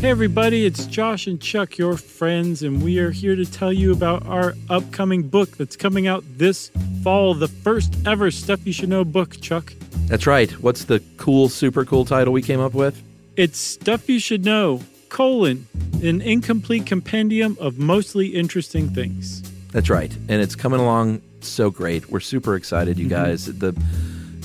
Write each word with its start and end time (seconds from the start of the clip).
Hey, 0.00 0.08
everybody, 0.08 0.64
it's 0.64 0.86
Josh 0.86 1.26
and 1.26 1.38
Chuck, 1.38 1.76
your 1.76 1.98
friends, 1.98 2.62
and 2.62 2.82
we 2.82 2.98
are 3.00 3.10
here 3.10 3.36
to 3.36 3.44
tell 3.44 3.70
you 3.70 3.92
about 3.92 4.26
our 4.26 4.54
upcoming 4.70 5.28
book 5.28 5.58
that's 5.58 5.76
coming 5.76 6.06
out 6.06 6.24
this 6.38 6.70
fall, 7.02 7.34
the 7.34 7.48
first 7.48 7.94
ever 8.06 8.30
Stuff 8.30 8.66
You 8.66 8.72
Should 8.72 8.88
Know 8.88 9.04
book, 9.04 9.38
Chuck. 9.42 9.74
That's 10.06 10.26
right. 10.26 10.50
What's 10.52 10.84
the 10.84 11.02
cool, 11.18 11.50
super 11.50 11.84
cool 11.84 12.06
title 12.06 12.32
we 12.32 12.40
came 12.40 12.60
up 12.60 12.72
with? 12.72 13.02
It's 13.36 13.58
Stuff 13.58 14.08
You 14.08 14.18
Should 14.18 14.42
Know, 14.42 14.80
colon, 15.10 15.68
an 16.02 16.22
incomplete 16.22 16.86
compendium 16.86 17.58
of 17.60 17.78
mostly 17.78 18.28
interesting 18.28 18.88
things. 18.88 19.42
That's 19.70 19.90
right. 19.90 20.16
And 20.30 20.40
it's 20.40 20.56
coming 20.56 20.80
along 20.80 21.20
so 21.42 21.70
great. 21.70 22.08
We're 22.08 22.20
super 22.20 22.56
excited, 22.56 22.98
you 22.98 23.04
mm-hmm. 23.04 23.22
guys. 23.22 23.44
The 23.58 23.78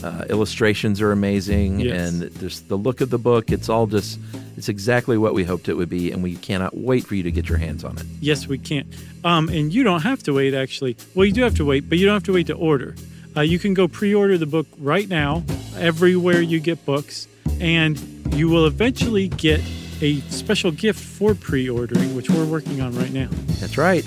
uh, 0.04 0.25
illustrations 0.30 1.02
are 1.02 1.12
amazing, 1.12 1.80
yes. 1.80 2.12
and 2.12 2.39
just 2.39 2.68
the 2.68 2.77
look 2.77 3.02
of 3.02 3.09
the 3.09 3.18
book. 3.18 3.52
It's 3.52 3.70
all 3.70 3.88
just 3.88 4.20
it's 4.57 4.70
exactly 4.70 5.18
what 5.18 5.34
we 5.34 5.44
hoped 5.44 5.70
it 5.70 5.73
would 5.75 5.89
be, 5.89 6.12
and 6.12 6.23
we 6.23 6.36
cannot 6.36 6.75
wait 6.75 7.05
for 7.05 7.16
you 7.16 7.23
to 7.23 7.32
get 7.32 7.49
your 7.49 7.58
hands 7.58 7.84
on 7.84 7.98
it. 7.98 8.05
Yes, 8.20 8.48
we 8.48 8.58
can't. 8.58 8.88
Um, 9.23 9.49
and 9.49 9.73
you 9.73 9.84
don't 9.84 10.02
have 10.02 10.23
to 10.23 10.34
wait, 10.34 10.54
actually. 10.54 10.98
Well, 11.13 11.26
you 11.26 11.34
do 11.34 11.41
have 11.44 11.55
to 11.55 11.66
wait, 11.66 11.90
but 11.90 11.98
you 11.98 12.05
don't 12.05 12.16
have 12.16 12.23
to 12.23 12.34
wait 12.34 12.48
to 12.48 12.54
order. 12.54 12.95
Uh, 13.35 13.41
you 13.41 13.59
can 13.59 13.73
go 13.73 13.88
pre 13.88 14.13
order 14.13 14.38
the 14.38 14.45
book 14.45 14.68
right 14.77 15.09
now, 15.09 15.44
everywhere 15.77 16.41
you 16.41 16.59
get 16.59 16.85
books, 16.85 17.27
and 17.59 17.99
you 18.34 18.48
will 18.49 18.66
eventually 18.66 19.27
get 19.27 19.62
a 20.02 20.20
special 20.30 20.71
gift 20.71 20.99
for 20.99 21.35
pre 21.35 21.70
ordering, 21.70 22.16
which 22.16 22.30
we're 22.30 22.46
working 22.46 22.82
on 22.82 22.96
right 22.96 23.12
now. 23.12 23.27
That's 23.59 23.77
right. 23.77 24.04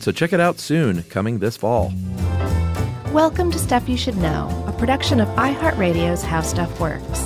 So 0.00 0.10
check 0.10 0.32
it 0.32 0.40
out 0.40 0.58
soon, 0.58 1.04
coming 1.04 1.38
this 1.38 1.56
fall. 1.56 1.92
Welcome 3.12 3.50
to 3.52 3.58
Stuff 3.58 3.88
You 3.88 3.96
Should 3.96 4.16
Know, 4.16 4.64
a 4.66 4.71
production 4.82 5.20
of 5.20 5.28
iHeartRadio's 5.36 6.24
How 6.24 6.40
Stuff 6.40 6.80
Works. 6.80 7.20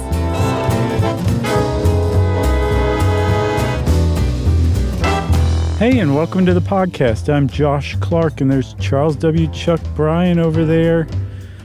Hey, 5.79 6.01
and 6.01 6.15
welcome 6.15 6.45
to 6.45 6.53
the 6.53 6.61
podcast. 6.61 7.33
I'm 7.33 7.49
Josh 7.49 7.97
Clark, 8.01 8.43
and 8.43 8.51
there's 8.51 8.75
Charles 8.75 9.17
W. 9.17 9.51
Chuck 9.53 9.81
Bryan 9.95 10.39
over 10.39 10.67
there. 10.67 11.09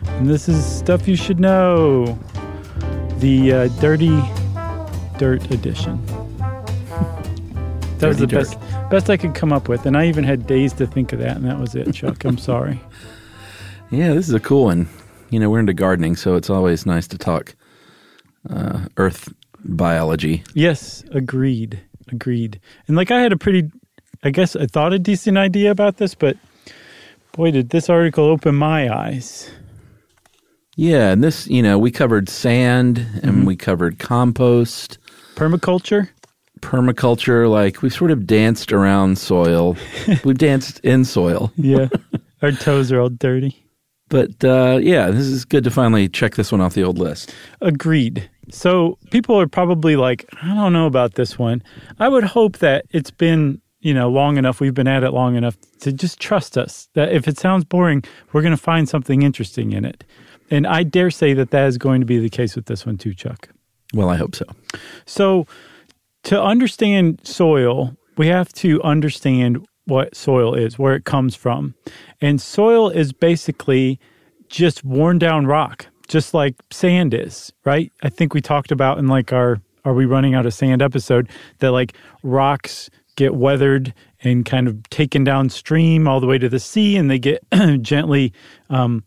And 0.06 0.30
this 0.30 0.48
is 0.48 0.66
Stuff 0.66 1.10
You 1.10 1.18
Should 1.18 1.42
Know, 1.42 2.18
the 3.18 3.52
uh, 3.52 3.68
Dirty 3.82 4.18
Dirt 5.18 5.52
edition. 5.52 6.02
that 6.38 8.00
dirty 8.00 8.08
was 8.08 8.18
the 8.18 8.28
dirt. 8.28 8.38
best, 8.46 8.90
best 8.90 9.10
I 9.10 9.18
could 9.18 9.36
come 9.36 9.52
up 9.52 9.68
with. 9.68 9.86
And 9.86 9.98
I 9.98 10.08
even 10.08 10.24
had 10.24 10.48
days 10.48 10.72
to 10.76 10.88
think 10.88 11.12
of 11.12 11.20
that, 11.20 11.36
and 11.36 11.46
that 11.46 11.60
was 11.60 11.76
it, 11.76 11.92
Chuck. 11.92 12.24
I'm 12.24 12.38
sorry. 12.38 12.80
Yeah, 13.94 14.14
this 14.14 14.30
is 14.30 14.34
a 14.34 14.40
cool 14.40 14.64
one. 14.64 14.88
You 15.32 15.40
know, 15.40 15.50
we're 15.50 15.60
into 15.60 15.74
gardening, 15.74 16.16
so 16.16 16.36
it's 16.36 16.50
always 16.50 16.86
nice 16.86 17.08
to 17.08 17.18
talk 17.18 17.56
uh, 18.50 18.86
earth 18.98 19.34
biology. 19.64 20.44
Yes, 20.54 21.04
agreed. 21.12 21.80
Agreed. 22.12 22.60
And 22.88 22.96
like 22.96 23.10
I 23.12 23.20
had 23.20 23.32
a 23.32 23.38
pretty 23.38 23.72
I 24.24 24.30
guess 24.30 24.56
I 24.56 24.68
thought 24.68 24.94
a 24.94 25.00
decent 25.00 25.38
idea 25.38 25.72
about 25.72 25.98
this, 25.98 26.14
but 26.14 26.38
boy, 27.32 27.52
did 27.52 27.70
this 27.70 27.90
article 27.90 28.26
open 28.26 28.56
my 28.56 28.94
eyes. 28.94 29.50
Yeah, 30.76 31.12
and 31.12 31.24
this, 31.24 31.48
you 31.48 31.62
know, 31.62 31.80
we 31.80 31.92
covered 31.92 32.30
sand 32.30 33.00
and 33.24 33.32
mm-hmm. 33.32 33.46
we 33.46 33.56
covered 33.56 34.00
compost, 34.00 35.00
permaculture. 35.36 36.10
Permaculture, 36.62 37.50
like 37.50 37.82
we 37.82 37.90
sort 37.90 38.12
of 38.12 38.28
danced 38.28 38.72
around 38.72 39.18
soil. 39.18 39.76
We've 40.24 40.38
danced 40.38 40.80
in 40.82 41.04
soil. 41.06 41.52
yeah. 41.56 41.88
Our 42.44 42.52
toes 42.52 42.92
are 42.92 43.00
all 43.00 43.10
dirty. 43.10 43.61
But 44.12 44.44
uh, 44.44 44.80
yeah, 44.84 45.10
this 45.10 45.26
is 45.26 45.46
good 45.46 45.64
to 45.64 45.72
finally 45.72 46.08
check 46.10 46.36
this 46.36 46.52
one 46.52 46.62
off 46.62 46.76
the 46.76 46.84
old 46.84 47.00
list. 47.00 47.34
Agreed. 47.62 48.30
So 48.52 49.00
people 49.10 49.40
are 49.40 49.48
probably 49.48 49.96
like, 49.96 50.26
I 50.44 50.54
don't 50.54 50.74
know 50.74 50.86
about 50.86 51.16
this 51.16 51.40
one. 51.40 51.64
I 51.98 52.10
would 52.10 52.26
hope 52.26 52.58
that 52.58 52.86
it's 52.92 53.10
been 53.10 53.62
you 53.82 53.96
know, 53.96 54.10
long 54.10 54.38
enough, 54.38 54.60
we've 54.60 54.74
been 54.74 54.88
at 54.88 55.04
it 55.04 55.12
long 55.12 55.36
enough 55.36 55.58
to 55.80 55.92
just 55.92 56.20
trust 56.20 56.58
us 56.58 56.88
that 56.94 57.12
if 57.12 57.28
it 57.28 57.40
sounds 57.40 57.66
boring, 57.66 58.04
we're 58.32 58.44
going 58.44 58.56
to 58.56 58.62
find 58.62 58.88
something 58.88 59.24
interesting 59.24 59.72
in 59.72 59.86
it. 59.86 60.04
And 60.52 60.68
I 60.68 60.84
dare 60.84 61.10
say 61.10 61.34
that 61.34 61.50
that 61.52 61.68
is 61.68 61.78
going 61.78 62.00
to 62.02 62.06
be 62.06 62.20
the 62.20 62.30
case 62.30 62.56
with 62.56 62.68
this 62.68 62.86
one 62.86 62.98
too, 62.98 63.14
Chuck. 63.14 63.50
Well, 63.94 64.10
I 64.10 64.18
hope 64.18 64.36
so. 64.36 64.46
So, 65.06 65.48
to 66.24 66.40
understand 66.40 67.22
soil, 67.24 67.98
we 68.18 68.28
have 68.28 68.54
to 68.54 68.82
understand 68.84 69.66
what 69.92 70.16
soil 70.16 70.56
is, 70.56 70.80
where 70.80 70.96
it 70.96 71.04
comes 71.04 71.36
from. 71.36 71.76
And 72.22 72.42
soil 72.42 72.90
is 72.90 73.12
basically 73.12 74.00
just 74.48 74.86
worn 74.86 75.20
down 75.20 75.46
rock, 75.46 75.86
just 76.08 76.34
like 76.34 76.56
sand 76.72 77.14
is, 77.14 77.52
right? 77.66 77.92
I 78.02 78.08
think 78.08 78.34
we 78.34 78.42
talked 78.42 78.72
about 78.72 78.98
in 79.00 79.08
like 79.08 79.34
our 79.34 79.62
Are 79.84 79.94
We 79.94 80.06
Running 80.06 80.34
Out 80.34 80.46
of 80.46 80.54
Sand 80.54 80.82
episode 80.82 81.30
that 81.60 81.72
like 81.72 81.94
rocks 82.24 82.90
get 83.18 83.36
weathered 83.36 83.94
and 84.24 84.46
kind 84.46 84.70
of 84.70 84.90
taken 84.90 85.26
downstream 85.26 86.08
all 86.08 86.22
the 86.22 86.28
way 86.28 86.38
to 86.38 86.48
the 86.48 86.60
sea, 86.60 86.96
and 86.96 87.12
they 87.12 87.20
get 87.20 87.44
gently 87.82 88.32
um, 88.70 89.04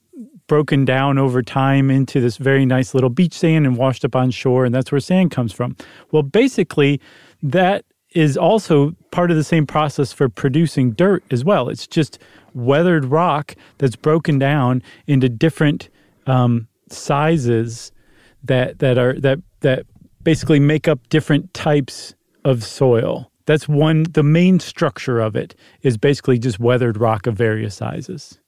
broken 0.49 0.84
down 0.84 1.17
over 1.17 1.43
time 1.43 1.91
into 1.91 2.21
this 2.21 2.37
very 2.37 2.67
nice 2.67 2.93
little 2.93 3.09
beach 3.09 3.33
sand 3.33 3.65
and 3.65 3.78
washed 3.78 4.05
up 4.05 4.15
on 4.15 4.31
shore, 4.31 4.67
and 4.67 4.75
that's 4.75 4.93
where 4.93 5.00
sand 5.00 5.31
comes 5.31 5.53
from. 5.53 5.77
Well, 6.12 6.23
basically, 6.23 7.00
that 7.43 7.87
is 8.14 8.36
also 8.36 8.94
part 9.10 9.30
of 9.30 9.36
the 9.36 9.44
same 9.44 9.66
process 9.66 10.12
for 10.12 10.28
producing 10.28 10.92
dirt 10.92 11.25
as 11.30 11.44
well. 11.44 11.69
It's 11.69 11.86
just 11.86 12.19
weathered 12.54 13.04
rock 13.04 13.56
that's 13.78 13.97
broken 13.97 14.38
down 14.38 14.82
into 15.06 15.28
different 15.28 15.88
um, 16.26 16.69
sizes 16.88 17.92
that 18.44 18.78
that 18.78 18.98
are 18.98 19.19
that 19.20 19.41
that 19.60 19.86
basically 20.22 20.60
make 20.60 20.88
up 20.88 21.08
different 21.08 21.52
types 21.54 22.14
of 22.44 22.64
soil. 22.64 23.30
That's 23.47 23.69
one, 23.69 24.04
the 24.04 24.22
main 24.22 24.58
structure 24.58 25.20
of 25.20 25.36
it 25.36 25.54
is 25.82 25.98
basically 25.98 26.38
just 26.38 26.58
weathered 26.58 26.96
rock 26.96 27.26
of 27.26 27.36
various 27.36 27.75
sizes. 27.75 28.38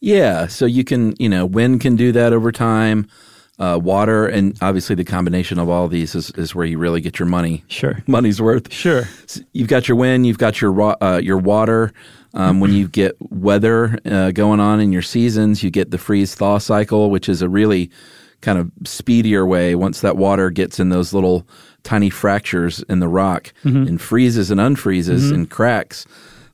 Yeah. 0.00 0.48
So 0.48 0.66
you 0.66 0.84
can, 0.84 1.14
you 1.18 1.30
know, 1.30 1.46
wind 1.46 1.80
can 1.80 1.96
do 1.96 2.12
that 2.12 2.34
over 2.34 2.52
time. 2.52 3.08
Uh, 3.56 3.78
water 3.80 4.26
and 4.26 4.58
obviously 4.62 4.96
the 4.96 5.04
combination 5.04 5.60
of 5.60 5.68
all 5.68 5.86
these 5.86 6.16
is, 6.16 6.32
is 6.32 6.56
where 6.56 6.66
you 6.66 6.76
really 6.76 7.00
get 7.00 7.20
your 7.20 7.28
money. 7.28 7.62
Sure, 7.68 8.02
money's 8.08 8.42
worth. 8.42 8.72
Sure, 8.72 9.04
so 9.26 9.42
you've 9.52 9.68
got 9.68 9.86
your 9.86 9.96
wind, 9.96 10.26
you've 10.26 10.38
got 10.38 10.60
your 10.60 11.02
uh, 11.02 11.18
your 11.18 11.38
water. 11.38 11.92
Um, 12.34 12.58
when 12.58 12.72
you 12.72 12.88
get 12.88 13.14
weather 13.20 13.96
uh, 14.04 14.32
going 14.32 14.58
on 14.58 14.80
in 14.80 14.92
your 14.92 15.02
seasons, 15.02 15.62
you 15.62 15.70
get 15.70 15.92
the 15.92 15.98
freeze 15.98 16.34
thaw 16.34 16.58
cycle, 16.58 17.10
which 17.10 17.28
is 17.28 17.42
a 17.42 17.48
really 17.48 17.92
kind 18.40 18.58
of 18.58 18.72
speedier 18.84 19.46
way. 19.46 19.76
Once 19.76 20.00
that 20.00 20.16
water 20.16 20.50
gets 20.50 20.80
in 20.80 20.88
those 20.88 21.12
little 21.12 21.46
tiny 21.84 22.10
fractures 22.10 22.82
in 22.88 22.98
the 22.98 23.08
rock 23.08 23.52
mm-hmm. 23.64 23.86
and 23.86 24.00
freezes 24.00 24.50
and 24.50 24.60
unfreezes 24.60 25.20
mm-hmm. 25.20 25.34
and 25.34 25.50
cracks. 25.50 26.06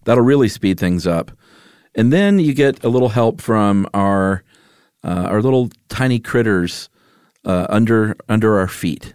That'll 0.05 0.25
really 0.25 0.49
speed 0.49 0.79
things 0.79 1.07
up. 1.07 1.31
And 1.95 2.13
then 2.13 2.39
you 2.39 2.55
get 2.55 2.85
a 2.85 2.89
little 2.89 3.09
help 3.09 3.41
from 3.41 3.89
our 3.95 4.43
uh, 5.05 5.27
our 5.29 5.43
little 5.43 5.71
tiny 5.89 6.19
critters 6.19 6.89
uh, 7.45 7.67
under 7.69 8.17
under 8.29 8.59
our 8.59 8.69
feet. 8.69 9.15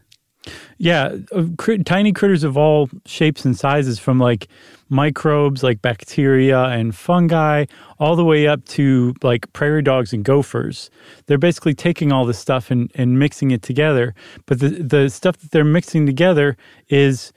Yeah, 0.77 1.15
uh, 1.31 1.45
cr- 1.57 1.77
tiny 1.77 2.11
critters 2.11 2.43
of 2.43 2.57
all 2.57 2.89
shapes 3.05 3.45
and 3.45 3.57
sizes, 3.57 3.97
from 3.97 4.19
like 4.19 4.47
microbes 4.89 5.63
like 5.63 5.81
bacteria 5.81 6.65
and 6.65 6.95
fungi, 6.95 7.65
all 7.99 8.15
the 8.15 8.25
way 8.25 8.45
up 8.47 8.63
to 8.65 9.13
like 9.23 9.51
prairie 9.53 9.81
dogs 9.81 10.13
and 10.13 10.23
gophers. 10.23 10.89
They're 11.25 11.37
basically 11.37 11.73
taking 11.73 12.11
all 12.11 12.25
this 12.25 12.37
stuff 12.37 12.69
and, 12.69 12.91
and 12.95 13.17
mixing 13.17 13.51
it 13.51 13.61
together. 13.61 14.13
But 14.45 14.59
the, 14.59 14.69
the 14.69 15.09
stuff 15.09 15.37
that 15.37 15.51
they're 15.51 15.63
mixing 15.63 16.05
together 16.05 16.57
is 16.89 17.31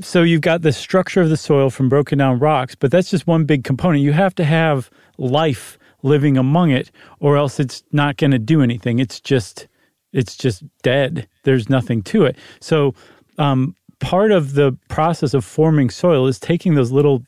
so 0.00 0.22
you've 0.22 0.40
got 0.40 0.62
the 0.62 0.72
structure 0.72 1.20
of 1.20 1.28
the 1.28 1.36
soil 1.36 1.68
from 1.68 1.88
broken 1.88 2.18
down 2.18 2.38
rocks, 2.38 2.74
but 2.74 2.90
that's 2.90 3.10
just 3.10 3.26
one 3.26 3.44
big 3.44 3.62
component. 3.64 4.02
You 4.02 4.12
have 4.12 4.34
to 4.36 4.44
have 4.44 4.90
life 5.18 5.78
living 6.02 6.36
among 6.36 6.70
it, 6.70 6.90
or 7.20 7.36
else 7.36 7.60
it's 7.60 7.82
not 7.92 8.16
going 8.16 8.32
to 8.32 8.38
do 8.38 8.62
anything. 8.62 8.98
It's 8.98 9.20
just 9.20 9.68
it's 10.12 10.36
just 10.36 10.62
dead. 10.82 11.26
There's 11.44 11.68
nothing 11.68 12.02
to 12.02 12.24
it. 12.24 12.36
So 12.60 12.94
um, 13.38 13.74
part 13.98 14.30
of 14.30 14.54
the 14.54 14.76
process 14.88 15.32
of 15.32 15.44
forming 15.44 15.88
soil 15.88 16.26
is 16.26 16.38
taking 16.38 16.74
those 16.74 16.90
little 16.92 17.22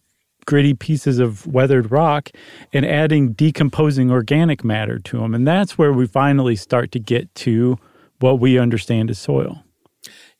gritty 0.44 0.74
pieces 0.74 1.18
of 1.18 1.46
weathered 1.46 1.90
rock 1.90 2.30
and 2.72 2.84
adding 2.84 3.32
decomposing 3.32 4.10
organic 4.10 4.62
matter 4.62 4.98
to 4.98 5.18
them. 5.18 5.34
And 5.34 5.46
that's 5.46 5.78
where 5.78 5.92
we 5.92 6.06
finally 6.06 6.56
start 6.56 6.92
to 6.92 6.98
get 6.98 7.34
to 7.36 7.78
what 8.20 8.38
we 8.40 8.58
understand 8.58 9.10
as 9.10 9.18
soil. 9.18 9.62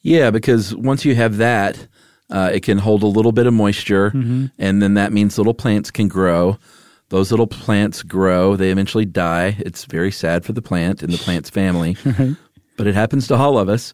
Yeah, 0.00 0.30
because 0.30 0.74
once 0.74 1.06
you 1.06 1.14
have 1.14 1.38
that, 1.38 1.86
uh, 2.30 2.50
it 2.52 2.60
can 2.60 2.78
hold 2.78 3.02
a 3.02 3.06
little 3.06 3.32
bit 3.32 3.46
of 3.46 3.54
moisture, 3.54 4.10
mm-hmm. 4.10 4.46
and 4.58 4.82
then 4.82 4.94
that 4.94 5.12
means 5.12 5.38
little 5.38 5.54
plants 5.54 5.90
can 5.90 6.08
grow. 6.08 6.58
Those 7.14 7.30
little 7.30 7.46
plants 7.46 8.02
grow, 8.02 8.56
they 8.56 8.72
eventually 8.72 9.04
die. 9.04 9.54
It's 9.60 9.84
very 9.84 10.10
sad 10.10 10.44
for 10.44 10.52
the 10.52 10.60
plant 10.60 11.00
and 11.00 11.12
the 11.12 11.16
plant's 11.18 11.48
family, 11.48 11.96
but 12.76 12.88
it 12.88 12.96
happens 12.96 13.28
to 13.28 13.36
all 13.36 13.56
of 13.56 13.68
us. 13.68 13.92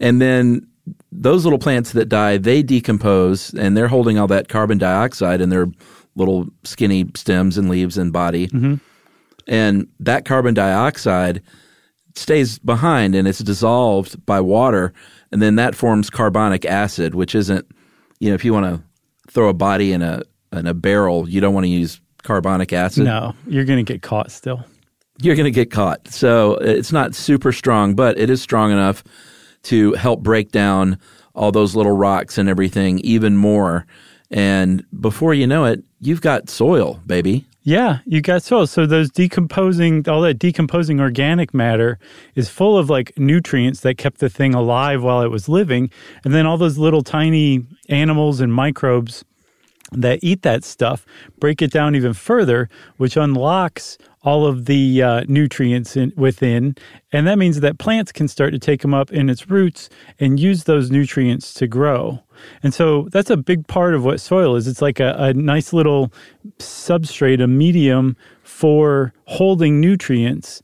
And 0.00 0.20
then 0.20 0.66
those 1.12 1.44
little 1.44 1.60
plants 1.60 1.92
that 1.92 2.08
die, 2.08 2.36
they 2.36 2.64
decompose 2.64 3.54
and 3.54 3.76
they're 3.76 3.86
holding 3.86 4.18
all 4.18 4.26
that 4.26 4.48
carbon 4.48 4.76
dioxide 4.76 5.40
in 5.40 5.50
their 5.50 5.68
little 6.16 6.48
skinny 6.64 7.08
stems 7.14 7.58
and 7.58 7.68
leaves 7.70 7.96
and 7.96 8.12
body. 8.12 8.48
Mm-hmm. 8.48 8.74
And 9.46 9.86
that 10.00 10.24
carbon 10.24 10.54
dioxide 10.54 11.44
stays 12.16 12.58
behind 12.58 13.14
and 13.14 13.28
it's 13.28 13.38
dissolved 13.38 14.26
by 14.26 14.40
water. 14.40 14.92
And 15.30 15.40
then 15.40 15.54
that 15.54 15.76
forms 15.76 16.10
carbonic 16.10 16.64
acid, 16.64 17.14
which 17.14 17.36
isn't 17.36 17.70
you 18.18 18.30
know, 18.30 18.34
if 18.34 18.44
you 18.44 18.52
want 18.52 18.66
to 18.66 18.82
throw 19.30 19.48
a 19.48 19.54
body 19.54 19.92
in 19.92 20.02
a 20.02 20.22
in 20.52 20.66
a 20.66 20.74
barrel, 20.74 21.28
you 21.28 21.40
don't 21.40 21.54
want 21.54 21.62
to 21.62 21.70
use 21.70 22.00
carbonic 22.28 22.74
acid. 22.74 23.04
No, 23.04 23.34
you're 23.46 23.64
going 23.64 23.82
to 23.82 23.92
get 23.92 24.02
caught 24.02 24.30
still. 24.30 24.62
You're 25.22 25.34
going 25.34 25.46
to 25.46 25.50
get 25.50 25.70
caught. 25.70 26.06
So 26.08 26.56
it's 26.56 26.92
not 26.92 27.14
super 27.14 27.52
strong, 27.52 27.94
but 27.94 28.18
it 28.18 28.28
is 28.28 28.42
strong 28.42 28.70
enough 28.70 29.02
to 29.62 29.94
help 29.94 30.20
break 30.20 30.52
down 30.52 30.98
all 31.34 31.50
those 31.52 31.74
little 31.74 31.96
rocks 31.96 32.36
and 32.36 32.46
everything 32.46 32.98
even 32.98 33.38
more. 33.38 33.86
And 34.30 34.84
before 35.00 35.32
you 35.32 35.46
know 35.46 35.64
it, 35.64 35.82
you've 36.00 36.20
got 36.20 36.50
soil, 36.50 37.00
baby. 37.06 37.46
Yeah, 37.62 38.00
you 38.04 38.20
got 38.20 38.42
soil. 38.42 38.66
So 38.66 38.84
those 38.84 39.10
decomposing, 39.10 40.06
all 40.06 40.20
that 40.20 40.38
decomposing 40.38 41.00
organic 41.00 41.54
matter 41.54 41.98
is 42.34 42.50
full 42.50 42.76
of 42.76 42.90
like 42.90 43.18
nutrients 43.18 43.80
that 43.80 43.96
kept 43.96 44.18
the 44.18 44.28
thing 44.28 44.54
alive 44.54 45.02
while 45.02 45.22
it 45.22 45.30
was 45.30 45.48
living. 45.48 45.90
And 46.24 46.34
then 46.34 46.44
all 46.44 46.58
those 46.58 46.76
little 46.76 47.02
tiny 47.02 47.64
animals 47.88 48.40
and 48.40 48.52
microbes 48.52 49.24
that 49.92 50.18
eat 50.22 50.42
that 50.42 50.64
stuff 50.64 51.06
break 51.38 51.62
it 51.62 51.70
down 51.70 51.94
even 51.94 52.12
further, 52.12 52.68
which 52.96 53.16
unlocks 53.16 53.98
all 54.22 54.46
of 54.46 54.66
the 54.66 55.02
uh, 55.02 55.24
nutrients 55.28 55.96
in, 55.96 56.12
within. 56.16 56.76
And 57.12 57.26
that 57.26 57.38
means 57.38 57.60
that 57.60 57.78
plants 57.78 58.12
can 58.12 58.28
start 58.28 58.52
to 58.52 58.58
take 58.58 58.82
them 58.82 58.92
up 58.92 59.10
in 59.12 59.30
its 59.30 59.48
roots 59.48 59.88
and 60.18 60.40
use 60.40 60.64
those 60.64 60.90
nutrients 60.90 61.54
to 61.54 61.66
grow. 61.66 62.22
And 62.62 62.74
so 62.74 63.08
that's 63.10 63.30
a 63.30 63.36
big 63.36 63.66
part 63.68 63.94
of 63.94 64.04
what 64.04 64.20
soil 64.20 64.56
is. 64.56 64.68
It's 64.68 64.82
like 64.82 65.00
a, 65.00 65.14
a 65.18 65.34
nice 65.34 65.72
little 65.72 66.12
substrate, 66.58 67.42
a 67.42 67.46
medium 67.46 68.16
for 68.42 69.12
holding 69.26 69.80
nutrients. 69.80 70.62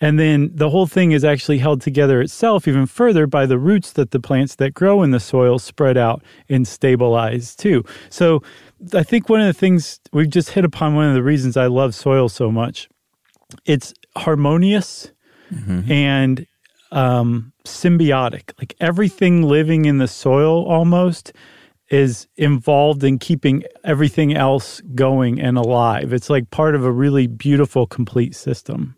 And 0.00 0.18
then 0.18 0.50
the 0.52 0.68
whole 0.68 0.88
thing 0.88 1.12
is 1.12 1.24
actually 1.24 1.58
held 1.58 1.80
together 1.80 2.20
itself 2.20 2.66
even 2.66 2.86
further 2.86 3.28
by 3.28 3.46
the 3.46 3.56
roots 3.56 3.92
that 3.92 4.10
the 4.10 4.18
plants 4.18 4.56
that 4.56 4.74
grow 4.74 5.02
in 5.02 5.12
the 5.12 5.20
soil 5.20 5.60
spread 5.60 5.96
out 5.96 6.22
and 6.48 6.66
stabilize 6.66 7.54
too. 7.54 7.84
So 8.10 8.42
I 8.94 9.02
think 9.02 9.28
one 9.28 9.40
of 9.40 9.46
the 9.46 9.52
things 9.52 10.00
we've 10.12 10.30
just 10.30 10.50
hit 10.50 10.64
upon 10.64 10.94
one 10.94 11.08
of 11.08 11.14
the 11.14 11.22
reasons 11.22 11.56
I 11.56 11.66
love 11.66 11.94
soil 11.94 12.28
so 12.28 12.50
much. 12.50 12.88
It's 13.64 13.94
harmonious 14.16 15.10
mm-hmm. 15.52 15.90
and 15.90 16.46
um, 16.90 17.52
symbiotic. 17.64 18.52
Like 18.58 18.74
everything 18.80 19.42
living 19.42 19.84
in 19.84 19.98
the 19.98 20.08
soil 20.08 20.64
almost 20.66 21.32
is 21.90 22.26
involved 22.36 23.04
in 23.04 23.18
keeping 23.18 23.62
everything 23.84 24.34
else 24.34 24.80
going 24.94 25.40
and 25.40 25.58
alive. 25.58 26.12
It's 26.12 26.30
like 26.30 26.50
part 26.50 26.74
of 26.74 26.84
a 26.84 26.90
really 26.90 27.26
beautiful, 27.26 27.86
complete 27.86 28.34
system. 28.34 28.96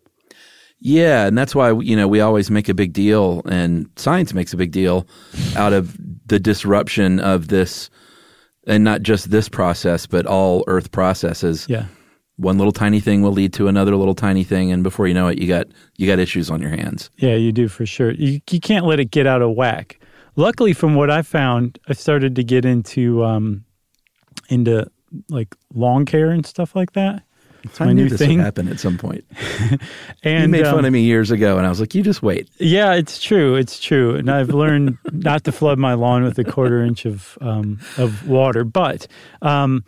Yeah, 0.79 1.27
and 1.27 1.37
that's 1.37 1.55
why 1.55 1.73
you 1.73 1.97
know 1.97 2.07
we 2.07 2.21
always 2.21 2.51
make 2.51 2.69
a 2.69 2.75
big 2.75 2.93
deal, 2.93 3.43
and 3.47 3.89
science 3.97 4.35
makes 4.35 4.53
a 4.53 4.57
big 4.57 4.71
deal 4.71 5.07
out 5.57 5.73
of 5.73 5.97
the 6.27 6.39
disruption 6.39 7.21
of 7.21 7.49
this, 7.49 7.89
and 8.67 8.85
not 8.85 9.03
just 9.03 9.31
this 9.31 9.49
process, 9.49 10.07
but 10.07 10.27
all 10.27 10.65
Earth 10.67 10.91
processes. 10.91 11.67
Yeah, 11.69 11.87
one 12.37 12.59
little 12.59 12.73
tiny 12.73 13.01
thing 13.01 13.23
will 13.23 13.33
lead 13.33 13.53
to 13.55 13.69
another 13.69 13.95
little 13.97 14.15
tiny 14.15 14.45
thing, 14.45 14.73
and 14.73 14.83
before 14.83 15.07
you 15.07 15.15
know 15.15 15.29
it, 15.29 15.39
you 15.39 15.47
got 15.47 15.69
you 15.97 16.07
got 16.07 16.19
issues 16.19 16.51
on 16.51 16.61
your 16.61 16.71
hands. 16.71 17.11
Yeah, 17.17 17.35
you 17.35 17.53
do 17.53 17.69
for 17.69 17.87
sure. 17.87 18.13
You 18.13 18.41
you 18.51 18.61
can't 18.61 18.87
let 18.87 19.01
it 19.01 19.11
get 19.11 19.27
out 19.27 19.43
of 19.43 19.53
whack. 19.53 20.01
Luckily, 20.37 20.73
from 20.73 20.97
what 20.97 21.11
I 21.11 21.23
found, 21.23 21.79
I 21.89 21.93
started 21.93 22.35
to 22.37 22.45
get 22.45 22.65
into 22.65 23.25
um, 23.25 23.65
into 24.49 24.91
like 25.29 25.55
lawn 25.73 26.05
care 26.07 26.31
and 26.31 26.45
stuff 26.45 26.75
like 26.75 26.93
that. 26.93 27.23
It's 27.65 27.81
my 27.81 27.87
I 27.87 27.93
new 27.93 28.09
thing. 28.09 28.37
Would 28.39 28.45
happen 28.45 28.69
at 28.69 28.79
some 28.79 28.99
point. 28.99 29.25
and 30.23 30.43
you 30.45 30.49
made 30.49 30.67
um, 30.67 30.77
fun 30.77 30.85
of 30.85 30.93
me 30.93 31.03
years 31.03 31.31
ago, 31.31 31.57
and 31.57 31.67
I 31.67 31.71
was 31.71 31.81
like, 31.81 31.95
"You 31.95 32.03
just 32.03 32.23
wait." 32.23 32.49
Yeah, 32.59 32.93
it's 32.93 33.21
true. 33.21 33.55
It's 33.55 33.81
true, 33.81 34.15
and 34.15 34.31
I've 34.31 34.51
learned 34.51 34.99
not 35.13 35.45
to 35.45 35.53
flood 35.53 35.79
my 35.79 35.95
lawn 35.95 36.25
with 36.25 36.39
a 36.39 36.45
quarter 36.45 36.83
inch 36.83 37.07
of 37.07 37.39
um, 37.41 37.81
of 37.97 38.29
water. 38.29 38.65
But 38.65 39.07
um, 39.43 39.85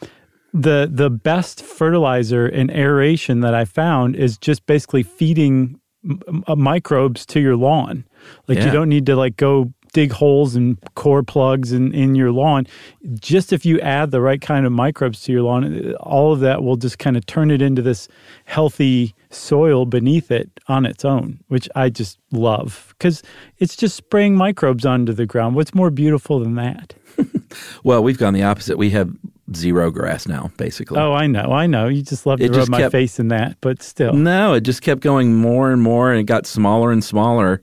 the 0.53 0.89
the 0.91 1.11
best 1.11 1.63
fertilizer 1.63 2.47
and 2.47 2.71
aeration 2.71 3.41
that 3.41 3.55
I 3.55 3.65
found 3.65 4.17
is 4.17 4.39
just 4.39 4.65
basically 4.67 5.03
feeding 5.03 5.79
m- 6.05 6.45
microbes 6.57 7.27
to 7.27 7.41
your 7.41 7.57
lawn. 7.57 8.05
Like 8.49 8.59
yeah. 8.59 8.67
you 8.67 8.73
don't 8.73 8.89
need 8.89 9.07
to 9.07 9.17
like 9.17 9.37
go 9.37 9.73
dig 9.97 10.13
holes 10.13 10.55
and 10.55 10.77
core 10.95 11.23
plugs 11.23 11.73
in, 11.73 11.95
in 11.95 12.15
your 12.15 12.31
lawn. 12.31 12.67
Just 13.15 13.51
if 13.51 13.65
you 13.65 13.81
add 13.81 14.11
the 14.11 14.21
right 14.21 14.43
kind 14.43 14.67
of 14.67 14.73
microbes 14.73 15.23
to 15.23 15.33
your 15.33 15.41
lawn, 15.41 15.95
all 16.01 16.35
of 16.35 16.41
that 16.41 16.63
will 16.63 16.77
just 16.77 16.99
kind 16.99 17.17
of 17.17 17.25
turn 17.25 17.51
it 17.51 17.63
into 17.63 17.81
this 17.81 18.07
healthy 18.45 19.15
soil 19.31 19.87
beneath 19.87 20.31
it 20.31 20.51
on 20.69 20.85
its 20.85 21.03
own, 21.03 21.41
which 21.49 21.67
I 21.75 21.89
just 21.89 22.19
love 22.31 22.95
because 22.99 23.23
it's 23.57 23.75
just 23.75 23.97
spraying 23.97 24.37
microbes 24.37 24.85
onto 24.85 25.15
the 25.15 25.25
ground. 25.25 25.57
What's 25.57 25.75
more 25.75 25.89
beautiful 25.89 26.41
than 26.41 26.57
that? 26.57 26.93
well, 27.83 28.03
we've 28.03 28.19
gone 28.19 28.35
the 28.35 28.43
opposite. 28.43 28.77
We 28.77 28.91
have 28.91 29.11
zero 29.55 29.91
grass 29.91 30.29
now, 30.29 30.51
basically. 30.59 30.99
Oh, 30.99 31.15
I 31.15 31.27
know, 31.27 31.53
I 31.53 31.67
know. 31.67 31.89
You 31.89 32.03
just 32.03 32.27
love 32.27 32.41
to 32.41 32.45
it 32.45 32.55
rub 32.55 32.69
my 32.69 32.81
kept, 32.81 32.93
face 32.93 33.19
in 33.19 33.29
that, 33.29 33.57
but 33.63 33.83
still. 33.83 34.13
No, 34.13 34.53
it 34.53 34.61
just 34.61 34.83
kept 34.83 35.01
going 35.01 35.35
more 35.35 35.73
and 35.73 35.81
more, 35.81 36.11
and 36.11 36.21
it 36.21 36.25
got 36.25 36.47
smaller 36.47 36.93
and 36.93 37.03
smaller 37.03 37.63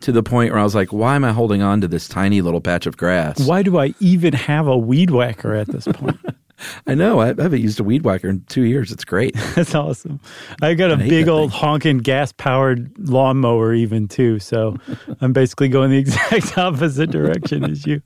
to 0.00 0.12
the 0.12 0.22
point 0.22 0.52
where 0.52 0.60
I 0.60 0.64
was 0.64 0.74
like, 0.74 0.92
why 0.92 1.16
am 1.16 1.24
I 1.24 1.32
holding 1.32 1.62
on 1.62 1.80
to 1.80 1.88
this 1.88 2.08
tiny 2.08 2.40
little 2.40 2.60
patch 2.60 2.86
of 2.86 2.96
grass? 2.96 3.40
Why 3.40 3.62
do 3.62 3.78
I 3.78 3.94
even 4.00 4.32
have 4.32 4.66
a 4.66 4.76
weed 4.76 5.10
whacker 5.10 5.54
at 5.54 5.68
this 5.68 5.86
point? 5.86 6.18
I 6.86 6.94
know. 6.94 7.20
I, 7.20 7.26
haven't 7.28 7.60
used 7.60 7.78
a 7.78 7.84
weed 7.84 8.04
whacker 8.04 8.28
in 8.28 8.42
two 8.48 8.62
years. 8.62 8.90
It's 8.90 9.04
great. 9.04 9.34
That's 9.54 9.74
awesome. 9.74 10.20
I 10.60 10.74
got 10.74 10.90
a 10.90 10.96
big 10.96 11.28
old 11.28 11.50
thing. 11.50 11.60
honking 11.60 11.98
gas 11.98 12.32
powered 12.32 12.90
lawnmower, 12.98 13.74
even 13.74 14.08
too. 14.08 14.38
So 14.38 14.76
I'm 15.20 15.32
basically 15.32 15.68
going 15.68 15.90
the 15.90 15.98
exact 15.98 16.58
opposite 16.58 17.10
direction 17.10 17.64
as 17.64 17.86
you. 17.86 18.02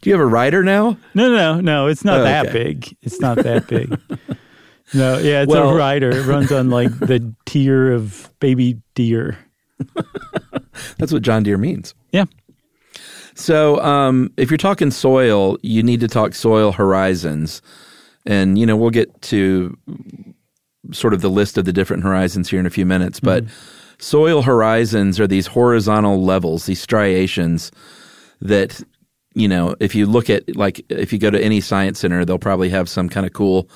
Do 0.00 0.10
you 0.10 0.12
have 0.12 0.20
a 0.20 0.26
rider 0.26 0.62
now? 0.62 0.96
No, 1.14 1.32
no, 1.32 1.60
no. 1.60 1.86
It's 1.86 2.04
not 2.04 2.20
oh, 2.20 2.24
that 2.24 2.46
okay. 2.46 2.64
big. 2.64 2.96
It's 3.02 3.20
not 3.20 3.38
that 3.38 3.66
big. 3.68 3.90
no, 4.94 5.18
yeah, 5.18 5.42
it's 5.42 5.50
well, 5.50 5.70
a 5.70 5.76
rider. 5.76 6.10
It 6.10 6.26
runs 6.26 6.50
on 6.52 6.70
like 6.70 6.98
the 6.98 7.34
tier 7.46 7.92
of 7.92 8.30
baby 8.40 8.80
deer. 8.94 9.38
That's 10.98 11.12
what 11.12 11.22
John 11.22 11.42
Deere 11.42 11.58
means. 11.58 11.94
Yeah. 12.12 12.24
So, 13.34 13.80
um, 13.80 14.32
if 14.36 14.50
you're 14.50 14.58
talking 14.58 14.90
soil, 14.90 15.58
you 15.62 15.82
need 15.82 16.00
to 16.00 16.08
talk 16.08 16.34
soil 16.34 16.72
horizons. 16.72 17.62
And, 18.26 18.56
you 18.56 18.64
know, 18.64 18.76
we'll 18.76 18.90
get 18.90 19.20
to 19.22 19.76
sort 20.92 21.14
of 21.14 21.20
the 21.20 21.30
list 21.30 21.58
of 21.58 21.64
the 21.64 21.72
different 21.72 22.04
horizons 22.04 22.48
here 22.48 22.60
in 22.60 22.66
a 22.66 22.70
few 22.70 22.86
minutes. 22.86 23.20
But 23.20 23.44
mm-hmm. 23.44 23.54
soil 23.98 24.42
horizons 24.42 25.18
are 25.18 25.26
these 25.26 25.46
horizontal 25.46 26.22
levels, 26.22 26.66
these 26.66 26.80
striations 26.80 27.72
that, 28.40 28.80
you 29.34 29.48
know, 29.48 29.74
if 29.80 29.94
you 29.94 30.06
look 30.06 30.30
at, 30.30 30.56
like, 30.56 30.84
if 30.88 31.12
you 31.12 31.18
go 31.18 31.30
to 31.30 31.42
any 31.42 31.60
science 31.60 31.98
center, 31.98 32.24
they'll 32.24 32.38
probably 32.38 32.68
have 32.68 32.88
some 32.88 33.08
kind 33.08 33.26
of 33.26 33.32
cool 33.32 33.68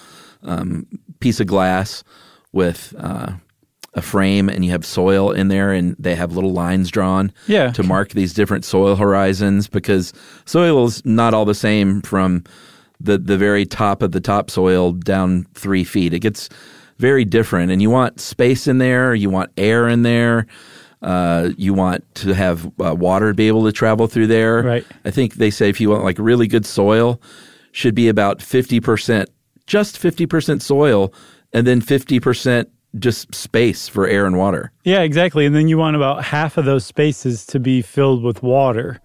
um, 0.43 0.87
piece 1.19 1.41
of 1.41 1.49
glass 1.49 2.05
with, 2.53 2.95
uh, 2.99 3.33
a 3.95 4.03
frame 4.03 4.49
and 4.49 4.65
you 4.65 4.71
have 4.71 4.85
soil 4.85 5.33
in 5.33 5.49
there 5.49 5.73
and 5.73 5.97
they 5.99 6.15
have 6.15 6.33
little 6.33 6.53
lines 6.53 6.91
drawn 6.91 7.33
yeah. 7.47 7.71
to 7.73 7.83
mark 7.83 8.11
these 8.11 8.35
different 8.35 8.65
soil 8.65 8.97
horizons 8.97 9.67
because 9.67 10.13
soil 10.45 10.85
is 10.87 11.05
not 11.05 11.35
all 11.35 11.45
the 11.45 11.55
same 11.55 12.03
from 12.03 12.45
the, 13.01 13.17
the 13.19 13.39
very 13.39 13.65
top 13.65 14.03
of 14.03 14.13
the 14.13 14.21
topsoil 14.21 14.93
down 14.93 15.47
three 15.55 15.85
feet. 15.85 16.13
It 16.13 16.21
gets 16.21 16.49
very 16.99 17.25
different 17.25 17.73
and 17.73 17.81
you 17.81 17.91
want 17.91 18.21
space 18.21 18.67
in 18.67 18.79
there, 18.79 19.15
you 19.15 19.31
want 19.31 19.51
air 19.57 19.89
in 19.89 20.03
there. 20.03 20.47
Uh, 21.01 21.51
you 21.57 21.73
want 21.73 22.05
to 22.17 22.35
have 22.35 22.67
uh, 22.85 22.93
water 22.93 23.33
be 23.33 23.47
able 23.47 23.65
to 23.65 23.71
travel 23.71 24.09
through 24.09 24.27
there. 24.27 24.63
Right. 24.63 24.87
I 25.05 25.13
think 25.13 25.35
they 25.35 25.49
say 25.49 25.69
if 25.69 25.81
you 25.81 25.91
want 25.91 26.03
like 26.03 26.19
really 26.19 26.49
good 26.49 26.67
soil, 26.67 27.21
should 27.71 27.95
be 27.95 28.09
about 28.09 28.41
50%, 28.41 29.27
just 29.67 30.01
50% 30.01 30.61
soil, 30.61 31.13
and 31.53 31.67
then 31.67 31.81
50% 31.81 32.67
just 32.99 33.35
space 33.35 33.89
for 33.89 34.07
air 34.07 34.27
and 34.27 34.39
water. 34.39 34.73
Yeah, 34.85 35.01
exactly. 35.01 35.45
And 35.47 35.55
then 35.55 35.69
you 35.69 35.79
want 35.79 35.97
about 35.97 36.25
half 36.25 36.57
of 36.57 36.65
those 36.65 36.85
spaces 36.85 37.45
to 37.47 37.61
be 37.61 37.83
filled 37.83 38.23
with 38.23 38.43
water. 38.43 39.01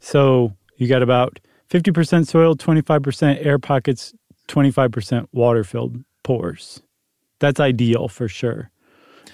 So 0.00 0.54
you 0.76 0.88
got 0.88 1.02
about 1.02 1.38
50% 1.70 2.26
soil, 2.26 2.56
25% 2.56 3.44
air 3.44 3.58
pockets, 3.58 4.14
25% 4.48 5.26
water 5.32 5.64
filled 5.64 6.02
pores. 6.22 6.82
That's 7.40 7.60
ideal 7.60 8.08
for 8.08 8.28
sure. 8.28 8.70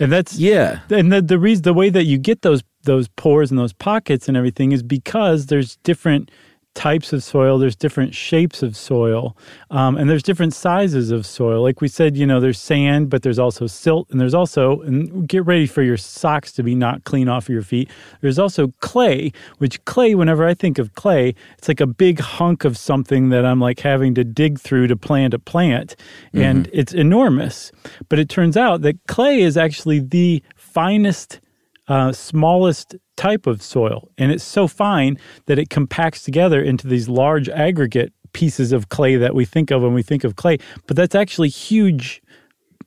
And 0.01 0.11
that's 0.11 0.37
yeah. 0.37 0.81
And 0.91 1.13
the, 1.13 1.23
the 1.23 1.39
reason 1.39 1.63
the 1.63 1.73
way 1.73 1.89
that 1.89 2.05
you 2.05 2.19
get 2.19 2.43
those 2.43 2.65
those 2.83 3.09
pores 3.09 3.51
and 3.51 3.59
those 3.59 3.73
pockets 3.73 4.29
and 4.29 4.37
everything 4.37 4.73
is 4.73 4.83
because 4.83 5.47
there's 5.47 5.77
different 5.85 6.31
types 6.75 7.13
of 7.13 7.23
soil, 7.23 7.59
there's 7.59 7.77
different 7.77 8.15
shapes 8.15 8.63
of 8.63 8.77
soil, 8.77 9.37
um, 9.71 9.97
and 9.97 10.11
there's 10.11 10.23
different 10.23 10.53
sizes 10.53 11.11
of 11.11 11.25
soil. 11.25 11.63
Like 11.63 11.81
we 11.81 11.89
said, 11.89 12.17
you 12.17 12.27
know, 12.27 12.41
there's 12.41 12.59
sand, 12.59 13.11
but 13.11 13.23
there's 13.23 13.39
also 13.39 13.67
silt, 13.67 14.11
and 14.11 14.21
there's 14.21 14.35
also, 14.35 14.81
and 14.83 15.29
get 15.29 15.45
ready 15.47 15.67
for 15.67 15.83
your 15.83 15.97
socks 15.97 16.53
to 16.53 16.63
be 16.63 16.75
not 16.75 17.05
clean 17.05 17.29
off 17.29 17.45
of 17.45 17.51
your 17.51 17.63
feet. 17.63 17.89
There's 18.21 18.39
also 18.39 18.73
clay, 18.81 19.33
which 19.59 19.85
clay, 19.85 20.15
whenever 20.15 20.45
I 20.45 20.55
think 20.55 20.79
of 20.79 20.95
clay, 20.95 21.35
it's 21.57 21.69
like 21.69 21.81
a 21.81 21.87
big 21.87 22.21
hunk 22.21 22.65
of 22.65 22.77
something 22.77 23.29
that 23.31 23.45
I'm 23.45 23.61
like 23.61 23.81
having 23.81 24.15
to 24.17 24.25
dig 24.25 24.59
through 24.59 24.89
to 24.89 24.97
plant 24.97 25.35
a 25.35 25.39
plant, 25.39 25.97
and 26.33 26.67
mm-hmm. 26.67 26.79
it's 26.79 26.93
enormous. 26.93 27.73
But 28.09 28.19
it 28.19 28.29
turns 28.29 28.57
out 28.57 28.83
that 28.83 29.07
clay 29.07 29.43
is 29.43 29.57
actually 29.57 30.01
the 30.01 30.43
finest 30.57 31.41
uh, 31.89 32.13
smallest 32.13 32.97
type 33.17 33.47
of 33.47 33.63
soil. 33.63 34.11
And 34.19 34.33
it's 34.33 34.45
so 34.45 34.67
fine 34.67 35.19
that 35.47 35.59
it 35.59 35.71
compacts 35.71 36.23
together 36.23 36.63
into 36.63 36.87
these 36.87 37.09
large 37.09 37.49
aggregate 37.49 38.13
pieces 38.33 38.73
of 38.73 38.89
clay 38.89 39.17
that 39.17 39.35
we 39.35 39.45
think 39.45 39.71
of 39.71 39.83
when 39.83 39.95
we 39.95 40.03
think 40.03 40.25
of 40.25 40.37
clay, 40.37 40.59
but 40.87 40.97
that's 40.97 41.15
actually 41.15 41.49
huge, 41.49 42.21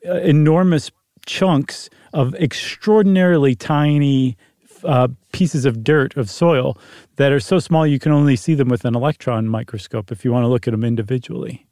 uh, 0.06 0.16
enormous 0.16 0.92
chunks 1.26 1.90
of 2.14 2.34
extraordinarily 2.36 3.56
tiny 3.56 4.38
uh, 4.84 5.08
pieces 5.34 5.66
of 5.66 5.84
dirt 5.84 6.16
of 6.18 6.30
soil 6.30 6.78
that 7.16 7.32
are 7.32 7.40
so 7.40 7.60
small 7.60 7.86
you 7.86 8.00
can 8.00 8.12
only 8.12 8.36
see 8.36 8.54
them 8.54 8.70
with 8.70 8.86
an 8.86 8.96
electron 8.96 9.48
microscope 9.48 10.12
if 10.12 10.24
you 10.24 10.32
want 10.32 10.44
to 10.44 10.48
look 10.48 10.68
at 10.68 10.72
them 10.72 10.84
individually. 10.84 11.67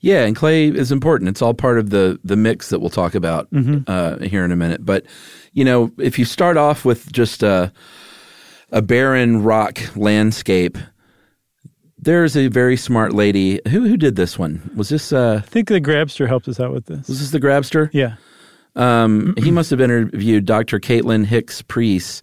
Yeah, 0.00 0.24
and 0.24 0.36
clay 0.36 0.68
is 0.68 0.92
important. 0.92 1.28
It's 1.30 1.42
all 1.42 1.54
part 1.54 1.78
of 1.78 1.90
the 1.90 2.20
the 2.22 2.36
mix 2.36 2.68
that 2.68 2.80
we'll 2.80 2.90
talk 2.90 3.14
about 3.14 3.48
uh, 3.86 4.18
here 4.18 4.44
in 4.44 4.52
a 4.52 4.56
minute. 4.56 4.84
But 4.84 5.04
you 5.52 5.64
know, 5.64 5.90
if 5.98 6.18
you 6.18 6.24
start 6.24 6.56
off 6.56 6.84
with 6.84 7.10
just 7.12 7.42
a 7.42 7.72
a 8.70 8.82
barren 8.82 9.42
rock 9.42 9.78
landscape, 9.96 10.76
there's 11.98 12.36
a 12.36 12.48
very 12.48 12.76
smart 12.76 13.14
lady 13.14 13.60
who 13.68 13.86
who 13.88 13.96
did 13.96 14.16
this 14.16 14.38
one. 14.38 14.70
Was 14.76 14.90
this 14.90 15.12
uh, 15.12 15.40
I 15.42 15.46
think 15.46 15.68
the 15.68 15.80
Grabster 15.80 16.28
helped 16.28 16.46
us 16.48 16.60
out 16.60 16.72
with 16.72 16.86
this. 16.86 17.08
was 17.08 17.20
this 17.20 17.30
the 17.30 17.40
Grabster? 17.40 17.90
Yeah. 17.92 18.16
Um, 18.76 19.34
he 19.38 19.50
must 19.50 19.70
have 19.70 19.80
interviewed 19.80 20.44
Dr. 20.44 20.78
Caitlin 20.78 21.24
Hicks 21.24 21.62
Pries, 21.62 22.20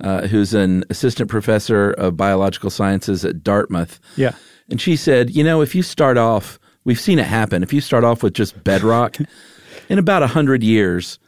uh, 0.00 0.26
who's 0.26 0.52
an 0.52 0.84
assistant 0.90 1.30
professor 1.30 1.92
of 1.92 2.16
biological 2.16 2.68
sciences 2.68 3.24
at 3.24 3.44
Dartmouth. 3.44 4.00
Yeah. 4.16 4.32
And 4.68 4.80
she 4.80 4.96
said, 4.96 5.30
you 5.30 5.44
know, 5.44 5.60
if 5.60 5.72
you 5.74 5.82
start 5.82 6.18
off, 6.18 6.58
we've 6.84 7.00
seen 7.00 7.18
it 7.18 7.26
happen. 7.26 7.62
If 7.62 7.72
you 7.72 7.80
start 7.80 8.04
off 8.04 8.22
with 8.22 8.34
just 8.34 8.62
bedrock, 8.64 9.16
in 9.88 9.98
about 9.98 10.22
a 10.22 10.26
hundred 10.26 10.62
years, 10.62 11.18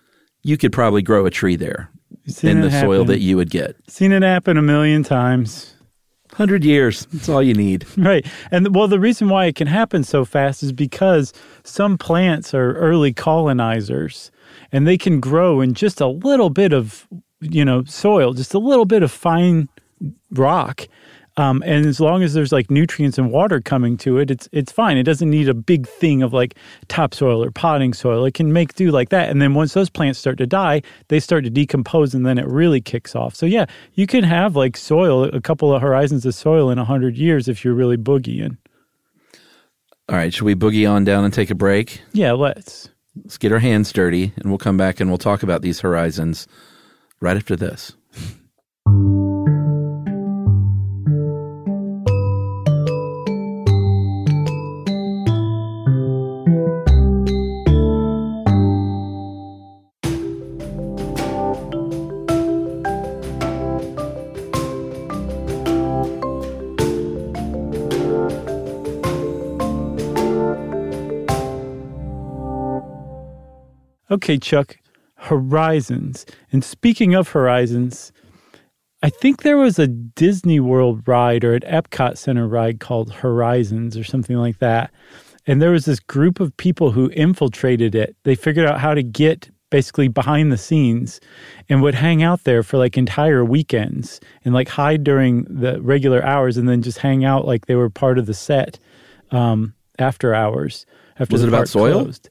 you 0.42 0.56
could 0.56 0.72
probably 0.72 1.02
grow 1.02 1.26
a 1.26 1.30
tree 1.30 1.56
there 1.56 1.90
in 2.42 2.60
the 2.60 2.70
soil 2.70 3.04
that 3.04 3.20
you 3.20 3.36
would 3.36 3.50
get. 3.50 3.76
Seen 3.88 4.12
it 4.12 4.22
happen 4.22 4.56
a 4.56 4.62
million 4.62 5.02
times. 5.02 5.74
Hundred 6.32 6.64
years, 6.64 7.06
that's 7.06 7.28
all 7.28 7.42
you 7.42 7.54
need. 7.54 7.86
Right. 7.96 8.26
And 8.50 8.74
well, 8.74 8.88
the 8.88 9.00
reason 9.00 9.28
why 9.28 9.46
it 9.46 9.54
can 9.54 9.66
happen 9.66 10.04
so 10.04 10.24
fast 10.24 10.62
is 10.62 10.72
because 10.72 11.32
some 11.64 11.96
plants 11.96 12.52
are 12.52 12.74
early 12.74 13.12
colonizers 13.12 14.30
and 14.70 14.86
they 14.86 14.98
can 14.98 15.20
grow 15.20 15.60
in 15.60 15.72
just 15.72 16.00
a 16.00 16.08
little 16.08 16.50
bit 16.50 16.72
of, 16.72 17.06
you 17.40 17.64
know, 17.64 17.84
soil, 17.84 18.34
just 18.34 18.54
a 18.54 18.58
little 18.58 18.84
bit 18.84 19.02
of 19.02 19.10
fine 19.10 19.68
rock. 20.30 20.88
Um, 21.38 21.62
and 21.66 21.84
as 21.84 22.00
long 22.00 22.22
as 22.22 22.32
there's 22.32 22.50
like 22.50 22.70
nutrients 22.70 23.18
and 23.18 23.30
water 23.30 23.60
coming 23.60 23.98
to 23.98 24.18
it, 24.18 24.30
it's 24.30 24.48
it's 24.52 24.72
fine. 24.72 24.96
It 24.96 25.02
doesn't 25.02 25.28
need 25.28 25.48
a 25.48 25.54
big 25.54 25.86
thing 25.86 26.22
of 26.22 26.32
like 26.32 26.54
topsoil 26.88 27.44
or 27.44 27.50
potting 27.50 27.92
soil. 27.92 28.24
It 28.24 28.32
can 28.32 28.52
make 28.52 28.74
do 28.74 28.90
like 28.90 29.10
that. 29.10 29.28
And 29.28 29.42
then 29.42 29.52
once 29.52 29.74
those 29.74 29.90
plants 29.90 30.18
start 30.18 30.38
to 30.38 30.46
die, 30.46 30.80
they 31.08 31.20
start 31.20 31.44
to 31.44 31.50
decompose, 31.50 32.14
and 32.14 32.24
then 32.24 32.38
it 32.38 32.46
really 32.46 32.80
kicks 32.80 33.14
off. 33.14 33.34
So 33.34 33.44
yeah, 33.44 33.66
you 33.94 34.06
can 34.06 34.24
have 34.24 34.56
like 34.56 34.76
soil, 34.76 35.24
a 35.24 35.40
couple 35.40 35.74
of 35.74 35.82
horizons 35.82 36.24
of 36.24 36.34
soil 36.34 36.70
in 36.70 36.78
a 36.78 36.84
hundred 36.84 37.18
years 37.18 37.48
if 37.48 37.64
you're 37.64 37.74
really 37.74 37.98
boogieing. 37.98 38.56
All 40.08 40.16
right, 40.16 40.32
should 40.32 40.44
we 40.44 40.54
boogie 40.54 40.90
on 40.90 41.04
down 41.04 41.24
and 41.24 41.34
take 41.34 41.50
a 41.50 41.54
break? 41.54 42.00
Yeah, 42.12 42.32
let's. 42.32 42.88
Let's 43.16 43.38
get 43.38 43.50
our 43.50 43.58
hands 43.58 43.92
dirty, 43.92 44.32
and 44.36 44.46
we'll 44.50 44.58
come 44.58 44.76
back 44.76 45.00
and 45.00 45.10
we'll 45.10 45.18
talk 45.18 45.42
about 45.42 45.62
these 45.62 45.80
horizons 45.80 46.46
right 47.20 47.36
after 47.36 47.56
this. 47.56 47.92
Okay, 74.10 74.38
Chuck, 74.38 74.76
Horizons. 75.16 76.26
And 76.52 76.62
speaking 76.62 77.14
of 77.14 77.28
Horizons, 77.28 78.12
I 79.02 79.10
think 79.10 79.42
there 79.42 79.56
was 79.56 79.78
a 79.78 79.86
Disney 79.86 80.60
World 80.60 81.06
ride 81.06 81.44
or 81.44 81.54
an 81.54 81.62
Epcot 81.62 82.16
Center 82.16 82.46
ride 82.46 82.80
called 82.80 83.12
Horizons 83.12 83.96
or 83.96 84.04
something 84.04 84.36
like 84.36 84.58
that. 84.58 84.90
And 85.46 85.60
there 85.62 85.70
was 85.70 85.84
this 85.84 86.00
group 86.00 86.40
of 86.40 86.56
people 86.56 86.90
who 86.90 87.10
infiltrated 87.10 87.94
it. 87.94 88.16
They 88.24 88.34
figured 88.34 88.66
out 88.66 88.80
how 88.80 88.94
to 88.94 89.02
get 89.02 89.50
basically 89.70 90.08
behind 90.08 90.52
the 90.52 90.56
scenes 90.56 91.20
and 91.68 91.82
would 91.82 91.94
hang 91.94 92.22
out 92.22 92.44
there 92.44 92.62
for 92.62 92.78
like 92.78 92.96
entire 92.96 93.44
weekends 93.44 94.20
and 94.44 94.54
like 94.54 94.68
hide 94.68 95.02
during 95.04 95.42
the 95.44 95.80
regular 95.82 96.24
hours 96.24 96.56
and 96.56 96.68
then 96.68 96.82
just 96.82 96.98
hang 96.98 97.24
out 97.24 97.44
like 97.44 97.66
they 97.66 97.74
were 97.74 97.90
part 97.90 98.18
of 98.18 98.26
the 98.26 98.34
set 98.34 98.78
um, 99.32 99.74
after 99.98 100.34
hours. 100.34 100.86
After 101.18 101.34
Was 101.34 101.42
the 101.42 101.48
it 101.48 101.50
about 101.50 101.68
soil? 101.68 102.02
closed. 102.02 102.30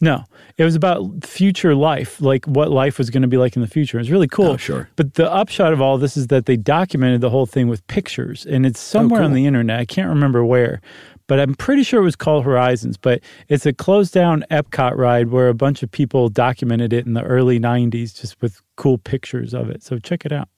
No, 0.00 0.24
it 0.60 0.64
was 0.64 0.74
about 0.74 1.24
future 1.24 1.74
life, 1.74 2.20
like 2.20 2.44
what 2.44 2.70
life 2.70 2.98
was 2.98 3.08
going 3.08 3.22
to 3.22 3.28
be 3.28 3.38
like 3.38 3.56
in 3.56 3.62
the 3.62 3.68
future. 3.68 3.96
It 3.96 4.02
was 4.02 4.10
really 4.10 4.28
cool. 4.28 4.48
Oh, 4.48 4.56
sure. 4.58 4.90
But 4.96 5.14
the 5.14 5.32
upshot 5.32 5.72
of 5.72 5.80
all 5.80 5.96
this 5.96 6.18
is 6.18 6.26
that 6.26 6.44
they 6.44 6.58
documented 6.58 7.22
the 7.22 7.30
whole 7.30 7.46
thing 7.46 7.66
with 7.68 7.86
pictures, 7.86 8.44
and 8.44 8.66
it's 8.66 8.78
oh, 8.78 8.98
somewhere 8.98 9.20
on 9.20 9.26
Oh, 9.26 9.28
cool. 9.30 9.36
the 9.36 9.46
internet. 9.46 9.80
I 9.80 9.86
can't 9.86 10.10
remember 10.10 10.44
where, 10.44 10.82
but 11.28 11.40
I'm 11.40 11.54
pretty 11.54 11.82
sure 11.82 12.00
it 12.00 12.04
was 12.04 12.14
called 12.14 12.44
Horizons. 12.44 12.98
But 12.98 13.22
it's 13.48 13.64
a 13.64 13.72
closed 13.72 14.12
down 14.12 14.44
Epcot 14.50 14.96
ride 14.98 15.28
where 15.30 15.48
a 15.48 15.54
bunch 15.54 15.82
of 15.82 15.90
people 15.90 16.28
documented 16.28 16.92
it 16.92 17.06
in 17.06 17.14
the 17.14 17.22
early 17.22 17.58
90s 17.58 18.14
just 18.20 18.40
with 18.42 18.60
cool 18.76 18.98
pictures 18.98 19.54
of 19.54 19.70
it. 19.70 19.82
So 19.82 19.98
check 19.98 20.26
it 20.26 20.32
out. 20.32 20.48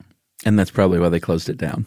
And 0.45 0.59
that's 0.59 0.71
probably 0.71 0.99
why 0.99 1.09
they 1.09 1.19
closed 1.19 1.49
it 1.49 1.57
down. 1.57 1.85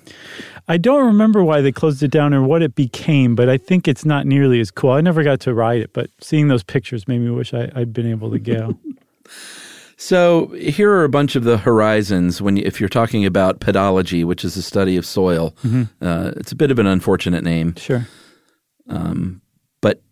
I 0.68 0.78
don't 0.78 1.06
remember 1.06 1.44
why 1.44 1.60
they 1.60 1.72
closed 1.72 2.02
it 2.02 2.10
down 2.10 2.34
or 2.34 2.42
what 2.42 2.62
it 2.62 2.74
became, 2.74 3.36
but 3.36 3.48
I 3.48 3.56
think 3.56 3.86
it's 3.86 4.04
not 4.04 4.26
nearly 4.26 4.60
as 4.60 4.70
cool. 4.70 4.90
I 4.90 5.00
never 5.00 5.22
got 5.22 5.40
to 5.40 5.54
ride 5.54 5.80
it, 5.80 5.92
but 5.92 6.10
seeing 6.20 6.48
those 6.48 6.64
pictures 6.64 7.06
made 7.06 7.20
me 7.20 7.30
wish 7.30 7.54
I, 7.54 7.70
I'd 7.74 7.92
been 7.92 8.10
able 8.10 8.30
to 8.30 8.38
go. 8.38 8.78
So 9.96 10.48
here 10.48 10.92
are 10.92 11.04
a 11.04 11.08
bunch 11.08 11.36
of 11.36 11.44
the 11.44 11.56
horizons. 11.56 12.42
When 12.42 12.58
you, 12.58 12.62
if 12.66 12.80
you're 12.80 12.88
talking 12.88 13.24
about 13.24 13.60
pedology, 13.60 14.24
which 14.24 14.44
is 14.44 14.54
the 14.54 14.62
study 14.62 14.96
of 14.96 15.06
soil, 15.06 15.54
mm-hmm. 15.64 15.84
uh, 16.04 16.32
it's 16.36 16.52
a 16.52 16.56
bit 16.56 16.70
of 16.70 16.78
an 16.78 16.86
unfortunate 16.86 17.42
name, 17.42 17.74
sure. 17.76 18.06
Um, 18.88 19.40
but 19.80 20.02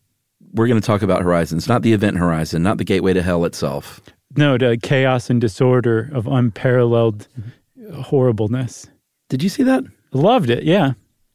we're 0.52 0.68
going 0.68 0.80
to 0.80 0.86
talk 0.86 1.02
about 1.02 1.22
horizons, 1.22 1.68
not 1.68 1.82
the 1.82 1.92
event 1.92 2.16
horizon, 2.16 2.62
not 2.62 2.78
the 2.78 2.84
gateway 2.84 3.12
to 3.12 3.22
hell 3.22 3.44
itself. 3.44 4.00
No, 4.36 4.56
the 4.56 4.78
chaos 4.82 5.28
and 5.28 5.40
disorder 5.40 6.10
of 6.12 6.26
unparalleled 6.26 7.28
mm-hmm. 7.38 7.50
Horribleness. 7.92 8.86
Did 9.28 9.42
you 9.42 9.48
see 9.48 9.62
that? 9.64 9.84
Loved 10.12 10.50
it. 10.50 10.64
Yeah. 10.64 10.92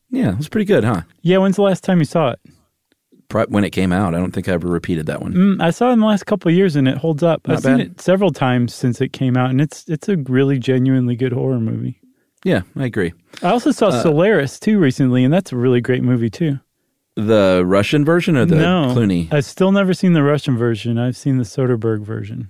Yeah, 0.09 0.31
it 0.31 0.37
was 0.37 0.49
pretty 0.49 0.65
good, 0.65 0.83
huh? 0.83 1.01
Yeah. 1.21 1.37
When's 1.37 1.57
the 1.57 1.61
last 1.61 1.83
time 1.83 1.99
you 1.99 2.05
saw 2.05 2.31
it? 2.31 2.39
When 3.49 3.63
it 3.63 3.69
came 3.69 3.91
out, 3.93 4.15
I 4.15 4.17
don't 4.17 4.31
think 4.31 4.49
I 4.49 4.53
ever 4.53 4.67
repeated 4.67 5.05
that 5.05 5.21
one. 5.21 5.33
Mm, 5.33 5.61
I 5.61 5.69
saw 5.69 5.89
it 5.89 5.93
in 5.93 5.99
the 5.99 6.07
last 6.07 6.25
couple 6.25 6.49
of 6.49 6.55
years, 6.55 6.75
and 6.75 6.87
it 6.87 6.97
holds 6.97 7.21
up. 7.21 7.47
Not 7.47 7.57
I've 7.57 7.63
seen 7.63 7.79
it 7.79 8.01
several 8.01 8.31
times 8.31 8.73
since 8.73 9.01
it 9.01 9.13
came 9.13 9.37
out, 9.37 9.51
and 9.51 9.61
it's 9.61 9.87
it's 9.87 10.09
a 10.09 10.17
really 10.17 10.57
genuinely 10.57 11.15
good 11.15 11.31
horror 11.33 11.59
movie. 11.59 12.01
Yeah, 12.43 12.61
I 12.75 12.85
agree. 12.85 13.13
I 13.43 13.49
also 13.51 13.69
saw 13.71 13.89
Uh, 13.89 14.01
Solaris 14.01 14.59
too 14.59 14.79
recently, 14.79 15.23
and 15.23 15.31
that's 15.31 15.51
a 15.51 15.57
really 15.57 15.79
great 15.79 16.01
movie 16.01 16.31
too. 16.31 16.59
The 17.15 17.61
Russian 17.65 18.03
version 18.03 18.35
or 18.35 18.45
the 18.45 18.55
no, 18.55 18.93
Clooney? 18.95 19.31
I've 19.31 19.45
still 19.45 19.71
never 19.71 19.93
seen 19.93 20.13
the 20.13 20.23
Russian 20.23 20.57
version. 20.57 20.97
I've 20.97 21.17
seen 21.17 21.37
the 21.37 21.43
Soderbergh 21.43 22.01
version. 22.01 22.47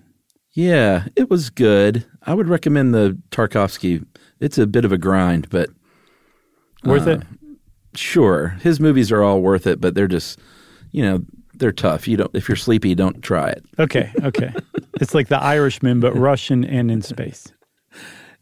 Yeah, 0.54 1.06
it 1.16 1.30
was 1.30 1.50
good. 1.50 2.06
I 2.24 2.34
would 2.34 2.48
recommend 2.48 2.94
the 2.94 3.18
Tarkovsky. 3.32 4.06
It's 4.40 4.58
a 4.58 4.68
bit 4.68 4.86
of 4.86 4.92
a 4.92 4.98
grind, 4.98 5.50
but 5.50 5.70
Worth 6.84 7.08
Uh, 7.08 7.12
it. 7.12 7.24
sure, 7.96 8.50
his 8.62 8.80
movies 8.80 9.12
are 9.12 9.22
all 9.22 9.42
worth 9.42 9.68
it. 9.68 9.82
But 9.82 9.96
they're 9.96 10.08
just, 10.08 10.40
you 10.92 11.04
know, 11.04 11.24
they're 11.56 11.72
tough. 11.74 12.08
You 12.08 12.18
don't 12.18 12.32
if 12.34 12.48
you're 12.48 12.56
sleepy, 12.56 12.96
don't 12.96 13.22
try 13.22 13.50
it. 13.50 13.64
Okay, 13.78 14.12
okay. 14.24 14.54
it's 15.02 15.14
like 15.14 15.28
The 15.28 15.42
Irishman, 15.42 16.00
but 16.00 16.16
Russian 16.16 16.64
and 16.64 16.90
in 16.90 17.02
space. 17.02 17.52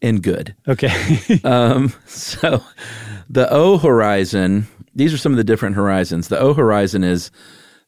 And 0.01 0.21
good. 0.21 0.55
Okay. 0.67 1.39
Um, 1.43 1.93
so 2.05 2.61
the 3.29 3.51
O 3.51 3.77
horizon, 3.79 4.67
these 4.93 5.13
are 5.13 5.17
some 5.17 5.31
of 5.31 5.37
the 5.37 5.43
different 5.43 5.75
horizons. 5.75 6.27
The 6.27 6.39
O 6.39 6.53
horizon 6.53 7.03
is 7.03 7.31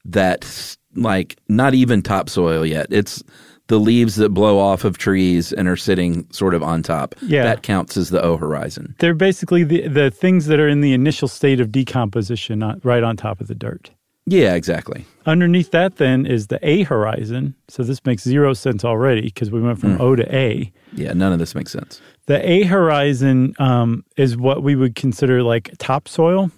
that 0.05 0.75
like 0.95 1.37
not 1.47 1.75
even 1.75 2.01
topsoil 2.01 2.65
yet. 2.65 2.87
It's 2.89 3.23
the 3.69 3.79
leaves 3.79 4.17
that 4.17 4.29
blow 4.29 4.59
off 4.59 4.83
of 4.83 4.97
trees 4.97 5.53
and 5.53 5.67
are 5.67 5.77
sitting 5.77 6.27
sort 6.31 6.53
of 6.53 6.61
on 6.61 6.83
top. 6.83 7.15
Yeah. 7.21 7.43
That 7.43 7.63
counts 7.63 7.95
as 7.95 8.09
the 8.09 8.21
O 8.21 8.35
horizon. 8.35 8.95
They're 8.99 9.13
basically 9.13 9.63
the, 9.63 9.87
the 9.87 10.11
things 10.11 10.47
that 10.47 10.59
are 10.59 10.67
in 10.67 10.81
the 10.81 10.93
initial 10.93 11.27
state 11.27 11.61
of 11.61 11.71
decomposition, 11.71 12.59
not 12.59 12.83
right 12.83 13.03
on 13.03 13.15
top 13.15 13.39
of 13.39 13.47
the 13.47 13.55
dirt. 13.55 13.91
Yeah, 14.25 14.53
exactly. 14.53 15.05
Underneath 15.25 15.71
that, 15.71 15.95
then, 15.95 16.25
is 16.25 16.47
the 16.47 16.59
A 16.61 16.83
horizon. 16.83 17.55
So 17.67 17.83
this 17.83 18.03
makes 18.05 18.23
zero 18.23 18.53
sense 18.53 18.83
already 18.85 19.21
because 19.21 19.49
we 19.49 19.61
went 19.61 19.79
from 19.79 19.99
O 19.99 20.15
to 20.15 20.35
A. 20.35 20.71
Yeah, 20.93 21.13
none 21.13 21.33
of 21.33 21.39
this 21.39 21.55
makes 21.55 21.71
sense. 21.71 22.01
The 22.27 22.47
A 22.47 22.63
horizon 22.63 23.55
um, 23.57 24.03
is 24.17 24.37
what 24.37 24.61
we 24.61 24.75
would 24.75 24.95
consider 24.95 25.41
like 25.41 25.71
topsoil. 25.79 26.51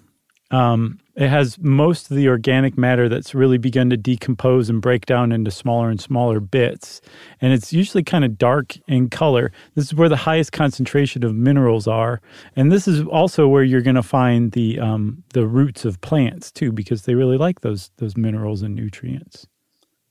Um, 0.50 1.00
it 1.22 1.30
has 1.30 1.60
most 1.60 2.10
of 2.10 2.18
the 2.18 2.28
organic 2.28 2.80
matter 2.80 3.08
that's 3.08 3.36
really 3.36 3.60
begun 3.60 3.92
to 3.92 3.98
decompose 3.98 4.72
and 4.72 4.82
break 4.82 5.06
down 5.06 5.32
into 5.32 5.52
smaller 5.52 5.92
and 5.92 6.02
smaller 6.02 6.40
bits. 6.40 7.00
And 7.40 7.54
it's 7.54 7.72
usually 7.72 8.02
kind 8.02 8.26
of 8.26 8.40
dark 8.40 8.76
in 8.88 9.08
color. 9.08 9.52
This 9.76 9.86
is 9.86 9.94
where 9.94 10.10
the 10.10 10.16
highest 10.16 10.52
concentration 10.52 11.24
of 11.24 11.36
minerals 11.36 11.88
are. 11.88 12.22
And 12.56 12.72
this 12.72 12.88
is 12.88 13.06
also 13.06 13.48
where 13.48 13.64
you're 13.64 13.84
going 13.84 13.98
to 13.98 14.02
find 14.02 14.54
the 14.54 14.80
um, 14.80 15.24
the 15.36 15.46
roots 15.46 15.86
of 15.86 16.02
plants 16.02 16.52
too, 16.52 16.72
because 16.72 17.04
they 17.04 17.14
really 17.14 17.38
like 17.38 17.62
those 17.62 17.92
those 17.98 18.18
minerals 18.18 18.64
and 18.64 18.74
nutrients. 18.74 19.46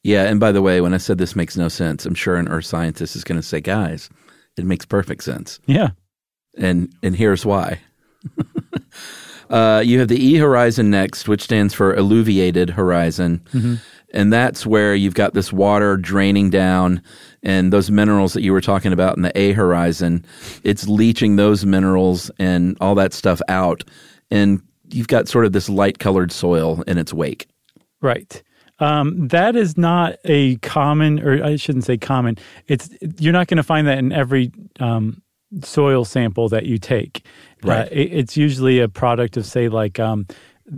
Yeah, 0.04 0.22
and 0.26 0.38
by 0.38 0.52
the 0.52 0.62
way, 0.62 0.80
when 0.80 0.94
I 0.94 0.98
said 0.98 1.18
this 1.18 1.34
makes 1.34 1.56
no 1.56 1.68
sense, 1.68 2.06
I'm 2.06 2.14
sure 2.14 2.36
an 2.36 2.46
earth 2.46 2.66
scientist 2.66 3.16
is 3.16 3.24
going 3.24 3.40
to 3.40 3.46
say, 3.46 3.60
"Guys, 3.60 4.10
it 4.56 4.64
makes 4.64 4.84
perfect 4.84 5.24
sense." 5.24 5.58
Yeah. 5.66 5.90
And 6.56 6.94
and 7.02 7.16
here's 7.16 7.44
why. 7.44 7.80
uh, 9.50 9.82
you 9.84 9.98
have 9.98 10.08
the 10.08 10.24
E 10.24 10.36
horizon 10.36 10.90
next, 10.90 11.28
which 11.28 11.42
stands 11.42 11.74
for 11.74 11.94
eluviated 11.94 12.70
horizon. 12.70 13.42
Mm-hmm. 13.52 13.74
And 14.12 14.32
that's 14.32 14.66
where 14.66 14.94
you've 14.94 15.14
got 15.14 15.34
this 15.34 15.52
water 15.52 15.96
draining 15.96 16.50
down 16.50 17.00
and 17.42 17.72
those 17.72 17.90
minerals 17.90 18.32
that 18.32 18.42
you 18.42 18.52
were 18.52 18.60
talking 18.60 18.92
about 18.92 19.16
in 19.16 19.22
the 19.22 19.36
A 19.38 19.52
horizon, 19.52 20.24
it's 20.64 20.88
leaching 20.88 21.36
those 21.36 21.64
minerals 21.64 22.30
and 22.38 22.76
all 22.80 22.94
that 22.96 23.12
stuff 23.12 23.40
out. 23.48 23.84
And 24.30 24.62
you've 24.90 25.08
got 25.08 25.28
sort 25.28 25.44
of 25.44 25.52
this 25.52 25.68
light 25.68 25.98
colored 25.98 26.32
soil 26.32 26.82
in 26.86 26.98
its 26.98 27.12
wake. 27.14 27.48
Right. 28.00 28.42
Um, 28.78 29.28
that 29.28 29.56
is 29.56 29.76
not 29.76 30.16
a 30.24 30.56
common, 30.56 31.20
or 31.20 31.44
I 31.44 31.56
shouldn't 31.56 31.84
say 31.84 31.98
common. 31.98 32.38
It's 32.66 32.88
you're 33.18 33.32
not 33.32 33.46
going 33.46 33.58
to 33.58 33.62
find 33.62 33.86
that 33.86 33.98
in 33.98 34.10
every 34.10 34.52
um, 34.80 35.22
soil 35.62 36.04
sample 36.04 36.48
that 36.48 36.66
you 36.66 36.78
take. 36.78 37.24
Right. 37.62 37.86
Uh, 37.86 37.88
it, 37.90 38.12
it's 38.12 38.36
usually 38.36 38.80
a 38.80 38.88
product 38.88 39.36
of 39.36 39.46
say 39.46 39.68
like 39.68 39.98
um, 39.98 40.26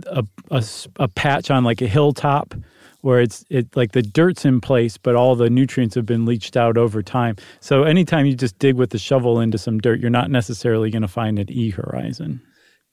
a, 0.07 0.25
a 0.51 0.63
a 0.97 1.07
patch 1.07 1.51
on 1.51 1.63
like 1.63 1.81
a 1.81 1.87
hilltop 1.87 2.53
where 3.01 3.19
it's 3.19 3.43
it 3.49 3.75
like 3.75 3.91
the 3.91 4.01
dirt's 4.01 4.45
in 4.45 4.61
place, 4.61 4.97
but 4.97 5.15
all 5.15 5.35
the 5.35 5.49
nutrients 5.49 5.93
have 5.95 6.05
been 6.05 6.25
leached 6.25 6.55
out 6.55 6.77
over 6.77 7.03
time. 7.03 7.35
So 7.59 7.83
anytime 7.83 8.25
you 8.25 8.33
just 8.33 8.57
dig 8.59 8.75
with 8.75 8.91
the 8.91 8.97
shovel 8.97 9.39
into 9.39 9.57
some 9.57 9.79
dirt, 9.79 9.99
you're 9.99 10.09
not 10.09 10.31
necessarily 10.31 10.89
going 10.89 11.01
to 11.01 11.07
find 11.07 11.37
an 11.37 11.51
E 11.51 11.69
horizon. 11.69 12.41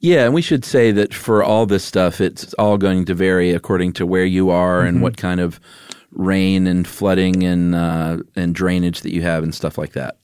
Yeah, 0.00 0.24
and 0.24 0.34
we 0.34 0.42
should 0.42 0.64
say 0.64 0.92
that 0.92 1.12
for 1.12 1.44
all 1.44 1.66
this 1.66 1.84
stuff, 1.84 2.20
it's 2.20 2.54
all 2.54 2.78
going 2.78 3.04
to 3.04 3.14
vary 3.14 3.50
according 3.52 3.92
to 3.94 4.06
where 4.06 4.24
you 4.24 4.48
are 4.50 4.80
and 4.80 5.02
what 5.02 5.16
kind 5.18 5.40
of 5.40 5.60
rain 6.10 6.66
and 6.66 6.88
flooding 6.88 7.44
and 7.44 7.74
uh, 7.74 8.18
and 8.34 8.54
drainage 8.54 9.02
that 9.02 9.12
you 9.12 9.22
have 9.22 9.42
and 9.42 9.54
stuff 9.54 9.78
like 9.78 9.92
that. 9.92 10.16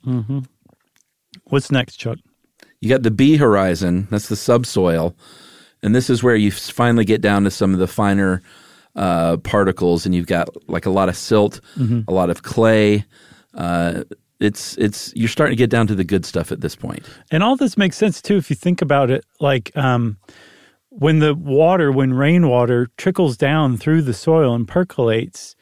What's 1.48 1.70
next, 1.70 1.96
Chuck? 1.96 2.18
You 2.80 2.88
got 2.88 3.02
the 3.02 3.10
B 3.10 3.36
horizon, 3.36 4.08
that's 4.10 4.28
the 4.28 4.36
subsoil, 4.36 5.16
and 5.82 5.94
this 5.94 6.10
is 6.10 6.22
where 6.22 6.36
you 6.36 6.50
finally 6.50 7.04
get 7.04 7.20
down 7.20 7.44
to 7.44 7.50
some 7.50 7.72
of 7.72 7.78
the 7.78 7.86
finer 7.86 8.42
uh, 8.94 9.36
particles, 9.38 10.06
and 10.06 10.14
you've 10.14 10.26
got 10.26 10.48
like 10.68 10.86
a 10.86 10.90
lot 10.90 11.08
of 11.08 11.16
silt, 11.16 11.60
a 12.08 12.12
lot 12.12 12.30
of 12.30 12.42
clay. 12.42 13.04
Uh, 13.54 14.04
it's 14.40 14.76
it's 14.76 15.12
you're 15.16 15.28
starting 15.28 15.56
to 15.56 15.58
get 15.58 15.70
down 15.70 15.86
to 15.86 15.94
the 15.94 16.04
good 16.04 16.26
stuff 16.26 16.52
at 16.52 16.60
this 16.60 16.76
point. 16.76 17.06
And 17.30 17.42
all 17.42 17.56
this 17.56 17.76
makes 17.76 17.96
sense 17.96 18.20
too 18.20 18.36
if 18.36 18.50
you 18.50 18.56
think 18.56 18.82
about 18.82 19.10
it. 19.10 19.24
Like 19.40 19.74
um, 19.76 20.18
when 20.90 21.20
the 21.20 21.34
water, 21.34 21.92
when 21.92 22.12
rainwater 22.14 22.88
trickles 22.96 23.36
down 23.36 23.76
through 23.76 24.02
the 24.02 24.14
soil 24.14 24.54
and 24.54 24.66
percolates, 24.66 25.56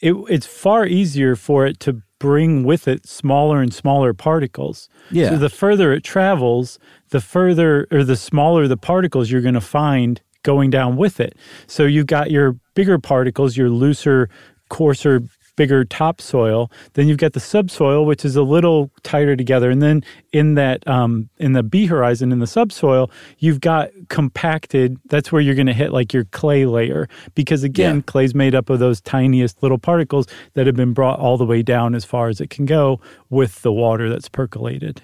it, 0.00 0.14
it's 0.28 0.46
far 0.46 0.86
easier 0.86 1.36
for 1.36 1.66
it 1.66 1.80
to 1.80 2.02
bring 2.18 2.64
with 2.64 2.88
it 2.88 3.06
smaller 3.06 3.60
and 3.60 3.72
smaller 3.72 4.14
particles. 4.14 4.88
Yeah. 5.10 5.30
So 5.30 5.38
the 5.38 5.48
further 5.48 5.92
it 5.92 6.02
travels, 6.02 6.78
the 7.10 7.20
further 7.20 7.86
or 7.90 8.04
the 8.04 8.16
smaller 8.16 8.66
the 8.68 8.76
particles 8.76 9.30
you're 9.30 9.42
going 9.42 9.54
to 9.54 9.60
find 9.60 10.20
going 10.42 10.70
down 10.70 10.96
with 10.96 11.20
it. 11.20 11.36
So 11.66 11.84
you've 11.84 12.06
got 12.06 12.30
your 12.30 12.56
bigger 12.74 12.98
particles, 12.98 13.56
your 13.56 13.68
looser, 13.68 14.30
coarser, 14.68 15.22
bigger 15.56 15.84
topsoil. 15.84 16.70
Then 16.94 17.08
you've 17.08 17.18
got 17.18 17.32
the 17.32 17.40
subsoil, 17.40 18.04
which 18.06 18.24
is 18.24 18.36
a 18.36 18.42
little 18.42 18.90
tighter 19.02 19.34
together. 19.36 19.70
And 19.70 19.82
then 19.82 20.04
in 20.32 20.54
that 20.54 20.86
um, 20.86 21.28
in 21.38 21.52
the 21.52 21.62
B 21.62 21.86
horizon 21.86 22.30
in 22.32 22.38
the 22.38 22.46
subsoil, 22.46 23.10
you've 23.38 23.60
got 23.60 23.90
compacted. 24.08 24.98
That's 25.06 25.32
where 25.32 25.40
you're 25.40 25.54
going 25.54 25.66
to 25.66 25.72
hit 25.72 25.92
like 25.92 26.12
your 26.12 26.24
clay 26.26 26.66
layer 26.66 27.08
because 27.34 27.62
again, 27.64 27.96
Yeah. 27.96 28.02
clay's 28.02 28.34
made 28.34 28.54
up 28.54 28.70
of 28.70 28.78
those 28.78 29.00
tiniest 29.00 29.62
little 29.62 29.78
particles 29.78 30.26
that 30.54 30.66
have 30.66 30.76
been 30.76 30.92
brought 30.92 31.18
all 31.18 31.36
the 31.36 31.46
way 31.46 31.62
down 31.62 31.94
as 31.94 32.04
far 32.04 32.28
as 32.28 32.40
it 32.40 32.50
can 32.50 32.66
go 32.66 33.00
with 33.30 33.62
the 33.62 33.72
water 33.72 34.08
that's 34.08 34.28
percolated. 34.28 35.02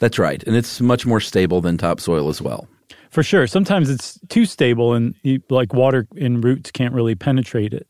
That's 0.00 0.18
right, 0.18 0.42
and 0.44 0.56
it's 0.56 0.80
much 0.80 1.06
more 1.06 1.20
stable 1.20 1.60
than 1.60 1.78
topsoil 1.78 2.28
as 2.28 2.42
well. 2.42 2.66
For 3.10 3.22
sure. 3.22 3.46
Sometimes 3.46 3.88
it's 3.88 4.18
too 4.28 4.44
stable 4.44 4.92
and 4.92 5.14
you, 5.22 5.40
like 5.48 5.72
water 5.72 6.08
in 6.16 6.40
roots 6.40 6.72
can't 6.72 6.92
really 6.92 7.14
penetrate 7.14 7.72
it. 7.72 7.86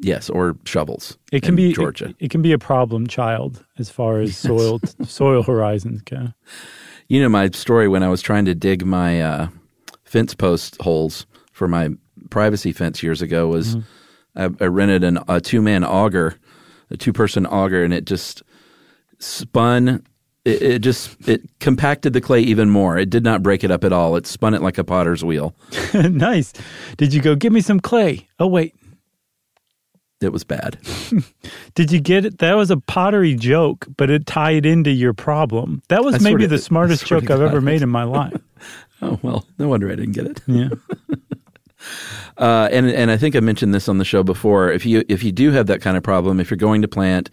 Yes, 0.00 0.30
or 0.30 0.56
shovels. 0.64 1.18
It 1.32 1.42
can 1.42 1.56
be 1.56 1.72
Georgia. 1.72 2.10
It, 2.10 2.16
it 2.20 2.30
can 2.30 2.42
be 2.42 2.52
a 2.52 2.58
problem 2.58 3.06
child 3.06 3.64
as 3.78 3.90
far 3.90 4.20
as 4.20 4.36
soil 4.48 4.80
soil 5.04 5.42
horizons 5.42 6.02
go. 6.02 6.28
You 7.08 7.22
know 7.22 7.28
my 7.28 7.50
story 7.50 7.88
when 7.88 8.02
I 8.02 8.08
was 8.08 8.22
trying 8.22 8.44
to 8.44 8.54
dig 8.54 8.84
my 8.84 9.20
uh, 9.20 9.48
fence 10.04 10.34
post 10.34 10.80
holes 10.80 11.26
for 11.52 11.66
my 11.66 11.90
privacy 12.30 12.72
fence 12.72 13.02
years 13.02 13.22
ago 13.22 13.48
was 13.48 13.76
I, 14.36 14.44
I 14.60 14.66
rented 14.66 15.04
an, 15.04 15.18
a 15.28 15.40
two 15.40 15.60
man 15.60 15.84
auger, 15.84 16.36
a 16.90 16.96
two 16.96 17.12
person 17.12 17.46
auger, 17.46 17.82
and 17.82 17.92
it 17.92 18.04
just 18.04 18.42
spun. 19.18 20.04
It, 20.44 20.62
it 20.62 20.78
just 20.78 21.28
it 21.28 21.42
compacted 21.58 22.12
the 22.12 22.20
clay 22.20 22.40
even 22.40 22.70
more. 22.70 22.96
It 22.96 23.10
did 23.10 23.24
not 23.24 23.42
break 23.42 23.64
it 23.64 23.70
up 23.70 23.84
at 23.84 23.92
all. 23.92 24.14
It 24.16 24.26
spun 24.26 24.54
it 24.54 24.62
like 24.62 24.78
a 24.78 24.84
potter's 24.84 25.24
wheel. 25.24 25.54
nice. 25.94 26.52
Did 26.96 27.12
you 27.12 27.20
go 27.20 27.34
give 27.34 27.52
me 27.52 27.60
some 27.60 27.80
clay? 27.80 28.28
Oh 28.38 28.46
wait. 28.46 28.74
It 30.20 30.32
was 30.32 30.42
bad. 30.42 30.78
Did 31.74 31.92
you 31.92 32.00
get 32.00 32.24
it? 32.24 32.38
That 32.38 32.54
was 32.54 32.70
a 32.72 32.76
pottery 32.76 33.34
joke, 33.34 33.86
but 33.96 34.10
it 34.10 34.26
tied 34.26 34.66
into 34.66 34.90
your 34.90 35.14
problem. 35.14 35.80
That 35.88 36.02
was 36.04 36.16
I 36.16 36.18
maybe 36.18 36.46
the 36.46 36.58
smartest 36.58 37.06
joke 37.06 37.30
I've 37.30 37.40
ever 37.40 37.58
it. 37.58 37.62
made 37.62 37.82
in 37.82 37.88
my 37.88 38.04
life. 38.04 38.34
Oh 39.00 39.16
well, 39.22 39.46
no 39.60 39.68
wonder 39.68 39.86
I 39.92 39.94
didn't 39.94 40.14
get 40.14 40.26
it. 40.26 40.40
Yeah. 40.48 40.70
Uh, 42.36 42.68
and 42.72 42.88
and 42.90 43.10
I 43.10 43.16
think 43.16 43.36
I 43.36 43.40
mentioned 43.40 43.72
this 43.72 43.88
on 43.88 43.98
the 43.98 44.04
show 44.04 44.22
before. 44.24 44.70
If 44.72 44.84
you 44.84 45.04
if 45.08 45.22
you 45.22 45.30
do 45.32 45.52
have 45.52 45.66
that 45.68 45.80
kind 45.80 45.96
of 45.96 46.02
problem, 46.02 46.40
if 46.40 46.50
you're 46.50 46.56
going 46.56 46.82
to 46.82 46.88
plant 46.88 47.30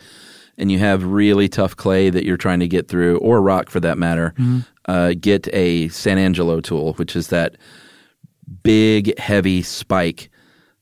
and 0.58 0.72
you 0.72 0.80
have 0.80 1.04
really 1.04 1.48
tough 1.48 1.76
clay 1.76 2.10
that 2.10 2.24
you're 2.26 2.38
trying 2.38 2.60
to 2.60 2.68
get 2.68 2.88
through, 2.88 3.18
or 3.18 3.42
rock 3.42 3.70
for 3.70 3.80
that 3.80 3.98
matter, 3.98 4.34
uh, 4.86 5.14
get 5.20 5.48
a 5.54 5.90
San 5.90 6.18
Angelo 6.18 6.60
tool, 6.62 6.94
which 6.94 7.16
is 7.16 7.28
that 7.28 7.56
big 8.64 9.18
heavy 9.20 9.62
spike 9.64 10.30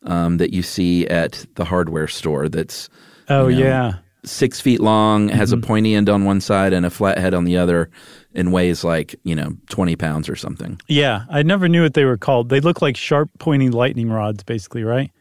um, 0.06 0.38
that 0.38 0.54
you 0.54 0.62
see 0.62 1.08
at 1.08 1.46
the 1.56 1.66
hardware 1.66 2.08
store. 2.08 2.50
That's 2.50 2.89
Oh 3.30 3.48
you 3.48 3.60
know, 3.60 3.66
yeah. 3.68 3.94
six 4.26 4.60
feet 4.60 4.82
long, 4.82 5.30
has 5.30 5.52
a 5.52 5.58
pointy 5.58 5.96
end 5.96 6.10
on 6.10 6.26
one 6.26 6.42
side 6.42 6.74
and 6.74 6.86
a 6.86 6.89
flat 6.89 7.18
head 7.18 7.34
on 7.34 7.46
the 7.46 7.58
other, 7.58 7.89
and 8.34 8.52
weighs 8.52 8.84
like 8.84 9.16
you 9.24 9.36
know 9.36 9.56
twenty 9.70 9.96
pounds 9.96 10.28
or 10.30 10.36
something. 10.36 10.80
Yeah. 10.88 11.24
I 11.30 11.44
never 11.44 11.68
knew 11.70 11.84
what 11.84 11.94
they 11.94 12.06
were 12.06 12.18
called. 12.18 12.50
They 12.50 12.60
look 12.60 12.82
like 12.82 12.98
sharp 12.98 13.30
pointy 13.39 13.70
lightning 13.70 14.10
rods, 14.10 14.44
basically, 14.44 14.84
right? 14.84 15.12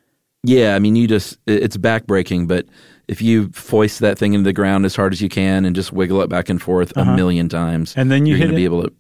Yeah, 0.45 0.75
I 0.75 0.81
mean, 0.81 0.97
you 0.97 1.07
just 1.07 1.39
it's 1.47 1.77
backbreaking, 1.77 2.49
but 2.49 2.67
if 3.07 3.23
you 3.23 3.49
foist 3.51 4.01
that 4.01 4.19
thing 4.19 4.33
into 4.33 4.45
the 4.45 4.53
ground 4.53 4.85
as 4.85 4.97
hard 4.97 5.13
as 5.13 5.21
you 5.21 5.29
can 5.29 5.65
and 5.65 5.77
just 5.77 5.93
wiggle 5.93 6.21
it 6.23 6.29
back 6.29 6.49
and 6.49 6.61
forth 6.61 6.93
a 6.97 7.05
million 7.05 7.49
times, 7.49 7.93
Uh-huh. 7.93 8.01
And 8.01 8.11
then 8.11 8.27
you 8.27 8.35
are 8.35 8.39
hit 8.39 8.45
going 8.47 8.53
to 8.53 8.57
be 8.57 8.65
able 8.65 8.83
to. 8.83 8.93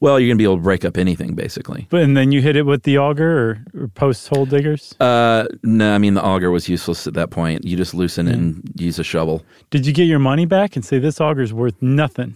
Well, 0.00 0.18
you're 0.18 0.28
going 0.28 0.38
to 0.38 0.42
be 0.42 0.44
able 0.44 0.56
to 0.56 0.62
break 0.62 0.84
up 0.84 0.96
anything, 0.96 1.34
basically. 1.34 1.86
But 1.90 2.02
and 2.02 2.16
then 2.16 2.32
you 2.32 2.42
hit 2.42 2.56
it 2.56 2.64
with 2.66 2.82
the 2.82 2.98
auger 2.98 3.38
or, 3.74 3.82
or 3.82 3.88
post 3.88 4.28
hole 4.28 4.46
diggers. 4.46 4.94
Uh, 5.00 5.46
no, 5.62 5.94
I 5.94 5.98
mean 5.98 6.14
the 6.14 6.24
auger 6.24 6.50
was 6.50 6.68
useless 6.68 7.06
at 7.06 7.14
that 7.14 7.30
point. 7.30 7.64
You 7.64 7.76
just 7.76 7.94
loosen 7.94 8.28
it 8.28 8.34
and 8.34 8.62
use 8.76 8.98
a 8.98 9.04
shovel. 9.04 9.44
Did 9.70 9.86
you 9.86 9.92
get 9.92 10.04
your 10.04 10.18
money 10.18 10.46
back 10.46 10.76
and 10.76 10.84
say 10.84 10.98
this 10.98 11.20
auger's 11.20 11.52
worth 11.52 11.80
nothing? 11.80 12.34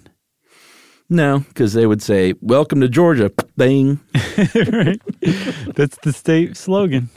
No, 1.08 1.40
because 1.40 1.72
they 1.72 1.86
would 1.86 2.02
say, 2.02 2.34
"Welcome 2.40 2.80
to 2.80 2.88
Georgia." 2.88 3.30
Bang, 3.56 4.00
right. 4.72 5.00
That's 5.76 5.96
the 6.02 6.12
state 6.12 6.56
slogan. 6.56 7.10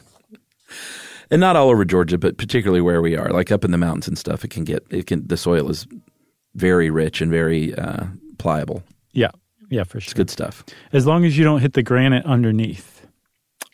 and 1.31 1.41
not 1.41 1.55
all 1.55 1.69
over 1.69 1.83
Georgia, 1.85 2.17
but 2.17 2.37
particularly 2.37 2.81
where 2.81 3.01
we 3.01 3.15
are, 3.15 3.29
like 3.31 3.51
up 3.51 3.65
in 3.65 3.71
the 3.71 3.77
mountains 3.77 4.07
and 4.07 4.17
stuff. 4.17 4.43
It 4.45 4.49
can 4.51 4.63
get 4.63 4.85
it 4.91 5.07
can. 5.07 5.25
The 5.27 5.37
soil 5.37 5.69
is 5.69 5.87
very 6.55 6.89
rich 6.91 7.19
and 7.21 7.31
very 7.31 7.73
uh, 7.75 8.05
pliable. 8.37 8.83
Yeah. 9.11 9.31
Yeah, 9.69 9.83
for 9.83 9.99
sure. 9.99 10.07
It's 10.07 10.13
good 10.13 10.29
stuff, 10.29 10.63
As 10.91 11.05
long 11.05 11.25
as 11.25 11.37
you 11.37 11.43
don't 11.43 11.61
hit 11.61 11.73
the 11.73 11.83
granite 11.83 12.25
underneath. 12.25 13.05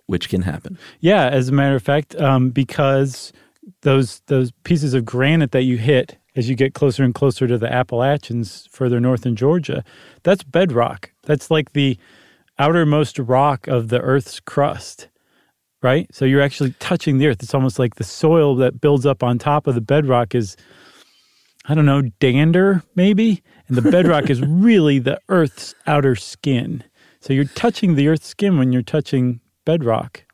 which 0.08 0.30
can 0.30 0.44
happen. 0.44 0.78
Yeah, 1.00 1.28
as 1.30 1.50
a 1.50 1.52
matter 1.52 1.76
of 1.76 1.82
fact, 1.84 2.16
um, 2.22 2.50
because 2.52 3.34
those 3.82 4.22
those 4.28 4.52
pieces 4.64 4.94
of 4.94 5.04
granite 5.06 5.52
that 5.52 5.64
you 5.64 5.78
hit 5.78 6.18
as 6.36 6.48
you 6.50 6.56
get 6.56 6.74
closer 6.76 7.04
and 7.04 7.16
closer 7.16 7.48
to 7.48 7.58
the 7.58 7.72
Appalachians 7.72 8.68
further 8.72 9.00
north 9.00 9.26
in 9.26 9.36
Georgia, 9.36 9.84
that's 10.24 10.44
bedrock. 10.44 11.12
That's 11.24 11.50
like 11.50 11.72
the 11.74 11.98
outermost 12.60 13.18
rock 13.20 13.68
of 13.68 13.88
the 13.88 14.00
Earth's 14.02 14.40
crust, 14.40 15.08
right? 15.82 16.08
So 16.14 16.26
you're 16.26 16.42
actually 16.42 16.76
touching 16.80 17.18
the 17.18 17.28
Earth. 17.28 17.42
It's 17.42 17.54
almost 17.56 17.80
like 17.80 17.96
the 17.96 18.04
soil 18.04 18.56
that 18.58 18.80
builds 18.82 19.06
up 19.06 19.24
on 19.24 19.40
top 19.40 19.66
of 19.66 19.76
the 19.76 19.82
bedrock 19.82 20.36
is, 20.36 20.56
I 21.68 21.74
don't 21.74 21.86
know, 21.86 22.04
dander 22.20 22.84
maybe, 22.96 23.42
and 23.68 23.78
the 23.78 23.90
bedrock 23.92 24.30
is 24.30 24.42
really 24.48 25.00
the 25.00 25.20
Earth's 25.30 25.74
outer 25.88 26.16
skin. 26.16 26.84
So 27.22 27.34
you're 27.34 27.46
touching 27.46 27.96
the 27.96 28.08
Earth's 28.08 28.28
skin 28.28 28.58
when 28.60 28.72
you're 28.72 28.84
touching 28.84 29.40
bedrock, 29.66 30.26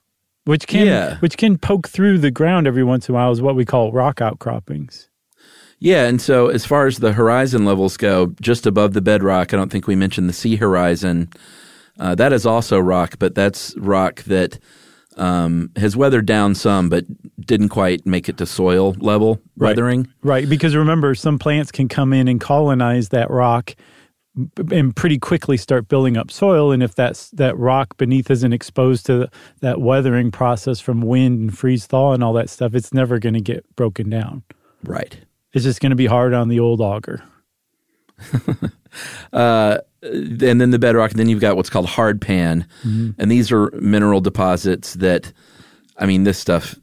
which 0.46 0.67
can 0.67 0.88
Yeah. 0.88 1.17
which 1.20 1.38
can 1.38 1.58
poke 1.58 1.88
through 1.88 2.17
the 2.17 2.32
ground 2.32 2.67
every 2.67 2.84
once 2.84 3.08
in 3.08 3.13
a 3.13 3.17
while 3.17 3.32
is 3.32 3.41
what 3.41 3.56
we 3.56 3.63
call 3.65 3.91
rock 3.94 4.20
outcroppings. 4.22 5.08
Yeah, 5.80 6.06
and 6.06 6.22
so 6.22 6.48
as 6.50 6.63
far 6.65 6.86
as 6.86 7.00
the 7.00 7.13
horizon 7.13 7.65
levels 7.65 7.98
go, 7.98 8.36
just 8.41 8.67
above 8.67 8.94
the 8.94 9.02
bedrock, 9.02 9.52
I 9.54 9.58
don't 9.58 9.72
think 9.72 9.88
we 9.88 9.96
mentioned 9.96 10.30
the 10.30 10.34
C 10.34 10.58
horizon. 10.58 11.30
Uh, 12.00 12.13
that 12.15 12.34
is 12.34 12.46
also 12.46 12.78
rock, 12.80 13.15
but 13.20 13.34
that's 13.36 13.76
rock 13.78 14.22
that 14.24 14.60
um, 15.17 15.71
has 15.76 15.95
weathered 15.95 16.26
down 16.26 16.56
some, 16.56 16.89
but 16.89 17.06
didn't 17.39 17.69
quite 17.69 18.06
make 18.06 18.30
it 18.30 18.38
to 18.38 18.45
soil 18.45 18.95
level 19.00 19.39
weathering. 19.58 20.08
Right, 20.21 20.47
because 20.47 20.76
remember, 20.76 21.15
some 21.15 21.39
plants 21.39 21.71
can 21.71 21.88
come 21.88 22.13
in 22.13 22.28
and 22.28 22.39
colonize 22.39 23.10
that 23.10 23.30
rock 23.30 23.76
and 24.71 24.95
pretty 24.95 25.19
quickly 25.19 25.58
start 25.58 25.88
building 25.88 26.15
up 26.15 26.32
soil. 26.32 26.71
And 26.71 26.82
if 26.82 26.95
that's, 26.95 27.30
that 27.32 27.58
rock 27.58 27.97
beneath 27.97 28.32
isn't 28.32 28.54
exposed 28.54 29.06
to 29.08 29.30
that 29.60 29.82
weathering 29.82 30.32
process 30.32 30.80
from 30.80 31.02
wind 31.02 31.41
and 31.41 31.58
freeze 31.58 31.86
thaw 31.86 32.13
and 32.13 32.24
all 32.24 32.34
that 32.34 32.50
stuff, 32.50 32.74
it's 32.74 32.93
never 32.93 33.19
going 33.19 33.34
to 33.34 33.41
get 33.41 33.65
broken 33.76 34.10
down. 34.10 34.43
Right. 34.84 35.19
It's 35.54 35.65
just 35.65 35.82
going 35.82 35.89
to 35.89 35.97
be 35.97 36.06
hard 36.06 36.34
on 36.34 36.47
the 36.47 36.60
old 36.60 36.80
auger. 36.80 37.24
Uh, 39.34 39.77
and 40.04 40.60
then 40.60 40.71
the 40.71 40.80
bedrock, 40.80 41.12
and 41.12 41.19
then 41.19 41.30
you've 41.30 41.41
got 41.41 41.56
what's 41.56 41.69
called 41.69 41.86
hard 41.88 42.19
pan, 42.21 42.65
and 42.84 43.30
these 43.32 43.51
are 43.51 43.69
mineral 43.71 44.21
deposits 44.21 44.95
that, 44.95 45.32
I 45.97 46.06
mean, 46.06 46.23
this 46.23 46.38
stuff. 46.39 46.75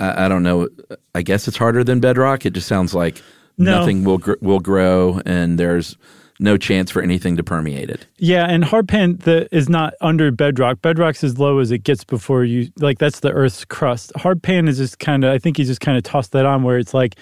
I, 0.00 0.26
I 0.26 0.28
don't 0.28 0.42
know. 0.42 0.68
I 1.14 1.22
guess 1.22 1.48
it's 1.48 1.56
harder 1.56 1.82
than 1.84 2.00
bedrock. 2.00 2.46
It 2.46 2.52
just 2.52 2.68
sounds 2.68 2.94
like 2.94 3.22
No. 3.58 3.80
nothing 3.80 4.04
will 4.04 4.18
gr- 4.18 4.34
will 4.40 4.60
grow, 4.60 5.20
and 5.26 5.58
there's 5.58 5.96
no 6.40 6.56
chance 6.56 6.90
for 6.90 7.00
anything 7.00 7.36
to 7.36 7.44
permeate 7.44 7.90
it. 7.90 8.06
Yeah, 8.18 8.44
and 8.48 8.64
hard 8.64 8.88
pan 8.88 9.18
the, 9.18 9.48
is 9.54 9.68
not 9.68 9.94
under 10.00 10.30
bedrock. 10.32 10.82
Bedrock's 10.82 11.22
as 11.22 11.38
low 11.38 11.58
as 11.60 11.70
it 11.70 11.78
gets 11.84 12.02
before 12.04 12.44
you 12.44 12.70
like 12.78 12.98
that's 12.98 13.20
the 13.20 13.30
Earth's 13.30 13.64
crust. 13.64 14.12
Hard 14.16 14.42
pan 14.42 14.66
is 14.68 14.78
just 14.78 14.98
kind 14.98 15.24
of 15.24 15.32
I 15.32 15.38
think 15.38 15.56
he 15.58 15.64
just 15.64 15.80
kind 15.80 15.96
of 15.96 16.02
tossed 16.02 16.32
that 16.32 16.44
on 16.46 16.64
where 16.64 16.76
it's 16.78 16.92
like 16.94 17.14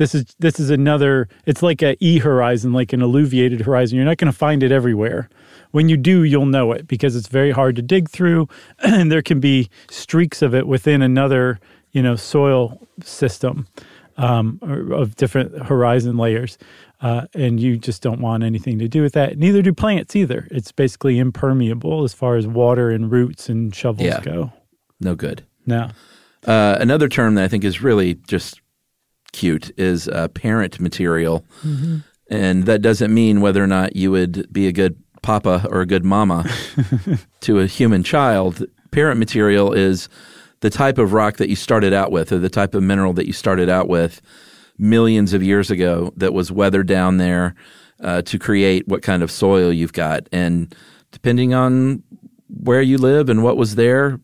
this 0.00 0.14
is 0.14 0.24
this 0.38 0.58
is 0.58 0.70
another. 0.70 1.28
It's 1.44 1.62
like 1.62 1.82
a 1.82 1.94
E 2.02 2.18
horizon, 2.18 2.72
like 2.72 2.94
an 2.94 3.02
eluviated 3.02 3.60
horizon. 3.60 3.96
You're 3.96 4.06
not 4.06 4.16
going 4.16 4.32
to 4.32 4.36
find 4.38 4.62
it 4.62 4.72
everywhere. 4.72 5.28
When 5.72 5.90
you 5.90 5.98
do, 5.98 6.24
you'll 6.24 6.46
know 6.46 6.72
it 6.72 6.88
because 6.88 7.14
it's 7.14 7.28
very 7.28 7.50
hard 7.50 7.76
to 7.76 7.82
dig 7.82 8.08
through, 8.08 8.48
and 8.78 9.12
there 9.12 9.20
can 9.20 9.40
be 9.40 9.68
streaks 9.90 10.40
of 10.40 10.54
it 10.54 10.66
within 10.66 11.02
another 11.02 11.60
you 11.92 12.02
know 12.02 12.16
soil 12.16 12.80
system 13.04 13.66
um, 14.16 14.58
of 14.62 15.16
different 15.16 15.66
horizon 15.66 16.16
layers. 16.16 16.56
Uh, 17.02 17.26
and 17.34 17.60
you 17.60 17.76
just 17.76 18.00
don't 18.02 18.20
want 18.20 18.42
anything 18.42 18.78
to 18.78 18.88
do 18.88 19.02
with 19.02 19.12
that. 19.12 19.36
Neither 19.38 19.60
do 19.62 19.72
plants 19.74 20.16
either. 20.16 20.48
It's 20.50 20.72
basically 20.72 21.18
impermeable 21.18 22.04
as 22.04 22.14
far 22.14 22.36
as 22.36 22.46
water 22.46 22.90
and 22.90 23.10
roots 23.12 23.50
and 23.50 23.74
shovels 23.74 24.06
Yeah. 24.06 24.20
go. 24.20 24.52
No 24.98 25.14
good. 25.14 25.42
No. 25.66 25.88
Uh, 26.46 26.76
another 26.80 27.08
term 27.08 27.34
that 27.36 27.44
I 27.44 27.48
think 27.48 27.64
is 27.64 27.82
really 27.82 28.14
just 28.28 28.60
cute 29.32 29.70
is 29.78 30.08
uh, 30.08 30.28
parent 30.28 30.80
material, 30.80 31.44
and 32.30 32.64
that 32.66 32.82
doesn't 32.82 33.12
mean 33.12 33.40
whether 33.40 33.62
or 33.62 33.66
not 33.66 33.96
you 33.96 34.10
would 34.10 34.52
be 34.52 34.66
a 34.66 34.72
good 34.72 34.96
papa 35.22 35.66
or 35.70 35.80
a 35.80 35.86
good 35.86 36.04
mama 36.04 36.44
to 37.40 37.60
a 37.60 37.66
human 37.66 38.02
child. 38.02 38.64
Parent 38.90 39.18
material 39.18 39.72
is 39.72 40.08
the 40.60 40.70
type 40.70 40.98
of 40.98 41.12
rock 41.12 41.36
that 41.36 41.48
you 41.48 41.56
started 41.56 41.92
out 41.92 42.10
with, 42.10 42.32
or 42.32 42.38
the 42.38 42.50
type 42.50 42.74
of 42.74 42.82
mineral 42.82 43.12
that 43.14 43.26
you 43.26 43.32
started 43.32 43.68
out 43.68 43.88
with 43.88 44.20
millions 44.78 45.32
of 45.32 45.42
years 45.42 45.70
ago 45.70 46.12
that 46.16 46.32
was 46.32 46.50
weathered 46.50 46.86
down 46.86 47.18
there 47.18 47.54
uh, 48.02 48.22
to 48.22 48.38
create 48.38 48.88
what 48.88 49.02
kind 49.02 49.22
of 49.22 49.30
soil 49.30 49.72
you've 49.72 49.92
got, 49.92 50.28
and 50.32 50.74
depending 51.12 51.54
on 51.54 52.02
where 52.48 52.82
you 52.82 52.98
live 52.98 53.28
and 53.28 53.42
what 53.42 53.56
was 53.56 53.76
there 53.76 54.18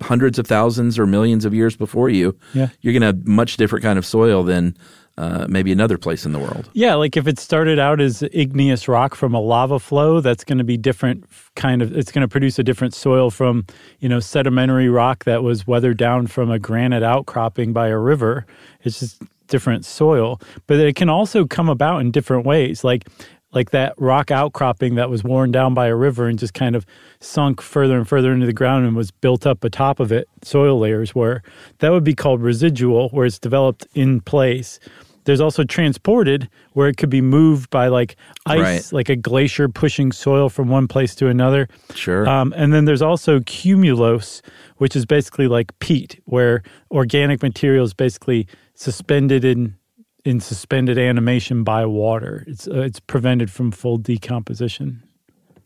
hundreds 0.00 0.38
of 0.38 0.46
thousands 0.46 0.98
or 0.98 1.06
millions 1.06 1.44
of 1.44 1.54
years 1.54 1.76
before 1.76 2.08
you, 2.08 2.36
Yeah. 2.54 2.68
you're 2.80 2.92
going 2.92 3.02
to 3.02 3.06
have 3.08 3.26
much 3.26 3.56
different 3.56 3.82
kind 3.82 3.98
of 3.98 4.06
soil 4.06 4.42
than 4.42 4.76
uh, 5.18 5.46
maybe 5.50 5.70
another 5.70 5.98
place 5.98 6.24
in 6.24 6.32
the 6.32 6.38
world. 6.38 6.70
Yeah, 6.72 6.94
like 6.94 7.14
if 7.16 7.26
it 7.26 7.38
started 7.38 7.78
out 7.78 8.00
as 8.00 8.22
igneous 8.32 8.88
rock 8.88 9.14
from 9.14 9.34
a 9.34 9.40
lava 9.40 9.78
flow, 9.78 10.20
that's 10.20 10.44
going 10.44 10.56
to 10.58 10.64
be 10.64 10.78
different 10.78 11.24
kind 11.56 11.82
of 11.82 11.94
it's 11.94 12.10
going 12.10 12.22
to 12.22 12.28
produce 12.28 12.58
a 12.58 12.62
different 12.62 12.94
soil 12.94 13.30
from, 13.30 13.66
you 13.98 14.08
know, 14.08 14.20
sedimentary 14.20 14.88
rock 14.88 15.24
that 15.24 15.42
was 15.42 15.66
weathered 15.66 15.98
down 15.98 16.26
from 16.26 16.50
a 16.50 16.58
granite 16.58 17.02
outcropping 17.02 17.72
by 17.74 17.88
a 17.88 17.98
river. 17.98 18.46
It's 18.82 19.00
just 19.00 19.20
different 19.48 19.84
soil, 19.84 20.40
but 20.66 20.78
it 20.78 20.96
can 20.96 21.10
also 21.10 21.44
come 21.44 21.68
about 21.68 22.00
in 22.00 22.12
different 22.12 22.46
ways. 22.46 22.82
Like 22.84 23.06
like 23.52 23.70
that 23.70 23.94
rock 23.98 24.30
outcropping 24.30 24.94
that 24.94 25.10
was 25.10 25.24
worn 25.24 25.50
down 25.50 25.74
by 25.74 25.86
a 25.86 25.96
river 25.96 26.28
and 26.28 26.38
just 26.38 26.54
kind 26.54 26.76
of 26.76 26.86
sunk 27.20 27.60
further 27.60 27.96
and 27.96 28.06
further 28.08 28.32
into 28.32 28.46
the 28.46 28.52
ground 28.52 28.86
and 28.86 28.94
was 28.96 29.10
built 29.10 29.46
up 29.46 29.64
atop 29.64 29.98
of 30.00 30.12
it, 30.12 30.28
soil 30.42 30.78
layers 30.78 31.14
were. 31.14 31.42
That 31.78 31.90
would 31.90 32.04
be 32.04 32.14
called 32.14 32.40
residual, 32.42 33.08
where 33.10 33.26
it's 33.26 33.38
developed 33.38 33.86
in 33.94 34.20
place. 34.20 34.78
There's 35.24 35.40
also 35.40 35.64
transported, 35.64 36.48
where 36.72 36.88
it 36.88 36.96
could 36.96 37.10
be 37.10 37.20
moved 37.20 37.68
by 37.70 37.88
like 37.88 38.16
ice, 38.46 38.58
Right. 38.58 38.92
like 38.92 39.08
a 39.10 39.16
glacier 39.16 39.68
pushing 39.68 40.12
soil 40.12 40.48
from 40.48 40.68
one 40.68 40.88
place 40.88 41.14
to 41.16 41.26
another. 41.26 41.68
Sure. 41.94 42.26
Um, 42.28 42.54
and 42.56 42.72
then 42.72 42.84
there's 42.86 43.02
also 43.02 43.40
cumulose, 43.40 44.40
which 44.78 44.96
is 44.96 45.04
basically 45.04 45.46
like 45.46 45.78
peat, 45.78 46.20
where 46.24 46.62
organic 46.90 47.42
material 47.42 47.84
is 47.84 47.92
basically 47.94 48.46
suspended 48.74 49.44
in 49.44 49.74
in 50.24 50.40
suspended 50.40 50.98
animation 50.98 51.64
by 51.64 51.86
water. 51.86 52.44
It's 52.46 52.68
uh, 52.68 52.80
it's 52.80 53.00
prevented 53.00 53.50
from 53.50 53.70
full 53.70 53.96
decomposition. 53.96 55.02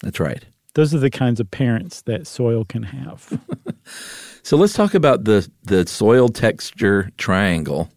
That's 0.01 0.21
right. 0.21 0.45
Those 0.75 0.95
are 0.95 0.99
the 0.99 1.11
kinds 1.11 1.41
of 1.41 1.51
parents 1.51 2.03
that 2.03 2.27
soil 2.27 2.65
can 2.65 2.83
have. 2.83 3.41
So 4.45 4.59
let's 4.59 4.75
talk 4.75 4.93
about 4.93 5.25
the 5.25 5.51
the 5.63 5.87
soil 5.87 6.29
texture 6.29 7.11
triangle. 7.17 7.91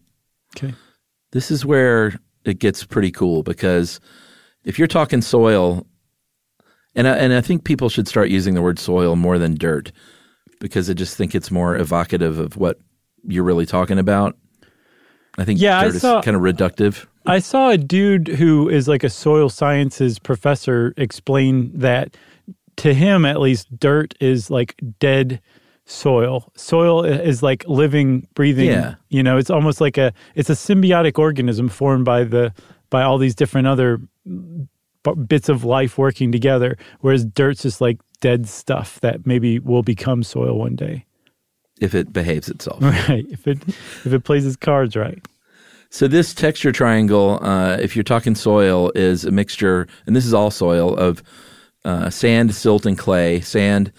Okay. 0.56 0.74
This 1.32 1.50
is 1.50 1.64
where 1.64 2.18
it 2.46 2.58
gets 2.58 2.84
pretty 2.84 3.10
cool 3.10 3.42
because 3.42 4.00
if 4.64 4.78
you're 4.78 4.88
talking 4.88 5.20
soil, 5.20 5.86
and 6.94 7.06
I, 7.06 7.16
and 7.18 7.34
I 7.34 7.42
think 7.42 7.64
people 7.64 7.90
should 7.90 8.08
start 8.08 8.30
using 8.30 8.54
the 8.54 8.62
word 8.62 8.78
soil 8.78 9.14
more 9.14 9.36
than 9.36 9.56
dirt 9.56 9.92
because 10.58 10.88
I 10.88 10.94
just 10.94 11.18
think 11.18 11.34
it's 11.34 11.50
more 11.50 11.76
evocative 11.76 12.38
of 12.38 12.56
what 12.56 12.80
you're 13.24 13.44
really 13.44 13.66
talking 13.66 13.98
about. 13.98 14.34
I 15.38 15.44
think 15.44 15.60
Yeah, 15.60 15.78
I 15.78 15.84
dirt 15.88 16.00
saw- 16.00 16.18
is 16.18 16.24
kind 16.24 16.36
of 16.36 16.42
reductive. 16.42 17.06
I 17.24 17.38
saw 17.38 17.70
a 17.70 17.78
dude 17.78 18.28
who 18.28 18.68
is 18.68 18.88
like 18.88 19.04
a 19.04 19.10
soil 19.10 19.48
sciences 19.48 20.18
professor 20.18 20.92
explain 20.96 21.70
that 21.78 22.16
to 22.76 22.94
him, 22.94 23.24
at 23.24 23.40
least, 23.40 23.66
dirt 23.78 24.14
is 24.20 24.50
like 24.50 24.74
dead 25.00 25.40
soil. 25.84 26.50
Soil 26.56 27.04
is 27.04 27.42
like 27.42 27.66
living, 27.68 28.26
breathing. 28.34 28.66
Yeah. 28.68 28.94
You 29.08 29.22
know, 29.22 29.36
it's 29.36 29.50
almost 29.50 29.80
like 29.80 29.96
a 29.98 30.12
it's 30.34 30.50
a 30.50 30.54
symbiotic 30.54 31.18
organism 31.18 31.68
formed 31.68 32.04
by 32.04 32.24
the 32.24 32.52
by 32.90 33.02
all 33.02 33.18
these 33.18 33.34
different 33.34 33.66
other 33.68 34.00
bits 35.26 35.48
of 35.48 35.64
life 35.64 35.98
working 35.98 36.32
together. 36.32 36.76
Whereas 37.00 37.24
dirt's 37.24 37.62
just 37.62 37.80
like 37.80 37.98
dead 38.20 38.48
stuff 38.48 39.00
that 39.00 39.26
maybe 39.26 39.58
will 39.58 39.82
become 39.82 40.22
soil 40.22 40.58
one 40.58 40.76
day. 40.76 41.04
If 41.80 41.94
it 41.94 42.12
behaves 42.12 42.48
itself. 42.48 42.82
Right. 42.82 43.26
If 43.30 43.46
it 43.46 43.58
if 43.68 44.12
it 44.12 44.24
plays 44.24 44.46
its 44.46 44.56
cards 44.56 44.96
right. 44.96 45.24
So 45.90 46.06
this 46.06 46.34
texture 46.34 46.70
triangle, 46.72 47.38
uh, 47.42 47.78
if 47.80 47.96
you're 47.96 48.02
talking 48.02 48.34
soil, 48.34 48.92
is 48.94 49.24
a 49.24 49.30
mixture, 49.30 49.86
and 50.06 50.14
this 50.14 50.26
is 50.26 50.34
all 50.34 50.50
soil 50.50 50.94
of 50.94 51.22
uh, 51.84 52.10
sand, 52.10 52.54
silt, 52.54 52.84
and 52.84 52.98
clay. 52.98 53.40
Sand, 53.40 53.92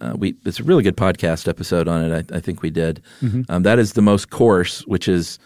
uh, 0.00 0.14
we 0.16 0.34
it's 0.44 0.58
a 0.58 0.64
really 0.64 0.82
good 0.82 0.96
podcast 0.96 1.46
episode 1.46 1.86
on 1.86 2.10
it. 2.10 2.30
I, 2.32 2.36
I 2.36 2.40
think 2.40 2.62
we 2.62 2.70
did. 2.70 3.00
Um, 3.48 3.62
that 3.62 3.78
is 3.78 3.92
the 3.92 4.02
most 4.02 4.30
coarse, 4.30 4.80
which 4.86 5.06
is 5.06 5.38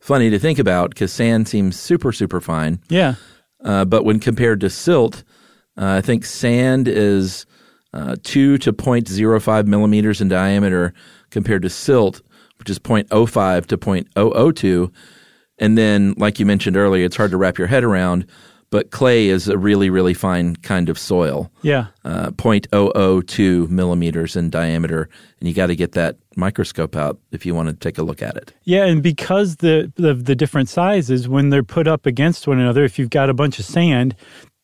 funny 0.00 0.28
to 0.30 0.38
think 0.38 0.58
about 0.58 0.90
because 0.90 1.12
sand 1.12 1.48
seems 1.48 1.78
super 1.78 2.12
super 2.12 2.40
fine. 2.40 2.80
Yeah. 2.88 3.14
Uh, 3.64 3.84
but 3.84 4.04
when 4.04 4.20
compared 4.20 4.60
to 4.60 4.68
silt, 4.70 5.24
uh, 5.78 5.86
I 5.86 6.00
think 6.02 6.24
sand 6.24 6.86
is 6.86 7.46
uh, 7.96 8.16
2 8.22 8.58
to 8.58 8.72
0.05 8.72 9.66
millimeters 9.66 10.20
in 10.20 10.28
diameter 10.28 10.92
compared 11.30 11.62
to 11.62 11.70
silt, 11.70 12.20
which 12.58 12.68
is 12.70 12.78
0.05 12.78 13.66
to 13.66 13.78
0.002. 13.78 14.92
And 15.58 15.78
then, 15.78 16.14
like 16.18 16.38
you 16.38 16.44
mentioned 16.46 16.76
earlier, 16.76 17.04
it's 17.06 17.16
hard 17.16 17.30
to 17.30 17.36
wrap 17.38 17.56
your 17.58 17.66
head 17.68 17.82
around, 17.84 18.26
but 18.70 18.90
clay 18.90 19.28
is 19.28 19.48
a 19.48 19.56
really, 19.56 19.88
really 19.88 20.12
fine 20.12 20.56
kind 20.56 20.88
of 20.90 20.98
soil, 20.98 21.50
Yeah. 21.62 21.86
uh, 22.04 22.30
0.002 22.32 23.68
millimeters 23.70 24.36
in 24.36 24.50
diameter. 24.50 25.08
And 25.40 25.48
you 25.48 25.54
got 25.54 25.66
to 25.68 25.76
get 25.76 25.92
that 25.92 26.16
microscope 26.36 26.96
out 26.96 27.18
if 27.32 27.46
you 27.46 27.54
want 27.54 27.68
to 27.68 27.74
take 27.74 27.96
a 27.98 28.02
look 28.02 28.20
at 28.22 28.36
it. 28.36 28.52
Yeah, 28.64 28.84
and 28.84 29.02
because 29.02 29.56
the, 29.56 29.90
the 29.96 30.12
the 30.14 30.34
different 30.34 30.68
sizes, 30.68 31.28
when 31.28 31.48
they're 31.50 31.62
put 31.62 31.86
up 31.88 32.04
against 32.06 32.46
one 32.46 32.58
another, 32.58 32.84
if 32.84 32.98
you've 32.98 33.10
got 33.10 33.30
a 33.30 33.34
bunch 33.34 33.58
of 33.58 33.64
sand, 33.64 34.14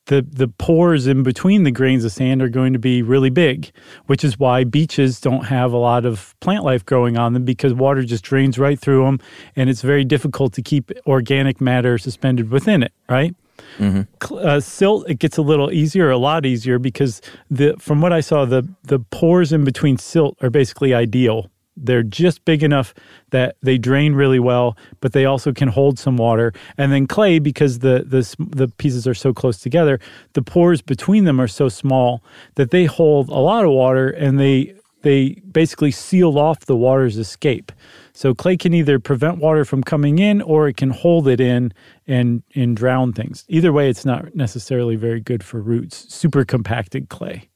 the 0.06 0.26
the 0.28 0.48
pores 0.48 1.06
in 1.06 1.22
between 1.22 1.62
the 1.62 1.70
grains 1.70 2.04
of 2.04 2.12
sand 2.12 2.42
are 2.42 2.48
going 2.48 2.72
to 2.72 2.78
be 2.78 3.02
really 3.02 3.30
big, 3.30 3.70
which 4.06 4.24
is 4.24 4.38
why 4.38 4.64
beaches 4.64 5.20
don't 5.20 5.44
have 5.46 5.72
a 5.72 5.76
lot 5.76 6.04
of 6.04 6.34
plant 6.40 6.64
life 6.64 6.84
growing 6.84 7.16
on 7.16 7.32
them 7.34 7.44
because 7.44 7.72
water 7.72 8.02
just 8.02 8.24
drains 8.24 8.58
right 8.58 8.78
through 8.78 9.04
them, 9.04 9.20
and 9.54 9.70
it's 9.70 9.82
very 9.82 10.04
difficult 10.04 10.52
to 10.54 10.62
keep 10.62 10.90
organic 11.06 11.60
matter 11.60 11.98
suspended 11.98 12.50
within 12.50 12.82
it. 12.82 12.92
Right. 13.08 13.34
Cl- 13.78 14.40
Uh, 14.46 14.60
silt 14.60 15.08
it 15.08 15.18
gets 15.18 15.38
a 15.38 15.42
little 15.42 15.70
easier, 15.70 16.10
a 16.10 16.18
lot 16.18 16.44
easier 16.44 16.78
because 16.78 17.20
the 17.50 17.74
from 17.78 18.00
what 18.00 18.12
I 18.12 18.20
saw, 18.20 18.44
the 18.44 18.66
the 18.82 18.98
pores 18.98 19.52
in 19.52 19.62
between 19.64 19.98
silt 19.98 20.36
are 20.42 20.50
basically 20.50 20.92
ideal. 20.94 21.48
They're 21.76 22.02
just 22.02 22.44
big 22.44 22.62
enough 22.62 22.94
that 23.30 23.56
they 23.62 23.78
drain 23.78 24.14
really 24.14 24.38
well, 24.38 24.76
but 25.00 25.12
they 25.12 25.24
also 25.24 25.52
can 25.52 25.68
hold 25.68 25.98
some 25.98 26.16
water. 26.16 26.52
And 26.76 26.92
then 26.92 27.06
clay, 27.06 27.38
because 27.38 27.78
the 27.78 28.04
the 28.06 28.46
the 28.56 28.68
pieces 28.68 29.06
are 29.06 29.14
so 29.14 29.32
close 29.32 29.58
together, 29.58 29.98
the 30.34 30.42
pores 30.42 30.82
between 30.82 31.24
them 31.24 31.40
are 31.40 31.48
so 31.48 31.68
small 31.68 32.22
that 32.56 32.70
they 32.70 32.84
hold 32.84 33.28
a 33.28 33.38
lot 33.38 33.64
of 33.64 33.70
water, 33.70 34.08
and 34.08 34.38
they 34.38 34.74
they 35.02 35.40
basically 35.50 35.90
seal 35.90 36.38
off 36.38 36.60
the 36.60 36.76
water's 36.76 37.18
escape. 37.18 37.72
So 38.12 38.34
clay 38.34 38.56
can 38.56 38.74
either 38.74 38.98
prevent 38.98 39.38
water 39.38 39.64
from 39.64 39.82
coming 39.82 40.18
in, 40.18 40.42
or 40.42 40.68
it 40.68 40.76
can 40.76 40.90
hold 40.90 41.28
it 41.28 41.40
in 41.40 41.72
and 42.06 42.42
and 42.54 42.76
drown 42.76 43.12
things. 43.12 43.44
Either 43.48 43.72
way, 43.72 43.88
it's 43.88 44.04
not 44.04 44.34
necessarily 44.34 44.96
very 44.96 45.20
good 45.20 45.42
for 45.42 45.60
roots. 45.60 46.12
Super 46.14 46.44
compacted 46.44 47.08
clay. 47.08 47.48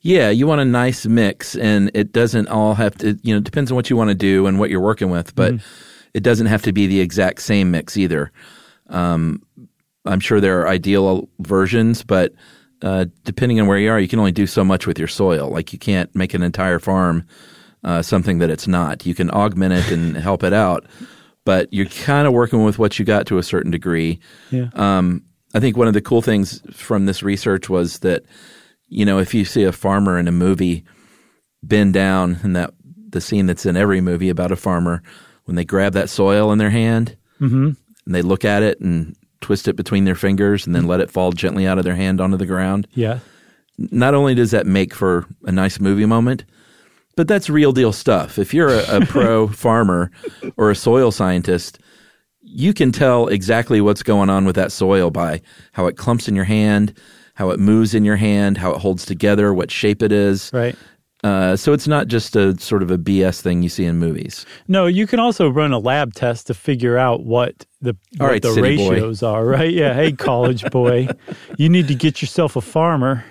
Yeah, 0.00 0.30
you 0.30 0.46
want 0.46 0.60
a 0.60 0.64
nice 0.64 1.06
mix, 1.06 1.56
and 1.56 1.90
it 1.94 2.12
doesn't 2.12 2.48
all 2.48 2.74
have 2.74 2.96
to. 2.98 3.18
You 3.22 3.34
know, 3.34 3.38
it 3.38 3.44
depends 3.44 3.70
on 3.70 3.76
what 3.76 3.90
you 3.90 3.96
want 3.96 4.08
to 4.08 4.14
do 4.14 4.46
and 4.46 4.58
what 4.58 4.70
you're 4.70 4.80
working 4.80 5.10
with, 5.10 5.34
but 5.34 5.54
it 6.14 6.22
doesn't 6.22 6.46
have 6.46 6.62
to 6.62 6.72
be 6.72 6.86
the 6.86 7.00
exact 7.00 7.42
same 7.42 7.70
mix 7.70 7.96
either. 7.96 8.32
Um, 8.88 9.42
I'm 10.04 10.20
sure 10.20 10.40
there 10.40 10.60
are 10.60 10.68
ideal 10.68 11.28
versions, 11.38 12.02
but 12.02 12.32
uh, 12.82 13.06
depending 13.24 13.60
on 13.60 13.66
where 13.66 13.78
you 13.78 13.90
are, 13.90 14.00
you 14.00 14.08
can 14.08 14.18
only 14.18 14.32
do 14.32 14.46
so 14.46 14.64
much 14.64 14.86
with 14.86 14.98
your 14.98 15.08
soil. 15.08 15.50
Like 15.50 15.72
you 15.72 15.78
can't 15.78 16.14
make 16.14 16.34
an 16.34 16.42
entire 16.42 16.78
farm 16.78 17.26
uh, 17.84 18.02
something 18.02 18.38
that 18.38 18.50
it's 18.50 18.66
not. 18.66 19.06
You 19.06 19.14
can 19.14 19.30
augment 19.30 19.74
it 19.74 19.90
and 19.90 20.16
help 20.16 20.42
it 20.42 20.52
out, 20.52 20.86
but 21.44 21.72
you're 21.72 21.86
kind 21.86 22.26
of 22.26 22.32
working 22.32 22.64
with 22.64 22.78
what 22.78 22.98
you 22.98 23.04
got 23.04 23.26
to 23.26 23.38
a 23.38 23.42
certain 23.42 23.70
degree. 23.70 24.20
Yeah. 24.50 24.68
Um, 24.74 25.24
I 25.54 25.60
think 25.60 25.76
one 25.76 25.88
of 25.88 25.94
the 25.94 26.00
cool 26.00 26.22
things 26.22 26.62
from 26.72 27.06
this 27.06 27.22
research 27.22 27.68
was 27.68 28.00
that, 28.00 28.24
you 28.90 29.04
know, 29.04 29.18
if 29.18 29.32
you 29.32 29.44
see 29.44 29.62
a 29.64 29.72
farmer 29.72 30.18
in 30.18 30.28
a 30.28 30.32
movie 30.32 30.84
bend 31.62 31.94
down, 31.94 32.38
and 32.42 32.54
that 32.56 32.74
the 33.08 33.20
scene 33.20 33.46
that's 33.46 33.64
in 33.64 33.76
every 33.76 34.00
movie 34.00 34.28
about 34.28 34.52
a 34.52 34.56
farmer, 34.56 35.02
when 35.44 35.56
they 35.56 35.64
grab 35.64 35.94
that 35.94 36.10
soil 36.10 36.52
in 36.52 36.58
their 36.58 36.70
hand 36.70 37.16
mm-hmm. 37.40 37.70
and 38.06 38.14
they 38.14 38.22
look 38.22 38.44
at 38.44 38.62
it 38.62 38.80
and 38.80 39.16
twist 39.40 39.66
it 39.68 39.74
between 39.76 40.04
their 40.04 40.14
fingers 40.14 40.66
and 40.66 40.76
then 40.76 40.86
let 40.86 41.00
it 41.00 41.10
fall 41.10 41.32
gently 41.32 41.66
out 41.66 41.78
of 41.78 41.84
their 41.84 41.96
hand 41.96 42.20
onto 42.20 42.36
the 42.36 42.46
ground, 42.46 42.86
Yeah. 42.94 43.20
not 43.78 44.14
only 44.14 44.34
does 44.34 44.50
that 44.50 44.66
make 44.66 44.94
for 44.94 45.26
a 45.44 45.52
nice 45.52 45.80
movie 45.80 46.06
moment, 46.06 46.44
but 47.16 47.26
that's 47.26 47.50
real 47.50 47.72
deal 47.72 47.92
stuff. 47.92 48.38
If 48.38 48.54
you're 48.54 48.68
a, 48.68 48.98
a 49.02 49.06
pro 49.06 49.48
farmer 49.48 50.10
or 50.56 50.70
a 50.70 50.76
soil 50.76 51.10
scientist, 51.10 51.78
you 52.42 52.72
can 52.72 52.92
tell 52.92 53.28
exactly 53.28 53.80
what's 53.80 54.02
going 54.02 54.30
on 54.30 54.44
with 54.44 54.56
that 54.56 54.72
soil 54.72 55.10
by 55.10 55.40
how 55.72 55.86
it 55.86 55.96
clumps 55.96 56.28
in 56.28 56.34
your 56.36 56.44
hand, 56.44 56.96
how 57.40 57.48
it 57.48 57.58
moves 57.58 57.94
in 57.94 58.04
your 58.04 58.16
hand, 58.16 58.58
how 58.58 58.70
it 58.70 58.76
holds 58.76 59.06
together, 59.06 59.54
what 59.54 59.70
shape 59.70 60.02
it 60.02 60.12
is. 60.12 60.50
Right. 60.52 60.76
Uh, 61.24 61.56
so 61.56 61.72
it's 61.72 61.88
not 61.88 62.06
just 62.06 62.36
a 62.36 62.58
sort 62.60 62.82
of 62.82 62.90
a 62.90 62.98
BS 62.98 63.40
thing 63.40 63.62
you 63.62 63.70
see 63.70 63.86
in 63.86 63.96
movies. 63.96 64.44
No, 64.68 64.84
you 64.84 65.06
can 65.06 65.18
also 65.20 65.48
run 65.48 65.72
a 65.72 65.78
lab 65.78 66.12
test 66.12 66.48
to 66.48 66.54
figure 66.54 66.98
out 66.98 67.24
what 67.24 67.64
the 67.80 67.96
All 68.20 68.26
what 68.26 68.32
right, 68.32 68.42
the 68.42 68.52
city 68.52 68.76
boy. 68.76 68.90
ratios 68.90 69.22
are, 69.22 69.42
right? 69.46 69.72
Yeah. 69.72 69.94
Hey, 69.94 70.12
college 70.12 70.70
boy, 70.70 71.08
you 71.56 71.70
need 71.70 71.88
to 71.88 71.94
get 71.94 72.20
yourself 72.20 72.56
a 72.56 72.60
farmer. 72.60 73.24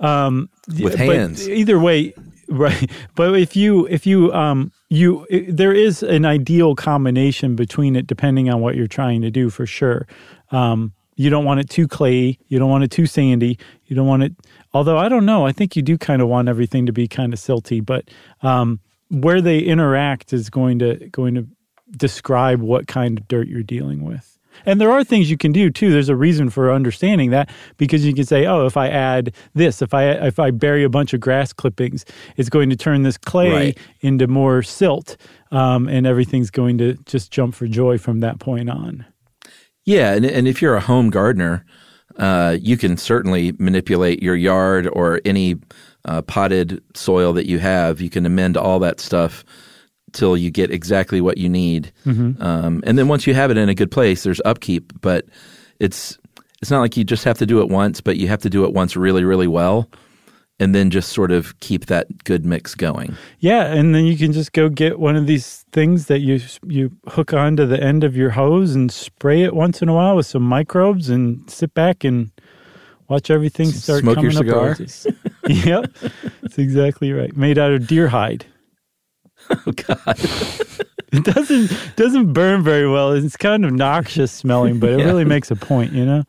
Um, 0.00 0.50
With 0.68 0.98
but 0.98 0.98
hands. 0.98 1.48
either 1.48 1.78
way, 1.78 2.12
right? 2.50 2.90
But 3.14 3.38
if 3.40 3.56
you 3.56 3.86
if 3.86 4.06
you 4.06 4.34
um 4.34 4.70
you 4.90 5.26
i 5.32 5.46
there 5.48 5.72
is 5.72 6.02
an 6.02 6.26
ideal 6.26 6.74
combination 6.74 7.56
between 7.56 7.96
it 7.96 8.06
depending 8.06 8.50
on 8.50 8.60
what 8.60 8.76
you're 8.76 8.86
trying 8.86 9.22
to 9.22 9.30
do 9.30 9.48
for 9.48 9.64
sure. 9.64 10.06
Um, 10.50 10.92
you 11.20 11.28
don't 11.28 11.44
want 11.44 11.60
it 11.60 11.68
too 11.68 11.86
clayey. 11.86 12.38
You 12.48 12.58
don't 12.58 12.70
want 12.70 12.82
it 12.84 12.90
too 12.90 13.04
sandy. 13.06 13.58
You 13.86 13.94
don't 13.96 14.06
want 14.06 14.22
it. 14.22 14.32
Although 14.72 14.96
I 14.96 15.08
don't 15.10 15.26
know, 15.26 15.46
I 15.46 15.52
think 15.52 15.76
you 15.76 15.82
do 15.82 15.98
kind 15.98 16.22
of 16.22 16.28
want 16.28 16.48
everything 16.48 16.86
to 16.86 16.92
be 16.92 17.06
kind 17.06 17.32
of 17.34 17.38
silty. 17.38 17.84
But 17.84 18.08
um, 18.42 18.80
where 19.10 19.40
they 19.42 19.58
interact 19.58 20.32
is 20.32 20.48
going 20.48 20.78
to 20.78 20.94
going 21.10 21.34
to 21.34 21.46
describe 21.96 22.60
what 22.62 22.86
kind 22.86 23.18
of 23.18 23.28
dirt 23.28 23.48
you're 23.48 23.62
dealing 23.62 24.02
with. 24.04 24.38
And 24.66 24.80
there 24.80 24.90
are 24.90 25.04
things 25.04 25.30
you 25.30 25.36
can 25.36 25.52
do 25.52 25.70
too. 25.70 25.90
There's 25.92 26.08
a 26.08 26.16
reason 26.16 26.50
for 26.50 26.72
understanding 26.72 27.30
that 27.30 27.50
because 27.76 28.04
you 28.06 28.14
can 28.14 28.24
say, 28.24 28.46
"Oh, 28.46 28.66
if 28.66 28.76
I 28.76 28.88
add 28.88 29.34
this, 29.54 29.82
if 29.82 29.92
I 29.94 30.04
if 30.26 30.38
I 30.38 30.50
bury 30.50 30.84
a 30.84 30.88
bunch 30.88 31.12
of 31.14 31.20
grass 31.20 31.52
clippings, 31.52 32.04
it's 32.36 32.48
going 32.48 32.70
to 32.70 32.76
turn 32.76 33.02
this 33.02 33.18
clay 33.18 33.50
Right. 33.52 33.78
into 34.00 34.26
more 34.26 34.62
silt, 34.62 35.16
um, 35.50 35.88
and 35.88 36.06
everything's 36.06 36.50
going 36.50 36.78
to 36.78 36.94
just 37.04 37.30
jump 37.30 37.54
for 37.54 37.66
joy 37.66 37.98
from 37.98 38.20
that 38.20 38.38
point 38.38 38.70
on." 38.70 39.04
Yeah, 39.84 40.12
and, 40.12 40.24
and 40.24 40.46
if 40.46 40.60
you're 40.62 40.76
a 40.76 40.80
home 40.80 41.10
gardener, 41.10 41.64
uh, 42.16 42.56
you 42.60 42.76
can 42.76 42.96
certainly 42.96 43.52
manipulate 43.58 44.22
your 44.22 44.36
yard 44.36 44.88
or 44.92 45.20
any 45.24 45.56
uh, 46.04 46.22
potted 46.22 46.82
soil 46.94 47.32
that 47.32 47.46
you 47.46 47.58
have. 47.58 48.00
You 48.00 48.10
can 48.10 48.26
amend 48.26 48.56
all 48.56 48.78
that 48.80 49.00
stuff 49.00 49.44
till 50.12 50.36
you 50.36 50.50
get 50.50 50.70
exactly 50.70 51.20
what 51.20 51.38
you 51.38 51.48
need. 51.48 51.92
Um, 52.42 52.82
and 52.86 52.98
then 52.98 53.08
once 53.08 53.26
you 53.26 53.34
have 53.34 53.50
it 53.50 53.56
in 53.56 53.68
a 53.68 53.74
good 53.74 53.90
place, 53.90 54.22
there's 54.22 54.40
upkeep. 54.44 54.92
But 55.00 55.26
it's 55.78 56.18
it's 56.60 56.70
not 56.70 56.80
like 56.80 56.96
you 56.96 57.04
just 57.04 57.24
have 57.24 57.38
to 57.38 57.46
do 57.46 57.60
it 57.60 57.68
once, 57.68 58.00
but 58.00 58.16
you 58.16 58.28
have 58.28 58.42
to 58.42 58.50
do 58.50 58.64
it 58.64 58.72
once 58.74 58.96
really, 58.96 59.24
really 59.24 59.48
well, 59.48 59.88
and 60.60 60.74
then 60.74 60.90
just 60.90 61.08
sort 61.10 61.32
of 61.32 61.58
keep 61.58 61.86
that 61.86 62.22
good 62.24 62.44
mix 62.44 62.76
going. 62.76 63.16
Yeah, 63.40 63.72
and 63.72 63.94
then 63.94 64.04
you 64.04 64.16
can 64.16 64.32
just 64.32 64.52
go 64.52 64.68
get 64.68 65.00
one 65.00 65.16
of 65.16 65.26
these 65.26 65.64
things 65.72 66.06
that 66.06 66.20
you 66.20 66.38
you 66.66 66.92
hook 67.08 67.32
onto 67.34 67.66
the 67.66 67.82
end 67.82 68.04
of 68.04 68.16
your 68.16 68.30
hose 68.30 68.74
and 68.76 68.92
spray 68.92 69.42
it 69.42 69.54
once 69.54 69.82
in 69.82 69.88
a 69.88 69.94
while 69.94 70.14
with 70.14 70.26
some 70.26 70.42
microbes 70.44 71.08
and 71.08 71.48
sit 71.50 71.74
back 71.74 72.04
and 72.04 72.30
watch 73.08 73.30
everything 73.30 73.72
start 73.72 74.02
Smoke 74.02 74.16
your 74.22 74.30
coming 74.30 74.36
up 74.36 74.44
cigar? 74.44 74.66
roses. 74.68 75.06
yep, 75.48 75.90
that's 76.42 76.58
exactly 76.58 77.10
right. 77.12 77.36
Made 77.36 77.58
out 77.58 77.72
of 77.72 77.86
deer 77.88 78.08
hide. 78.08 78.46
Oh 79.50 79.72
God! 79.72 80.20
It 81.12 81.24
doesn't 81.24 81.72
doesn't 81.96 82.32
burn 82.32 82.62
very 82.62 82.88
well. 82.88 83.10
It's 83.10 83.36
kind 83.36 83.64
of 83.64 83.72
noxious 83.72 84.30
smelling, 84.30 84.78
but 84.78 84.90
it 84.90 84.98
Yeah. 85.00 85.06
really 85.06 85.24
makes 85.24 85.50
a 85.50 85.56
point, 85.56 85.92
you 85.92 86.04
know. 86.06 86.22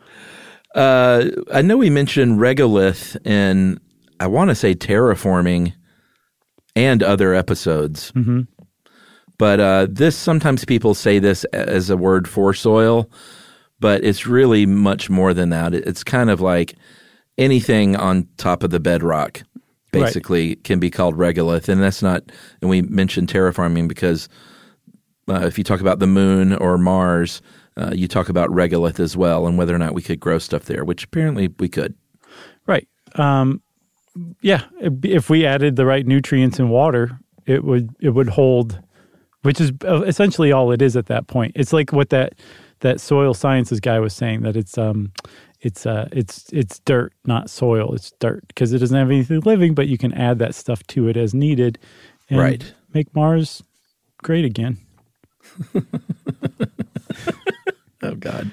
Uh, 0.74 1.26
I 1.54 1.62
know 1.62 1.78
we 1.78 1.91
mentioned 1.91 2.39
regolith 2.39 3.15
in, 3.24 3.80
I 4.22 4.28
want 4.28 4.50
to 4.50 4.56
say 4.56 4.76
terraforming 4.76 5.74
and 6.76 7.02
other 7.02 7.34
episodes. 7.34 8.12
Mm-hmm. 8.12 8.42
But 9.40 9.60
uh, 9.60 9.88
this, 9.90 10.16
sometimes 10.16 10.64
people 10.64 10.94
say 10.94 11.18
this 11.18 11.44
as 11.46 11.90
a 11.90 11.98
word 11.98 12.28
for 12.28 12.54
soil, 12.54 13.10
but 13.80 14.04
it's 14.04 14.28
really 14.28 14.68
much 14.68 15.10
more 15.10 15.34
than 15.34 15.50
that. 15.50 15.74
It's 15.74 16.04
kind 16.04 16.30
of 16.30 16.40
like 16.40 16.76
anything 17.40 17.96
on 17.96 18.28
top 18.38 18.62
of 18.62 18.70
the 18.70 18.80
bedrock, 18.80 19.42
Right. 19.94 20.04
basically, 20.04 20.56
can 20.58 20.80
be 20.80 20.92
called 20.92 21.16
regolith. 21.18 21.68
And 21.68 21.82
that's 21.82 22.04
not, 22.04 22.24
and 22.62 22.70
we 22.70 22.84
mentioned 22.84 23.28
terraforming 23.28 23.88
because 23.88 24.30
uh, 25.28 25.46
if 25.48 25.58
you 25.58 25.64
talk 25.64 25.82
about 25.82 25.98
the 25.98 26.08
moon 26.08 26.54
or 26.54 26.78
Mars, 26.78 27.42
uh, 27.76 27.92
you 27.92 28.08
talk 28.08 28.30
about 28.30 28.52
regolith 28.52 29.00
as 29.00 29.18
well, 29.18 29.48
and 29.48 29.58
whether 29.58 29.74
or 29.74 29.80
not 29.80 29.96
we 29.96 30.02
could 30.04 30.20
grow 30.20 30.38
stuff 30.38 30.66
there, 30.66 30.86
which 30.86 31.06
apparently 31.06 31.50
we 31.58 31.68
could. 31.68 31.96
Right. 32.68 32.88
Um, 33.16 33.62
yeah. 34.41 34.63
If 34.80 35.30
we 35.30 35.45
added 35.45 35.76
the 35.76 35.86
right 35.86 36.06
nutrients 36.06 36.60
and 36.60 36.69
water, 36.69 37.19
it 37.45 37.63
would 37.63 37.95
it 38.00 38.10
would 38.10 38.30
hold, 38.30 38.80
which 39.43 39.62
is 39.62 39.71
uh, 39.86 40.02
essentially 40.04 40.52
all 40.52 40.71
it 40.71 40.82
is 40.82 40.95
at 40.95 41.08
that 41.08 41.28
point. 41.28 41.54
It's 41.56 41.74
like 41.74 41.91
what 41.91 42.10
that 42.10 42.34
that 42.82 43.00
soil 43.00 43.34
sciences 43.34 43.80
guy 43.80 44.00
was 44.00 44.13
saying 44.13 44.41
that 44.41 44.56
it's 44.58 44.78
um 44.78 45.12
it's 45.62 45.86
uh 45.86 46.08
it's 46.12 46.50
it's 46.52 46.80
dirt, 46.80 47.13
not 47.26 47.50
soil. 47.50 47.93
It's 47.93 48.12
dirt 48.19 48.43
because 48.47 48.74
it 48.74 48.80
doesn't 48.80 48.97
have 48.97 49.10
anything 49.10 49.39
living, 49.41 49.74
but 49.74 49.88
you 49.88 49.97
can 49.97 50.13
add 50.13 50.39
that 50.39 50.56
stuff 50.56 50.86
to 50.88 51.08
it 51.08 51.17
as 51.17 51.34
needed, 51.34 51.80
and 52.30 52.39
Right. 52.39 52.74
Make 52.93 53.15
Mars 53.15 53.63
great 54.21 54.43
again. 54.45 54.78
Oh 58.04 58.15
God. 58.15 58.52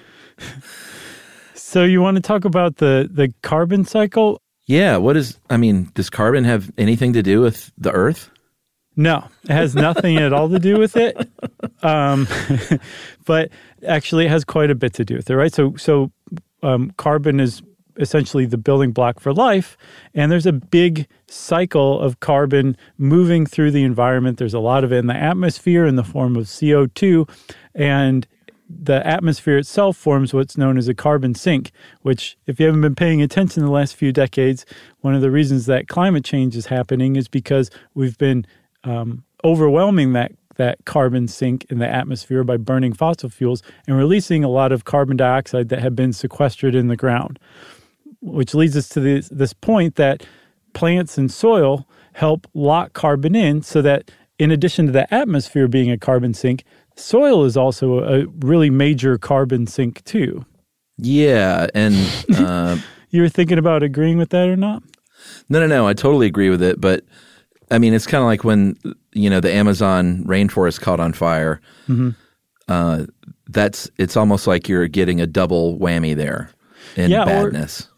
So 1.54 1.84
you 1.84 2.02
want 2.02 2.16
to 2.16 2.20
talk 2.20 2.44
about 2.44 2.76
the 2.76 3.08
the 3.10 3.32
carbon 3.42 3.84
cycle? 3.84 4.40
Yeah. 4.68 4.98
What 4.98 5.16
is? 5.16 5.38
I 5.50 5.56
mean, 5.56 5.90
does 5.94 6.10
carbon 6.10 6.44
have 6.44 6.70
anything 6.78 7.14
to 7.14 7.22
do 7.22 7.40
with 7.40 7.72
the 7.76 7.90
Earth? 7.90 8.30
No, 8.98 9.24
it 9.44 9.52
has 9.52 9.76
nothing 9.76 10.16
at 10.16 10.32
all 10.32 10.48
to 10.48 10.58
do 10.58 10.76
with 10.76 10.96
it. 10.96 11.16
Um, 11.84 12.26
but 13.26 13.50
actually, 13.86 14.26
it 14.26 14.30
has 14.30 14.44
quite 14.44 14.70
a 14.70 14.74
bit 14.74 14.92
to 14.94 15.04
do 15.04 15.14
with 15.14 15.30
it, 15.30 15.36
right? 15.36 15.54
So, 15.54 15.76
so 15.76 16.10
um, 16.64 16.90
carbon 16.96 17.38
is 17.38 17.62
essentially 17.96 18.44
the 18.44 18.58
building 18.58 18.90
block 18.90 19.20
for 19.20 19.32
life, 19.32 19.76
and 20.14 20.32
there's 20.32 20.46
a 20.46 20.52
big 20.52 21.06
cycle 21.28 22.00
of 22.00 22.18
carbon 22.18 22.76
moving 22.96 23.46
through 23.46 23.70
the 23.70 23.84
environment. 23.84 24.38
There's 24.38 24.52
a 24.52 24.58
lot 24.58 24.82
of 24.82 24.92
it 24.92 24.96
in 24.96 25.06
the 25.06 25.16
atmosphere 25.16 25.86
in 25.86 25.94
the 25.94 26.04
form 26.04 26.34
of 26.34 26.50
CO 26.60 26.86
two, 26.86 27.26
and 27.76 28.26
the 28.68 29.06
atmosphere 29.06 29.56
itself 29.56 29.96
forms 29.96 30.34
what's 30.34 30.58
known 30.58 30.76
as 30.76 30.88
a 30.88 30.94
carbon 30.94 31.34
sink, 31.34 31.70
which, 32.02 32.36
if 32.46 32.60
you 32.60 32.66
haven't 32.66 32.82
been 32.82 32.94
paying 32.94 33.22
attention 33.22 33.64
the 33.64 33.70
last 33.70 33.96
few 33.96 34.12
decades, 34.12 34.66
one 35.00 35.14
of 35.14 35.22
the 35.22 35.30
reasons 35.30 35.66
that 35.66 35.88
climate 35.88 36.24
change 36.24 36.54
is 36.54 36.66
happening 36.66 37.16
is 37.16 37.28
because 37.28 37.70
we've 37.94 38.18
been 38.18 38.46
um, 38.84 39.24
overwhelming 39.44 40.12
that 40.12 40.32
that 40.56 40.84
carbon 40.84 41.28
sink 41.28 41.64
in 41.70 41.78
the 41.78 41.88
atmosphere 41.88 42.42
by 42.42 42.56
burning 42.56 42.92
fossil 42.92 43.30
fuels 43.30 43.62
and 43.86 43.96
releasing 43.96 44.42
a 44.42 44.48
lot 44.48 44.72
of 44.72 44.84
carbon 44.84 45.16
dioxide 45.16 45.68
that 45.68 45.78
had 45.78 45.94
been 45.94 46.12
sequestered 46.12 46.74
in 46.74 46.88
the 46.88 46.96
ground. 46.96 47.38
Which 48.20 48.54
leads 48.54 48.76
us 48.76 48.88
to 48.90 49.00
this, 49.00 49.28
this 49.28 49.52
point 49.52 49.94
that 49.94 50.26
plants 50.74 51.16
and 51.16 51.30
soil 51.30 51.86
help 52.14 52.48
lock 52.54 52.92
carbon 52.92 53.36
in 53.36 53.62
so 53.62 53.80
that 53.82 54.10
in 54.38 54.50
addition 54.50 54.86
to 54.86 54.92
the 54.92 55.12
atmosphere 55.14 55.68
being 55.68 55.92
a 55.92 55.98
carbon 55.98 56.34
sink, 56.34 56.64
soil 56.98 57.44
is 57.44 57.56
also 57.56 58.00
a 58.04 58.26
really 58.40 58.70
major 58.70 59.18
carbon 59.18 59.66
sink 59.66 60.04
too. 60.04 60.44
Yeah, 60.98 61.68
and 61.74 61.94
uh, 62.36 62.76
You 63.10 63.22
were 63.22 63.28
thinking 63.28 63.58
about 63.58 63.82
agreeing 63.82 64.18
with 64.18 64.30
that 64.30 64.48
or 64.48 64.56
not? 64.56 64.82
no, 65.48 65.60
no, 65.60 65.66
no. 65.66 65.86
I 65.86 65.94
totally 65.94 66.26
agree 66.26 66.50
with 66.50 66.62
it, 66.62 66.80
but 66.80 67.04
I 67.70 67.78
mean, 67.78 67.94
it's 67.94 68.06
kind 68.06 68.22
of 68.22 68.26
like 68.26 68.44
when 68.44 68.76
you 69.12 69.28
know 69.30 69.40
the 69.40 69.52
Amazon 69.52 70.24
rainforest 70.24 70.80
caught 70.80 71.00
on 71.00 71.12
fire. 71.12 71.60
Mm-hmm. 71.88 72.10
Uh, 72.68 73.06
that's 73.48 73.90
it's 73.98 74.16
almost 74.16 74.46
like 74.46 74.68
you're 74.68 74.88
getting 74.88 75.20
a 75.20 75.26
double 75.26 75.78
whammy 75.78 76.14
there 76.16 76.50
in 76.96 77.10
Yeah, 77.10 77.22
or- 77.22 77.50
badness. 77.50 77.88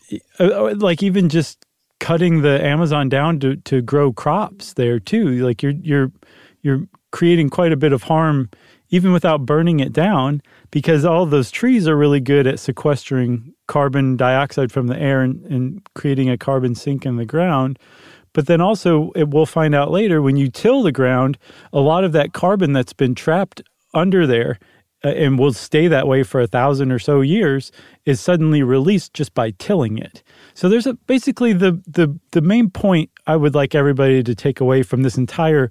Uh, 0.41 0.75
like 0.77 1.03
even 1.05 1.29
just 1.29 1.65
cutting 2.01 2.43
the 2.43 2.65
Amazon 2.65 3.09
down 3.09 3.39
to, 3.41 3.57
to 3.57 3.81
grow 3.83 4.13
crops 4.13 4.73
there 4.75 4.99
too. 4.99 5.45
Like 5.45 5.63
you're 5.63 5.73
you're 5.83 6.11
you're 6.63 6.83
creating 7.13 7.49
quite 7.51 7.73
a 7.73 7.77
bit 7.77 7.93
of 7.93 8.03
harm 8.05 8.49
even 8.91 9.13
without 9.13 9.47
burning 9.47 9.81
it 9.81 9.93
down 9.93 10.43
because 10.71 11.05
all 11.05 11.25
those 11.27 11.51
trees 11.51 11.89
are 11.89 11.97
really 11.97 12.21
good 12.21 12.47
at 12.47 12.59
sequestering 12.59 13.55
carbon 13.67 14.17
dioxide 14.17 14.73
from 14.73 14.89
the 14.89 14.99
air 14.99 15.23
and, 15.23 15.45
and 15.47 15.87
creating 15.95 16.29
a 16.29 16.37
carbon 16.39 16.75
sink 16.75 17.07
in 17.07 17.17
the 17.17 17.25
ground. 17.25 17.79
But 18.33 18.47
then 18.47 18.61
also, 18.61 19.11
it, 19.17 19.29
we'll 19.29 19.47
find 19.47 19.75
out 19.75 19.91
later 19.91 20.23
when 20.23 20.37
you 20.37 20.51
till 20.51 20.83
the 20.83 20.93
ground, 20.93 21.39
a 21.73 21.81
lot 21.81 22.05
of 22.05 22.13
that 22.13 22.33
carbon 22.33 22.73
that's 22.73 22.93
been 22.93 23.15
trapped 23.15 23.63
under 23.95 24.27
there 24.27 24.59
uh, 25.05 25.09
and 25.09 25.39
will 25.39 25.53
stay 25.53 25.89
that 25.89 26.07
way 26.07 26.23
for 26.23 26.41
a 26.41 26.47
thousand 26.47 26.93
or 26.93 26.99
so 26.99 27.23
years 27.23 27.73
is 28.05 28.21
suddenly 28.21 28.63
released 28.63 29.15
just 29.15 29.35
by 29.35 29.51
tilling 29.53 29.99
it. 29.99 30.23
So 30.55 30.69
there's 30.69 30.87
a, 30.87 30.95
basically 30.95 31.53
the, 31.53 31.81
the 31.87 32.19
the 32.33 32.43
main 32.43 32.71
point 32.71 33.11
I 33.27 33.37
would 33.37 33.55
like 33.55 33.75
everybody 33.75 34.23
to 34.23 34.35
take 34.35 34.61
away 34.61 34.83
from 34.83 35.03
this 35.03 35.17
entire 35.17 35.71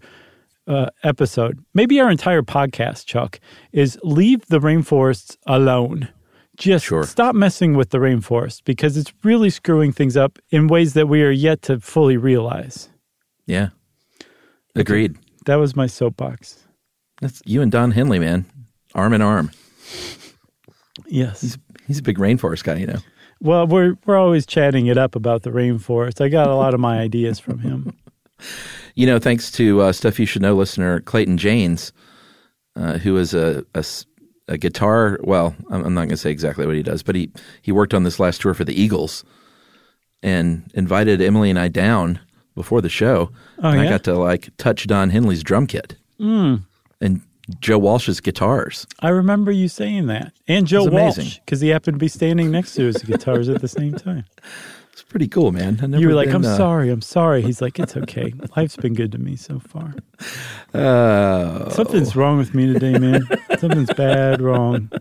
uh, 0.70 0.90
episode, 1.04 1.60
maybe 1.74 2.00
our 2.00 2.10
entire 2.10 2.42
podcast, 2.42 3.06
Chuck, 3.06 3.40
is 3.74 4.00
leave 4.04 4.46
the 4.48 4.60
rainforests 4.60 5.36
alone. 5.48 6.08
Just 6.56 6.86
Sure. 6.86 7.04
stop 7.04 7.36
messing 7.36 7.74
with 7.76 7.90
the 7.90 7.98
rainforest 8.00 8.64
because 8.66 8.96
it's 8.98 9.14
really 9.24 9.50
screwing 9.50 9.92
things 9.94 10.16
up 10.18 10.40
in 10.50 10.68
ways 10.68 10.94
that 10.94 11.08
we 11.08 11.24
are 11.24 11.32
yet 11.32 11.62
to 11.64 11.80
fully 11.80 12.18
realize. 12.18 12.90
Yeah, 13.46 13.70
agreed. 14.76 15.18
That 15.46 15.56
was 15.56 15.76
my 15.76 15.88
soapbox. 15.88 16.66
That's 17.22 17.42
you 17.46 17.62
and 17.62 17.72
Don 17.72 17.92
Henley, 17.92 18.20
man, 18.20 18.46
arm 18.94 19.14
in 19.14 19.22
arm. 19.22 19.52
Yes. 21.08 21.58
He's 21.88 22.00
a 22.00 22.04
big 22.04 22.18
rainforest 22.18 22.64
guy, 22.64 22.76
you 22.76 22.88
know. 22.88 23.00
Well, 23.42 23.66
we're 23.66 23.96
we're 24.06 24.18
always 24.18 24.46
chatting 24.46 24.88
it 24.88 24.98
up 24.98 25.16
about 25.16 25.44
the 25.44 25.50
rainforest. 25.50 26.20
I 26.24 26.28
got 26.30 26.48
a 26.50 26.56
lot 26.56 26.74
of 26.74 26.80
my 26.80 27.00
ideas 27.00 27.40
from 27.40 27.60
him. 27.60 27.94
You 29.00 29.06
know, 29.06 29.18
thanks 29.18 29.50
to 29.52 29.80
uh, 29.80 29.92
stuff 29.94 30.20
you 30.20 30.26
should 30.26 30.42
know 30.42 30.56
listener 30.56 31.00
Clayton 31.00 31.38
Janes, 31.38 31.94
uh, 32.76 32.98
who 32.98 33.16
is 33.16 33.34
a 33.34 33.64
guitar. 34.60 35.18
Well, 35.24 35.56
I'm, 35.72 35.86
I'm 35.86 35.94
not 35.94 36.02
going 36.02 36.10
to 36.10 36.18
say 36.18 36.32
exactly 36.32 36.66
what 36.66 36.76
he 36.76 36.84
does, 36.84 37.02
but 37.02 37.16
he 37.16 37.32
he 37.62 37.72
worked 37.72 37.94
on 37.94 38.04
this 38.04 38.20
last 38.20 38.42
tour 38.42 38.54
for 38.54 38.66
the 38.66 38.74
Eagles, 38.74 39.24
and 40.22 40.70
invited 40.74 41.22
Emily 41.22 41.50
and 41.50 41.58
I 41.58 41.70
down 41.70 42.20
before 42.56 42.82
the 42.82 42.90
show. 42.90 43.32
Oh, 43.64 43.70
and 43.70 43.80
I 43.80 43.88
got 43.90 44.04
to 44.04 44.16
like 44.16 44.50
touch 44.58 44.86
Don 44.86 45.12
Henley's 45.12 45.44
drum 45.44 45.66
kit 45.66 45.96
and 47.00 47.22
Joe 47.62 47.78
Walsh's 47.78 48.20
guitars. 48.20 48.86
I 49.00 49.10
remember 49.10 49.50
you 49.50 49.70
saying 49.70 50.08
that, 50.08 50.34
and 50.46 50.68
Joe 50.68 50.84
Walsh, 50.84 51.40
because 51.46 51.62
he 51.62 51.70
happened 51.70 51.96
to 51.96 52.00
be 52.00 52.10
standing 52.10 52.52
next 52.52 52.74
to 52.74 52.84
his 52.84 52.98
guitars 52.98 53.48
at 53.48 53.62
the 53.62 53.70
same 53.70 53.94
time. 53.94 54.26
It's 55.00 55.10
pretty 55.10 55.30
cool, 55.30 55.54
man. 55.54 55.80
You 55.98 56.10
were 56.10 56.14
like, 56.14 56.28
been, 56.28 56.36
"I'm 56.36 56.46
uh, 56.46 56.58
sorry, 56.58 56.90
I'm 56.90 57.02
sorry." 57.02 57.42
He's 57.42 57.62
like, 57.62 57.80
"It's 57.80 57.96
okay. 57.96 58.34
Life's 58.58 58.76
been 58.76 58.94
good 58.94 59.14
to 59.14 59.18
me 59.18 59.38
so 59.38 59.58
far." 59.60 59.96
Uh, 60.74 61.70
Something's 61.70 62.18
wrong 62.18 62.38
with 62.38 62.54
me 62.54 62.74
today, 62.74 63.00
man. 63.00 63.26
Something's 63.60 63.94
bad 63.94 64.42
wrong. 64.42 64.92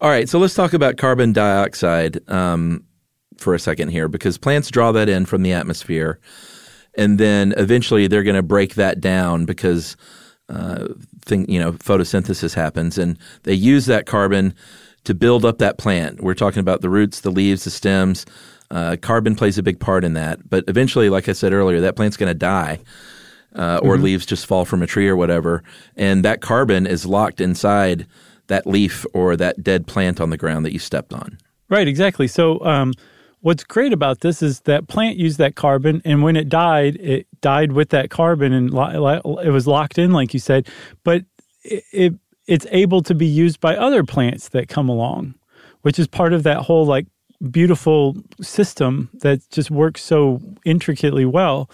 All 0.00 0.08
right, 0.08 0.28
so 0.28 0.38
let's 0.38 0.54
talk 0.54 0.74
about 0.74 0.96
carbon 0.96 1.32
dioxide 1.32 2.20
um, 2.30 2.84
for 3.36 3.52
a 3.52 3.58
second 3.58 3.88
here, 3.88 4.06
because 4.06 4.38
plants 4.38 4.70
draw 4.70 4.92
that 4.92 5.08
in 5.08 5.26
from 5.26 5.42
the 5.42 5.52
atmosphere, 5.52 6.20
and 6.96 7.18
then 7.18 7.52
eventually 7.56 8.06
they're 8.06 8.22
going 8.22 8.36
to 8.36 8.44
break 8.44 8.76
that 8.76 9.00
down 9.00 9.44
because 9.44 9.96
uh, 10.48 10.86
thing 11.24 11.50
you 11.50 11.58
know 11.58 11.72
photosynthesis 11.72 12.54
happens, 12.54 12.96
and 12.96 13.18
they 13.42 13.54
use 13.54 13.86
that 13.86 14.06
carbon 14.06 14.54
to 15.02 15.14
build 15.14 15.44
up 15.44 15.58
that 15.58 15.78
plant. 15.78 16.22
We're 16.22 16.34
talking 16.34 16.60
about 16.60 16.80
the 16.80 16.90
roots, 16.90 17.22
the 17.22 17.32
leaves, 17.32 17.64
the 17.64 17.70
stems. 17.70 18.24
Uh, 18.74 18.96
carbon 19.00 19.36
plays 19.36 19.56
a 19.56 19.62
big 19.62 19.78
part 19.78 20.04
in 20.04 20.14
that, 20.14 20.50
but 20.50 20.64
eventually, 20.68 21.08
like 21.08 21.28
I 21.28 21.32
said 21.32 21.52
earlier, 21.52 21.80
that 21.80 21.96
plant's 21.96 22.16
going 22.16 22.30
to 22.30 22.38
die. 22.38 22.80
Uh, 23.56 23.78
or 23.84 23.96
leaves 23.96 24.26
just 24.26 24.46
fall 24.46 24.64
from 24.64 24.82
a 24.82 24.86
tree 24.86 25.06
or 25.08 25.14
whatever, 25.14 25.62
and 25.96 26.24
that 26.24 26.40
carbon 26.40 26.88
is 26.88 27.06
locked 27.06 27.40
inside 27.40 28.04
that 28.48 28.66
leaf 28.66 29.06
or 29.14 29.36
that 29.36 29.62
dead 29.62 29.86
plant 29.86 30.20
on 30.20 30.30
the 30.30 30.36
ground 30.36 30.66
that 30.66 30.72
you 30.72 30.80
stepped 30.80 31.12
on. 31.12 31.38
Right, 31.68 31.86
exactly. 31.86 32.26
So, 32.26 32.60
um, 32.64 32.92
what's 33.42 33.62
great 33.62 33.92
about 33.92 34.22
this 34.22 34.42
is 34.42 34.60
that 34.62 34.88
plant 34.88 35.18
used 35.18 35.38
that 35.38 35.54
carbon, 35.54 36.02
and 36.04 36.24
when 36.24 36.34
it 36.34 36.48
died, 36.48 36.96
it 36.96 37.28
died 37.42 37.70
with 37.72 37.90
that 37.90 38.10
carbon, 38.10 38.52
and 38.52 38.70
lo- 38.72 39.20
lo- 39.22 39.38
it 39.38 39.50
was 39.50 39.68
locked 39.68 39.98
in, 39.98 40.10
like 40.12 40.34
you 40.34 40.40
said. 40.40 40.68
But 41.04 41.24
it, 41.62 41.84
it 41.92 42.14
it's 42.46 42.66
able 42.70 43.02
to 43.02 43.14
be 43.14 43.26
used 43.26 43.60
by 43.60 43.76
other 43.76 44.02
plants 44.02 44.48
that 44.48 44.68
come 44.68 44.88
along, 44.88 45.34
which 45.82 45.98
is 45.98 46.06
part 46.06 46.32
of 46.32 46.42
that 46.42 46.58
whole 46.58 46.86
like 46.86 47.06
beautiful 47.50 48.16
system 48.40 49.10
that 49.20 49.48
just 49.50 49.70
works 49.70 50.02
so 50.02 50.40
intricately 50.64 51.24
well. 51.24 51.70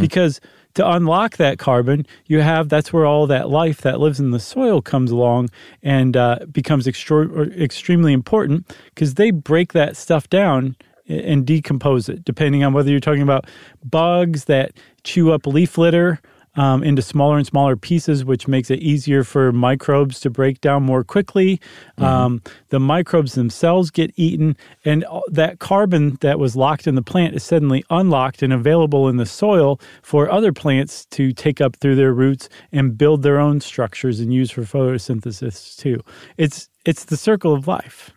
Because 0.00 0.40
to 0.74 0.88
unlock 0.88 1.36
that 1.36 1.58
carbon, 1.58 2.06
you 2.26 2.40
have 2.40 2.68
that's 2.68 2.92
where 2.92 3.06
all 3.06 3.26
that 3.28 3.48
life 3.48 3.80
that 3.82 4.00
lives 4.00 4.20
in 4.20 4.30
the 4.32 4.40
soil 4.40 4.82
comes 4.82 5.10
along 5.10 5.50
and 5.82 6.16
uh, 6.16 6.38
becomes 6.50 6.86
extra- 6.88 7.48
extremely 7.50 8.12
important 8.12 8.76
because 8.94 9.14
they 9.14 9.30
break 9.30 9.72
that 9.72 9.96
stuff 9.96 10.28
down 10.28 10.76
and 11.08 11.46
decompose 11.46 12.08
it, 12.08 12.24
depending 12.24 12.64
on 12.64 12.72
whether 12.72 12.90
you're 12.90 13.00
talking 13.00 13.22
about 13.22 13.46
bugs 13.84 14.46
that 14.46 14.72
chew 15.04 15.32
up 15.32 15.46
leaf 15.46 15.76
litter 15.76 16.20
um, 16.56 16.82
into 16.82 17.02
smaller 17.02 17.36
and 17.36 17.46
smaller 17.46 17.76
pieces, 17.76 18.24
which 18.24 18.48
makes 18.48 18.70
it 18.70 18.80
easier 18.80 19.24
for 19.24 19.52
microbes 19.52 20.20
to 20.20 20.30
break 20.30 20.60
down 20.60 20.82
more 20.82 21.04
quickly. 21.04 21.60
Um, 21.98 22.42
the 22.68 22.80
microbes 22.80 23.34
themselves 23.34 23.90
get 23.90 24.12
eaten, 24.16 24.56
and 24.84 25.04
that 25.28 25.58
carbon 25.58 26.18
that 26.20 26.38
was 26.38 26.56
locked 26.56 26.86
in 26.86 26.94
the 26.94 27.02
plant 27.02 27.34
is 27.34 27.42
suddenly 27.42 27.84
unlocked 27.90 28.42
and 28.42 28.52
available 28.52 29.08
in 29.08 29.16
the 29.16 29.26
soil 29.26 29.80
for 30.02 30.30
other 30.30 30.52
plants 30.52 31.06
to 31.06 31.32
take 31.32 31.60
up 31.60 31.76
through 31.76 31.96
their 31.96 32.12
roots 32.12 32.48
and 32.72 32.96
build 32.98 33.22
their 33.22 33.38
own 33.38 33.60
structures 33.60 34.20
and 34.20 34.32
use 34.32 34.50
for 34.50 34.62
photosynthesis 34.62 35.76
too. 35.76 36.00
It's 36.36 36.68
it's 36.84 37.04
the 37.04 37.16
circle 37.16 37.52
of 37.52 37.66
life. 37.66 38.10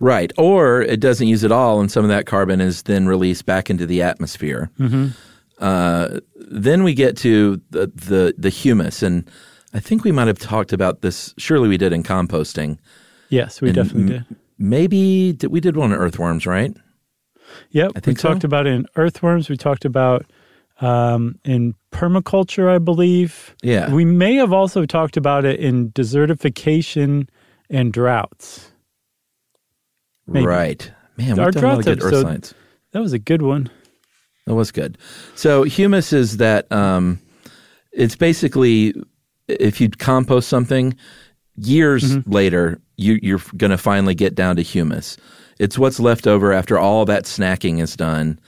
Right. 0.00 0.32
Or 0.38 0.80
it 0.80 0.98
doesn't 0.98 1.28
use 1.28 1.44
it 1.44 1.52
all, 1.52 1.80
and 1.80 1.92
some 1.92 2.04
of 2.04 2.08
that 2.08 2.26
carbon 2.26 2.60
is 2.60 2.82
then 2.82 3.06
released 3.06 3.44
back 3.44 3.68
into 3.68 3.86
the 3.86 4.02
atmosphere. 4.02 4.70
Uh, 5.60 6.20
then 6.34 6.82
we 6.82 6.94
get 6.94 7.16
to 7.18 7.60
the, 7.70 7.86
the, 7.94 8.34
the 8.38 8.48
humus. 8.48 9.02
And 9.02 9.30
I 9.74 9.80
think 9.80 10.04
we 10.04 10.10
might 10.12 10.26
have 10.26 10.38
talked 10.38 10.72
about 10.72 11.02
this, 11.02 11.34
surely 11.38 11.68
we 11.68 11.76
did 11.76 11.92
in 11.92 12.02
composting. 12.02 12.78
Yes, 13.28 13.60
we 13.60 13.68
And 13.68 13.76
definitely 13.76 14.14
m- 14.16 14.24
did. 14.28 14.36
Maybe 14.58 15.32
did, 15.32 15.50
we 15.50 15.60
did 15.60 15.76
one 15.76 15.92
on 15.92 15.98
earthworms, 15.98 16.46
right? 16.46 16.74
Yep, 17.70 17.92
we 17.94 18.00
think 18.00 18.18
so. 18.18 18.28
talked 18.28 18.44
about 18.44 18.66
it 18.66 18.72
in 18.74 18.86
earthworms. 18.96 19.48
We 19.48 19.56
talked 19.56 19.84
about 19.84 20.24
um, 20.80 21.38
in 21.44 21.74
permaculture, 21.92 22.68
I 22.74 22.78
believe. 22.78 23.54
Yeah. 23.62 23.92
we 23.92 24.04
may 24.04 24.34
have 24.36 24.52
also 24.52 24.86
talked 24.86 25.16
about 25.16 25.44
it 25.44 25.60
in 25.60 25.90
desertification 25.92 27.28
and 27.68 27.92
droughts. 27.92 28.72
Maybe. 30.26 30.46
Right. 30.46 30.92
Man, 31.16 31.30
we've 31.30 31.38
Our 31.40 31.50
done 31.50 31.64
a 31.64 31.66
lot 31.68 31.78
of 31.78 31.84
droughts 31.84 32.04
episode- 32.04 32.22
science. 32.22 32.54
That 32.92 33.00
was 33.00 33.12
a 33.12 33.18
good 33.18 33.42
one. 33.42 33.70
That 34.46 34.54
was 34.54 34.70
good. 34.72 34.98
So 35.34 35.62
humus 35.62 36.12
is 36.12 36.38
that 36.38 36.70
um, 36.72 37.20
it's 37.92 38.16
basically 38.16 38.94
if 39.48 39.80
you 39.80 39.90
compost 39.90 40.48
something, 40.48 40.96
years 41.56 42.26
later 42.26 42.80
you, 42.96 43.18
you're 43.22 43.42
going 43.56 43.70
to 43.70 43.78
finally 43.78 44.14
get 44.14 44.34
down 44.34 44.56
to 44.56 44.62
humus. 44.62 45.16
It's 45.58 45.78
what's 45.78 46.00
left 46.00 46.26
over 46.26 46.52
after 46.52 46.78
all 46.78 47.04
that 47.06 47.24
snacking 47.24 47.80
is 47.80 47.96
done. 47.96 48.38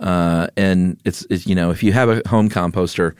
Uh, 0.00 0.46
and 0.56 0.98
it's, 1.04 1.26
it's 1.28 1.46
you 1.46 1.54
know 1.54 1.70
if 1.70 1.82
you 1.82 1.92
have 1.92 2.08
a 2.08 2.22
home 2.28 2.48
composter, 2.48 3.14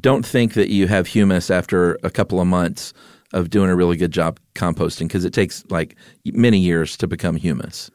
don't 0.00 0.24
think 0.24 0.54
that 0.54 0.70
you 0.70 0.88
have 0.88 1.06
humus 1.06 1.50
after 1.50 1.98
a 2.02 2.10
couple 2.10 2.40
of 2.40 2.46
months 2.46 2.92
of 3.32 3.50
doing 3.50 3.70
a 3.70 3.76
really 3.76 3.96
good 3.96 4.12
job 4.12 4.40
composting 4.54 5.08
because 5.08 5.24
it 5.24 5.32
takes 5.32 5.64
like 5.68 5.94
many 6.24 6.58
years 6.58 6.96
to 6.96 7.06
become 7.06 7.36
humus. 7.36 7.90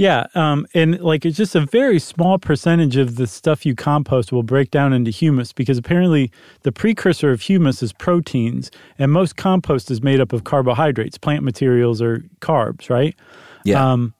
Yeah, 0.00 0.28
um, 0.34 0.66
and 0.72 0.98
like 1.00 1.26
it's 1.26 1.36
just 1.36 1.54
a 1.54 1.60
very 1.60 1.98
small 1.98 2.38
percentage 2.38 2.96
of 2.96 3.16
the 3.16 3.26
stuff 3.26 3.66
you 3.66 3.74
compost 3.74 4.32
will 4.32 4.42
break 4.42 4.70
down 4.70 4.94
into 4.94 5.10
humus 5.10 5.52
because 5.52 5.76
apparently 5.76 6.32
the 6.62 6.72
precursor 6.72 7.32
of 7.32 7.42
humus 7.42 7.82
is 7.82 7.92
proteins, 7.92 8.70
and 8.98 9.12
most 9.12 9.36
compost 9.36 9.90
is 9.90 10.00
made 10.02 10.18
up 10.18 10.32
of 10.32 10.44
carbohydrates, 10.44 11.18
plant 11.18 11.44
materials, 11.44 12.00
or 12.00 12.24
carbs, 12.40 12.88
right? 12.88 13.14
Yeah. 13.66 13.92
Um, 13.92 14.14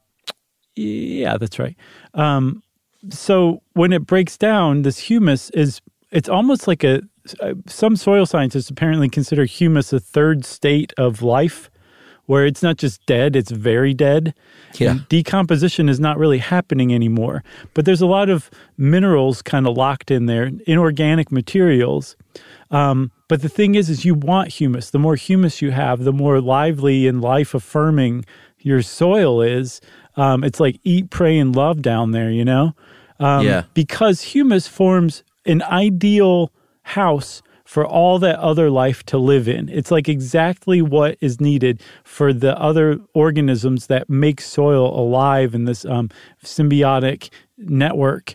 yeah, 0.77 1.39
that's 1.39 1.59
right. 1.59 1.79
Um, 2.13 2.63
so 3.09 3.63
when 3.73 3.95
it 3.95 4.07
breaks 4.07 4.37
down, 4.37 4.83
this 4.83 4.99
humus 4.99 5.49
is 5.49 5.81
it's 6.11 6.29
almost 6.29 6.69
like 6.69 6.85
a 6.85 7.01
some 7.67 7.97
soil 7.97 8.27
scientists 8.27 8.69
apparently 8.69 9.09
consider 9.09 9.47
humus 9.47 9.95
a 9.95 10.01
third 10.01 10.45
state 10.45 10.93
of 10.99 11.23
life 11.23 11.71
where 12.27 12.47
it's 12.47 12.63
not 12.63 12.77
just 12.77 13.05
dead, 13.07 13.35
it's 13.37 13.51
very 13.51 13.95
dead. 13.95 14.35
Yeah. 14.79 14.91
And 14.93 15.09
decomposition 15.09 15.89
is 15.89 15.99
not 15.99 16.19
really 16.19 16.39
happening 16.39 16.95
anymore. 16.95 17.43
But 17.75 17.85
there's 17.85 18.01
a 18.01 18.07
lot 18.07 18.29
of 18.31 18.51
minerals 18.77 19.43
kind 19.43 19.67
of 19.67 19.77
locked 19.77 20.11
in 20.11 20.27
there, 20.27 20.51
inorganic 20.67 21.33
materials. 21.33 22.17
Um, 22.71 23.11
but 23.29 23.43
the 23.43 23.49
thing 23.49 23.75
is, 23.75 23.91
is 23.91 24.05
you 24.05 24.15
want 24.15 24.49
humus. 24.49 24.91
The 24.91 24.99
more 24.99 25.17
humus 25.17 25.61
you 25.61 25.73
have, 25.73 26.05
the 26.05 26.13
more 26.13 26.41
lively 26.41 27.09
and 27.09 27.21
life 27.21 27.55
affirming 27.55 28.25
your 28.61 28.83
soil 28.83 29.41
is. 29.43 29.81
Um, 30.17 30.45
it's 30.45 30.61
like 30.61 30.79
eat, 30.85 31.11
pray, 31.11 31.39
and 31.39 31.55
love 31.55 31.83
down 31.83 32.13
there, 32.13 32.31
you 32.31 32.45
know? 32.45 32.75
Um, 33.19 33.45
Yeah. 33.45 33.63
Because 33.75 34.23
humus 34.23 34.69
forms 34.69 35.25
an 35.47 35.63
ideal 35.63 36.53
house 36.83 37.43
for 37.71 37.87
all 37.87 38.19
that 38.19 38.37
other 38.41 38.69
life 38.69 39.05
to 39.05 39.17
live 39.17 39.47
in. 39.47 39.69
It's 39.69 39.93
like 39.93 40.09
exactly 40.09 40.83
what 40.83 41.17
is 41.21 41.41
needed 41.41 41.81
for 42.03 42.33
the 42.33 42.59
other 42.59 42.99
organisms 43.15 43.87
that 43.87 44.11
make 44.11 44.41
soil 44.41 44.93
alive 44.99 45.55
in 45.55 45.67
this 45.67 45.85
um, 45.85 46.11
symbiotic 46.45 47.31
network. 47.57 48.35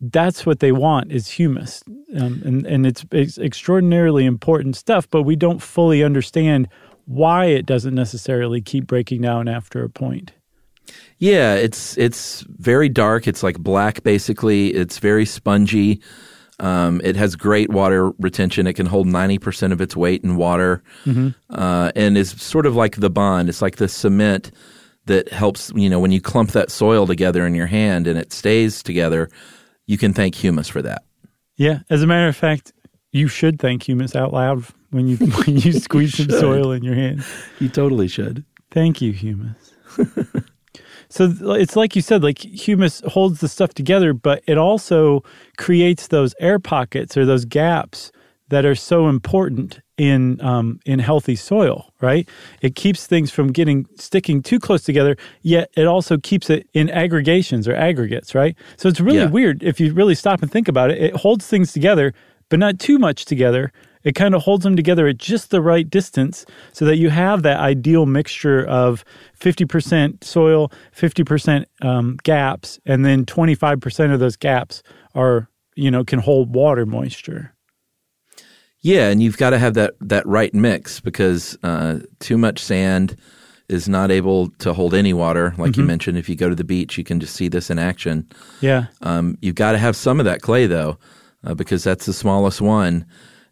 That's 0.00 0.46
what 0.46 0.60
they 0.60 0.70
want 0.70 1.10
is 1.10 1.26
humus, 1.26 1.82
um, 2.16 2.40
and 2.44 2.64
and 2.64 2.86
it's, 2.86 3.04
it's 3.10 3.38
extraordinarily 3.38 4.24
important 4.24 4.76
stuff. 4.76 5.10
But 5.10 5.24
we 5.24 5.34
don't 5.34 5.60
fully 5.60 6.04
understand 6.04 6.68
why 7.06 7.46
it 7.46 7.66
doesn't 7.66 7.94
necessarily 7.94 8.60
keep 8.60 8.86
breaking 8.86 9.22
down 9.22 9.48
after 9.48 9.82
a 9.82 9.90
point. 9.90 10.30
Yeah, 11.18 11.54
it's 11.54 11.98
it's 11.98 12.42
very 12.42 12.88
dark. 12.88 13.26
It's 13.26 13.42
like 13.42 13.58
black, 13.58 14.04
basically. 14.04 14.68
It's 14.68 15.00
very 15.00 15.26
spongy. 15.26 16.00
Um, 16.58 17.00
it 17.04 17.16
has 17.16 17.36
great 17.36 17.70
water 17.70 18.10
retention. 18.18 18.66
It 18.66 18.74
can 18.74 18.86
hold 18.86 19.06
ninety 19.06 19.38
percent 19.38 19.72
of 19.72 19.80
its 19.80 19.96
weight 19.96 20.24
in 20.24 20.36
water, 20.36 20.82
uh, 21.50 21.92
and 21.94 22.16
is 22.16 22.30
sort 22.30 22.66
of 22.66 22.74
like 22.74 22.96
the 22.96 23.10
bond. 23.10 23.48
It's 23.48 23.60
like 23.60 23.76
the 23.76 23.88
cement 23.88 24.50
that 25.04 25.30
helps. 25.30 25.70
You 25.74 25.90
know, 25.90 26.00
when 26.00 26.12
you 26.12 26.20
clump 26.20 26.52
that 26.52 26.70
soil 26.70 27.06
together 27.06 27.46
in 27.46 27.54
your 27.54 27.66
hand 27.66 28.06
and 28.06 28.18
it 28.18 28.32
stays 28.32 28.82
together, 28.82 29.28
you 29.86 29.98
can 29.98 30.12
thank 30.14 30.34
humus 30.34 30.68
for 30.68 30.82
that. 30.82 31.04
Yeah, 31.56 31.80
as 31.90 32.02
a 32.02 32.06
matter 32.06 32.28
of 32.28 32.36
fact, 32.36 32.72
you 33.12 33.28
should 33.28 33.58
thank 33.58 33.82
humus 33.82 34.14
out 34.16 34.32
loud 34.32 34.64
when 34.90 35.08
you 35.08 35.16
when 35.46 35.56
you 35.56 35.72
squeeze 35.72 36.16
some 36.16 36.30
soil 36.30 36.72
in 36.72 36.82
your 36.82 36.94
hand. 36.94 37.24
You 37.60 37.68
totally 37.68 38.08
should. 38.08 38.44
Thank 38.70 39.00
you, 39.00 39.12
humus. 39.12 39.74
so 41.16 41.52
it's 41.54 41.76
like 41.76 41.96
you 41.96 42.02
said, 42.02 42.22
like 42.22 42.38
humus 42.38 43.00
holds 43.06 43.40
the 43.40 43.48
stuff 43.48 43.72
together, 43.74 44.12
but 44.12 44.42
it 44.46 44.58
also 44.58 45.22
creates 45.56 46.08
those 46.08 46.34
air 46.40 46.58
pockets 46.58 47.16
or 47.16 47.24
those 47.24 47.44
gaps 47.44 48.12
that 48.48 48.64
are 48.64 48.74
so 48.76 49.08
important 49.08 49.80
in 49.98 50.40
um, 50.42 50.78
in 50.84 50.98
healthy 50.98 51.34
soil. 51.36 51.92
Right? 52.00 52.28
It 52.60 52.74
keeps 52.74 53.06
things 53.06 53.30
from 53.30 53.50
getting 53.52 53.86
sticking 53.96 54.42
too 54.42 54.58
close 54.60 54.82
together. 54.82 55.16
Yet 55.42 55.70
it 55.76 55.86
also 55.86 56.18
keeps 56.18 56.50
it 56.50 56.68
in 56.74 56.90
aggregations 56.90 57.66
or 57.66 57.74
aggregates. 57.74 58.34
Right? 58.34 58.54
So 58.76 58.88
it's 58.88 59.00
really 59.00 59.18
Yeah. 59.20 59.30
weird 59.30 59.62
if 59.62 59.80
you 59.80 59.92
really 59.94 60.14
stop 60.14 60.42
and 60.42 60.50
think 60.50 60.68
about 60.68 60.90
it. 60.90 60.98
It 61.02 61.16
holds 61.16 61.46
things 61.46 61.72
together, 61.72 62.12
but 62.50 62.58
not 62.58 62.78
too 62.78 62.98
much 62.98 63.24
together. 63.24 63.72
It 64.06 64.14
kind 64.14 64.36
of 64.36 64.42
holds 64.42 64.62
them 64.62 64.76
together 64.76 65.08
at 65.08 65.18
just 65.18 65.50
the 65.50 65.60
right 65.60 65.90
distance 65.90 66.46
so 66.72 66.84
that 66.84 66.96
you 66.96 67.10
have 67.10 67.42
that 67.42 67.58
ideal 67.58 68.06
mixture 68.06 68.64
of 68.64 69.04
50% 69.36 70.22
soil, 70.22 70.70
50% 70.96 71.64
um, 71.82 72.16
gaps, 72.22 72.78
and 72.86 73.04
then 73.04 73.26
25% 73.26 74.14
of 74.14 74.20
those 74.20 74.36
gaps 74.36 74.84
are, 75.16 75.48
you 75.74 75.90
know, 75.90 76.04
can 76.04 76.20
hold 76.20 76.54
water 76.54 76.86
moisture. 76.86 77.52
Yeah, 78.78 79.08
and 79.08 79.20
you've 79.20 79.38
got 79.38 79.50
to 79.50 79.58
have 79.58 79.74
that 79.74 79.94
that 80.00 80.24
right 80.24 80.54
mix 80.54 81.00
because 81.00 81.58
uh, 81.64 81.98
too 82.20 82.38
much 82.38 82.60
sand 82.60 83.16
is 83.68 83.88
not 83.88 84.12
able 84.12 84.50
to 84.58 84.72
hold 84.72 84.94
any 84.94 85.14
water. 85.14 85.52
Like 85.58 85.76
you 85.76 85.82
mentioned, 85.82 86.16
if 86.16 86.28
you 86.28 86.36
go 86.36 86.48
to 86.48 86.54
the 86.54 86.62
beach, 86.62 86.96
you 86.96 87.02
can 87.02 87.18
just 87.18 87.34
see 87.34 87.48
this 87.48 87.70
in 87.70 87.80
action. 87.80 88.28
Yeah. 88.60 88.86
Um, 89.00 89.36
you've 89.40 89.56
got 89.56 89.72
to 89.72 89.78
have 89.78 89.96
some 89.96 90.20
of 90.20 90.26
that 90.26 90.42
clay 90.42 90.68
though, 90.68 90.96
uh, 91.42 91.54
because 91.54 91.82
that's 91.82 92.06
the 92.06 92.12
smallest 92.12 92.60
one, 92.60 93.04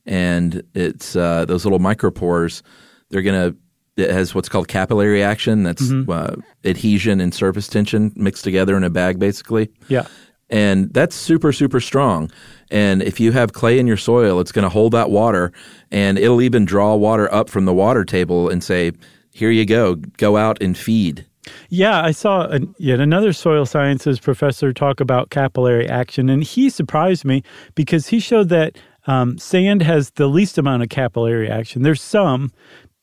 and 0.06 0.62
it's 0.74 1.16
uh, 1.16 1.44
those 1.46 1.64
little 1.64 1.78
micropores. 1.80 2.62
They're 3.10 3.22
gonna. 3.22 3.54
It 3.96 4.10
has 4.10 4.34
what's 4.34 4.48
called 4.48 4.66
capillary 4.66 5.22
action. 5.22 5.62
That's 5.62 5.90
uh, 5.92 6.34
adhesion 6.64 7.20
and 7.20 7.32
surface 7.32 7.68
tension 7.68 8.12
mixed 8.16 8.42
together 8.42 8.76
in 8.76 8.82
a 8.84 8.90
bag, 8.90 9.18
basically 9.20 9.68
Yeah. 9.88 10.06
and 10.50 10.92
that's 10.92 11.14
super 11.14 11.52
super 11.52 11.80
strong 11.80 12.30
and 12.70 13.02
if 13.02 13.18
you 13.20 13.32
have 13.32 13.52
clay 13.52 13.78
in 13.78 13.86
your 13.86 13.96
soil 13.96 14.40
it's 14.40 14.52
going 14.52 14.62
to 14.64 14.68
hold 14.68 14.92
that 14.92 15.10
water 15.10 15.52
and 15.90 16.18
it'll 16.18 16.42
even 16.42 16.64
draw 16.66 16.94
water 16.94 17.32
up 17.32 17.48
from 17.48 17.64
the 17.66 17.72
water 17.72 18.04
table 18.04 18.48
and 18.50 18.62
say 18.64 18.92
here 19.32 19.50
you 19.50 19.64
go 19.64 19.94
go 20.18 20.36
out 20.36 20.60
and 20.60 20.76
feed 20.76 21.24
Yeah, 21.70 22.02
I 22.02 22.10
saw 22.12 22.42
a, 22.50 22.60
yet 22.78 23.00
another 23.00 23.32
soil 23.32 23.64
sciences 23.66 24.18
professor 24.18 24.72
talk 24.72 24.98
about 25.00 25.28
capillary 25.30 25.86
action, 25.88 26.28
and 26.30 26.42
he 26.42 26.68
surprised 26.70 27.24
me 27.24 27.42
because 27.74 28.08
he 28.08 28.18
showed 28.20 28.48
that 28.48 28.76
um, 29.06 29.38
sand 29.38 29.82
has 29.82 30.10
the 30.10 30.26
least 30.26 30.58
amount 30.58 30.82
of 30.82 30.88
capillary 30.88 31.50
action. 31.50 31.82
There's 31.82 32.02
some, 32.02 32.52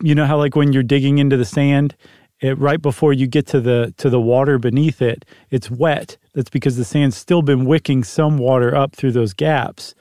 you 0.01 0.15
know 0.15 0.25
how 0.25 0.37
like 0.37 0.55
when 0.55 0.73
you're 0.73 0.83
digging 0.83 1.17
into 1.17 1.37
the 1.37 1.45
sand, 1.45 1.95
it, 2.39 2.57
right 2.57 2.81
before 2.81 3.13
you 3.13 3.27
get 3.27 3.45
to 3.47 3.61
the 3.61 3.93
to 3.97 4.09
the 4.09 4.19
water 4.19 4.57
beneath 4.57 5.01
it, 5.01 5.25
it's 5.51 5.69
wet. 5.69 6.17
That's 6.33 6.49
because 6.49 6.75
the 6.75 6.85
sand's 6.85 7.15
still 7.15 7.41
been 7.41 7.65
wicking 7.65 8.03
some 8.03 8.37
water 8.37 8.75
up 8.75 8.95
through 8.95 9.11
those 9.11 9.33
gaps, 9.33 9.93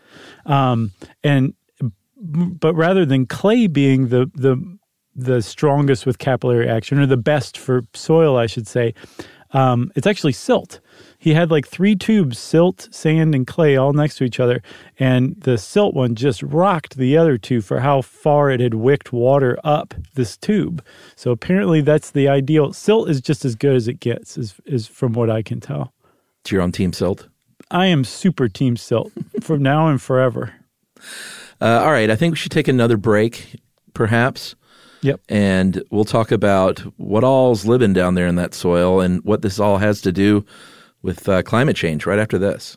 um, 0.47 0.93
and 1.23 1.55
but 2.21 2.75
rather 2.75 3.05
than 3.05 3.27
clay 3.27 3.67
being 3.67 4.09
the 4.09 4.31
the 4.35 4.79
the 5.15 5.43
strongest 5.43 6.07
with 6.07 6.19
capillary 6.19 6.69
action 6.69 6.99
or 6.99 7.07
the 7.07 7.17
best 7.17 7.59
for 7.59 7.83
soil, 7.95 8.37
I 8.37 8.47
should 8.47 8.67
say, 8.67 8.95
um, 9.53 9.93
it's 9.95 10.07
actually 10.07 10.33
silt. 10.33 10.81
He 11.23 11.35
had 11.35 11.51
like 11.51 11.69
three 11.69 11.95
tubes, 11.95 12.39
silt, 12.39 12.89
sand, 12.91 13.35
and 13.35 13.47
clay 13.47 13.77
all 13.77 13.93
next 13.93 14.17
to 14.17 14.25
each 14.25 14.41
other. 14.41 14.63
And 14.99 15.37
the 15.43 15.59
silt 15.59 15.95
one 15.95 16.15
just 16.15 16.43
rocked 16.43 16.97
the 16.97 17.15
other 17.19 17.37
two 17.37 17.61
for 17.61 17.81
how 17.81 18.01
far 18.01 18.51
it 18.51 18.59
had 18.61 18.73
wicked 18.73 19.13
water 19.13 19.59
up 19.63 19.93
this 20.15 20.39
tube. 20.39 20.83
So 21.17 21.31
apparently 21.31 21.83
that's 21.83 22.11
the 22.11 22.27
ideal. 22.27 22.73
Silt 22.73 23.11
is 23.11 23.21
just 23.21 23.45
as 23.45 23.55
good 23.55 23.77
as 23.77 23.87
it 23.87 24.01
gets, 24.01 24.39
is, 24.39 24.55
is 24.65 24.87
from 24.87 25.13
what 25.13 25.29
I 25.29 25.43
can 25.43 25.61
tell. 25.61 25.93
it's 26.41 26.51
your 26.51 26.63
own 26.63 26.73
team 26.73 26.93
silt 26.95 27.29
I 27.71 27.87
am 27.87 28.03
super 28.03 28.49
team 28.49 28.77
silt 28.79 29.13
from 29.43 29.63
now 29.63 29.89
and 29.89 30.01
forever. 30.01 30.55
uh, 31.61 31.81
all 31.85 31.93
right 31.93 32.11
i 32.11 32.17
think 32.17 32.33
we 32.33 32.37
should 32.37 32.51
take 32.53 32.69
another 32.69 32.97
break 32.97 33.57
perhaps 33.95 34.55
Yep. 35.03 35.21
and 35.31 35.83
we'll 35.91 36.05
talk 36.05 36.31
about 36.31 36.81
what 36.99 37.25
all's 37.25 37.65
living 37.65 37.93
down 37.95 38.15
there 38.17 38.27
in 38.27 38.35
that 38.37 38.53
soil 38.55 39.01
and 39.01 39.23
what 39.25 39.41
this 39.43 39.59
all 39.59 39.79
has 39.79 40.01
to 40.03 40.13
do 40.13 40.45
with 41.03 41.29
uh, 41.29 41.43
climate 41.43 41.77
change 41.77 42.07
right 42.07 42.19
after 42.19 42.39
this 42.39 42.77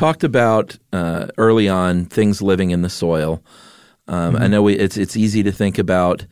talked 0.00 0.24
about 0.24 0.78
uh, 0.94 1.26
early 1.36 1.68
on 1.68 2.06
things 2.06 2.40
living 2.40 2.70
in 2.70 2.80
the 2.80 2.88
soil. 2.88 3.42
Um, 4.08 4.34
I 4.34 4.48
know 4.48 4.62
we, 4.62 4.74
it's 4.74 4.96
it's 4.96 5.16
easy 5.16 5.42
to 5.42 5.52
think 5.52 5.78
about 5.78 6.26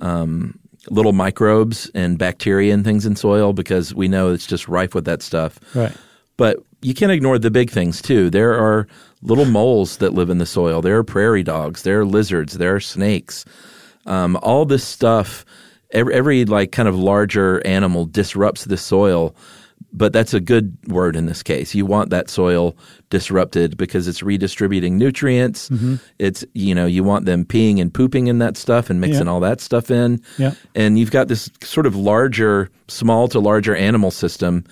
um, 0.00 0.58
little 0.88 1.12
microbes 1.12 1.90
and 1.94 2.18
bacteria 2.18 2.72
and 2.72 2.84
things 2.84 3.04
in 3.04 3.14
soil 3.14 3.52
because 3.52 3.94
we 3.94 4.08
know 4.08 4.32
it's 4.32 4.46
just 4.46 4.66
rife 4.66 4.94
with 4.94 5.04
that 5.04 5.22
stuff. 5.22 5.60
Right. 5.74 5.92
But 6.38 6.56
you 6.80 6.94
can't 6.94 7.12
ignore 7.12 7.38
the 7.38 7.50
big 7.50 7.70
things 7.70 8.00
too. 8.00 8.30
There 8.30 8.54
are 8.54 8.88
little 9.20 9.44
moles 9.44 9.98
that 9.98 10.14
live 10.14 10.30
in 10.30 10.38
the 10.38 10.46
soil. 10.46 10.80
There 10.80 10.96
are 10.96 11.04
prairie 11.04 11.44
dogs. 11.44 11.82
There 11.82 12.00
are 12.00 12.06
lizards. 12.06 12.54
There 12.54 12.74
are 12.74 12.80
snakes. 12.80 13.44
Um, 14.06 14.36
all 14.42 14.64
this 14.64 14.84
stuff, 14.84 15.44
every, 15.92 16.14
every 16.14 16.44
like 16.46 16.72
kind 16.72 16.88
of 16.88 16.96
larger 16.96 17.64
animal 17.64 18.06
disrupts 18.06 18.64
the 18.64 18.78
soil 18.78 19.36
but 19.92 20.12
that's 20.12 20.32
a 20.34 20.40
good 20.40 20.76
word 20.88 21.16
in 21.16 21.26
this 21.26 21.42
case. 21.42 21.74
You 21.74 21.84
want 21.86 22.10
that 22.10 22.30
soil 22.30 22.74
disrupted 23.10 23.76
because 23.76 24.08
it's 24.08 24.22
redistributing 24.22 24.96
nutrients. 24.96 25.68
Mm-hmm. 25.68 25.96
It's 26.18 26.44
you 26.54 26.74
know 26.74 26.86
you 26.86 27.04
want 27.04 27.26
them 27.26 27.44
peeing 27.44 27.80
and 27.80 27.92
pooping 27.92 28.26
in 28.26 28.38
that 28.38 28.56
stuff 28.56 28.90
and 28.90 29.00
mixing 29.00 29.26
Yeah. 29.26 29.32
all 29.32 29.40
that 29.40 29.60
stuff 29.60 29.90
in. 29.90 30.22
Yeah. 30.38 30.54
And 30.74 30.98
you've 30.98 31.10
got 31.10 31.28
this 31.28 31.50
sort 31.62 31.86
of 31.86 31.94
larger, 31.94 32.70
small 32.88 33.28
to 33.28 33.38
larger 33.40 33.76
animal 33.76 34.10
system 34.10 34.64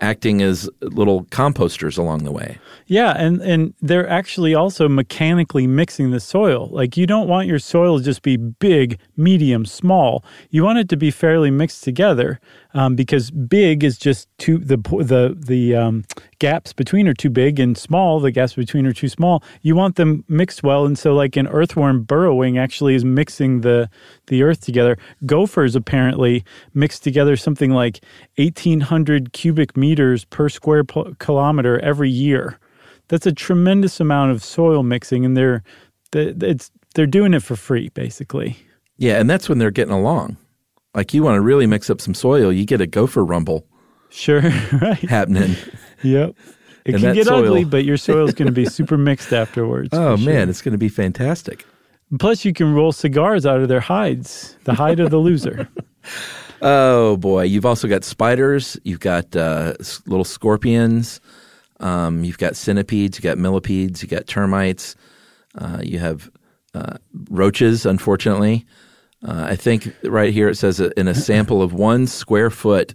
acting 0.00 0.42
as 0.42 0.68
little 0.80 1.24
composters 1.26 1.96
along 1.96 2.24
the 2.24 2.32
way. 2.32 2.58
Yeah, 2.86 3.12
and 3.12 3.40
and 3.40 3.72
they're 3.80 4.08
actually 4.08 4.52
also 4.52 4.88
mechanically 4.88 5.68
mixing 5.68 6.10
the 6.10 6.18
soil. 6.18 6.68
Like 6.72 6.96
you 6.96 7.06
don't 7.06 7.28
want 7.28 7.46
your 7.46 7.60
soil 7.60 7.98
to 7.98 8.04
just 8.04 8.22
be 8.22 8.36
big, 8.36 8.98
medium, 9.16 9.64
small. 9.64 10.24
You 10.50 10.64
want 10.64 10.78
it 10.80 10.88
to 10.88 10.96
be 10.96 11.12
fairly 11.12 11.50
mixed 11.52 11.84
together 11.84 12.40
um, 12.74 12.94
because 12.96 13.30
big 13.30 13.84
is 13.84 13.98
just 13.98 14.28
too 14.38 14.58
the 14.58 14.76
the 14.76 15.36
the 15.38 15.74
um, 15.76 16.04
gaps 16.38 16.72
between 16.72 17.08
are 17.08 17.14
too 17.14 17.30
big, 17.30 17.60
and 17.60 17.76
small 17.76 18.20
the 18.20 18.30
gaps 18.30 18.54
between 18.54 18.86
are 18.86 18.92
too 18.92 19.08
small. 19.08 19.42
You 19.62 19.74
want 19.74 19.96
them 19.96 20.24
mixed 20.28 20.62
well, 20.62 20.86
and 20.86 20.98
so 20.98 21.14
like 21.14 21.36
an 21.36 21.46
earthworm 21.48 22.02
burrowing 22.02 22.58
actually 22.58 22.94
is 22.94 23.04
mixing 23.04 23.60
the 23.60 23.88
the 24.26 24.42
earth 24.42 24.60
together. 24.60 24.96
Gophers 25.26 25.76
apparently 25.76 26.44
mix 26.74 26.98
together 26.98 27.36
something 27.36 27.70
like 27.72 28.00
eighteen 28.38 28.80
hundred 28.80 29.32
cubic 29.32 29.76
meters 29.76 30.24
per 30.24 30.48
square 30.48 30.84
kilometer 31.18 31.78
every 31.80 32.10
year 32.10 32.58
that's 33.08 33.26
a 33.26 33.32
tremendous 33.32 34.00
amount 34.00 34.30
of 34.30 34.42
soil 34.42 34.82
mixing 34.82 35.24
and 35.24 35.36
they're 35.36 35.62
th- 36.12 36.34
it's 36.40 36.70
they're 36.94 37.06
doing 37.06 37.34
it 37.34 37.42
for 37.42 37.56
free 37.56 37.90
basically 37.90 38.56
Yeah, 38.96 39.18
and 39.20 39.28
that's 39.28 39.48
when 39.48 39.58
they're 39.58 39.70
getting 39.70 39.92
along. 39.92 40.36
Like 40.94 41.14
you 41.14 41.22
want 41.22 41.36
to 41.36 41.40
really 41.40 41.66
mix 41.66 41.88
up 41.90 42.00
some 42.00 42.14
soil, 42.14 42.52
you 42.52 42.64
get 42.66 42.80
a 42.80 42.86
gopher 42.86 43.24
rumble 43.24 43.66
sure 44.10 44.40
right 44.82 44.98
happening. 45.08 45.56
yep 46.02 46.34
it 46.84 46.94
And 46.94 47.02
can 47.02 47.14
get 47.14 47.26
soil- 47.26 47.44
ugly 47.46 47.64
but 47.64 47.84
your 47.84 47.96
soil's 48.08 48.34
going 48.34 48.46
to 48.46 48.52
be 48.52 48.66
super 48.66 48.98
mixed 48.98 49.32
afterwards 49.32 49.88
Oh 49.92 50.16
sure. 50.16 50.26
man, 50.32 50.50
it's 50.50 50.60
going 50.60 50.72
to 50.72 50.78
be 50.78 50.90
fantastic. 50.90 51.64
plus 52.18 52.44
you 52.44 52.52
can 52.52 52.74
roll 52.74 52.92
cigars 52.92 53.46
out 53.46 53.60
of 53.60 53.68
their 53.68 53.80
hides 53.80 54.56
the 54.64 54.74
hide 54.74 55.00
of 55.00 55.10
the 55.10 55.16
loser 55.18 55.66
Oh 56.64 57.16
boy, 57.16 57.42
you've 57.44 57.66
also 57.66 57.88
got 57.88 58.04
spiders. 58.04 58.78
You've 58.84 59.00
got 59.00 59.34
uh, 59.34 59.74
little 60.06 60.24
scorpions. 60.24 61.20
Um, 61.80 62.22
you've 62.22 62.38
got 62.38 62.54
centipedes. 62.54 63.16
You've 63.18 63.24
got 63.24 63.36
millipedes. 63.36 64.00
You've 64.00 64.10
got 64.12 64.28
termites. 64.28 64.94
Uh, 65.56 65.80
you 65.82 65.98
have 65.98 66.30
uh, 66.74 66.98
roaches. 67.30 67.84
Unfortunately, 67.84 68.64
uh, 69.26 69.46
I 69.50 69.56
think 69.56 69.94
right 70.04 70.32
here 70.32 70.48
it 70.48 70.56
says 70.56 70.80
in 70.80 71.08
a 71.08 71.14
sample 71.14 71.62
of 71.62 71.72
one 71.72 72.06
square 72.06 72.50
foot 72.50 72.94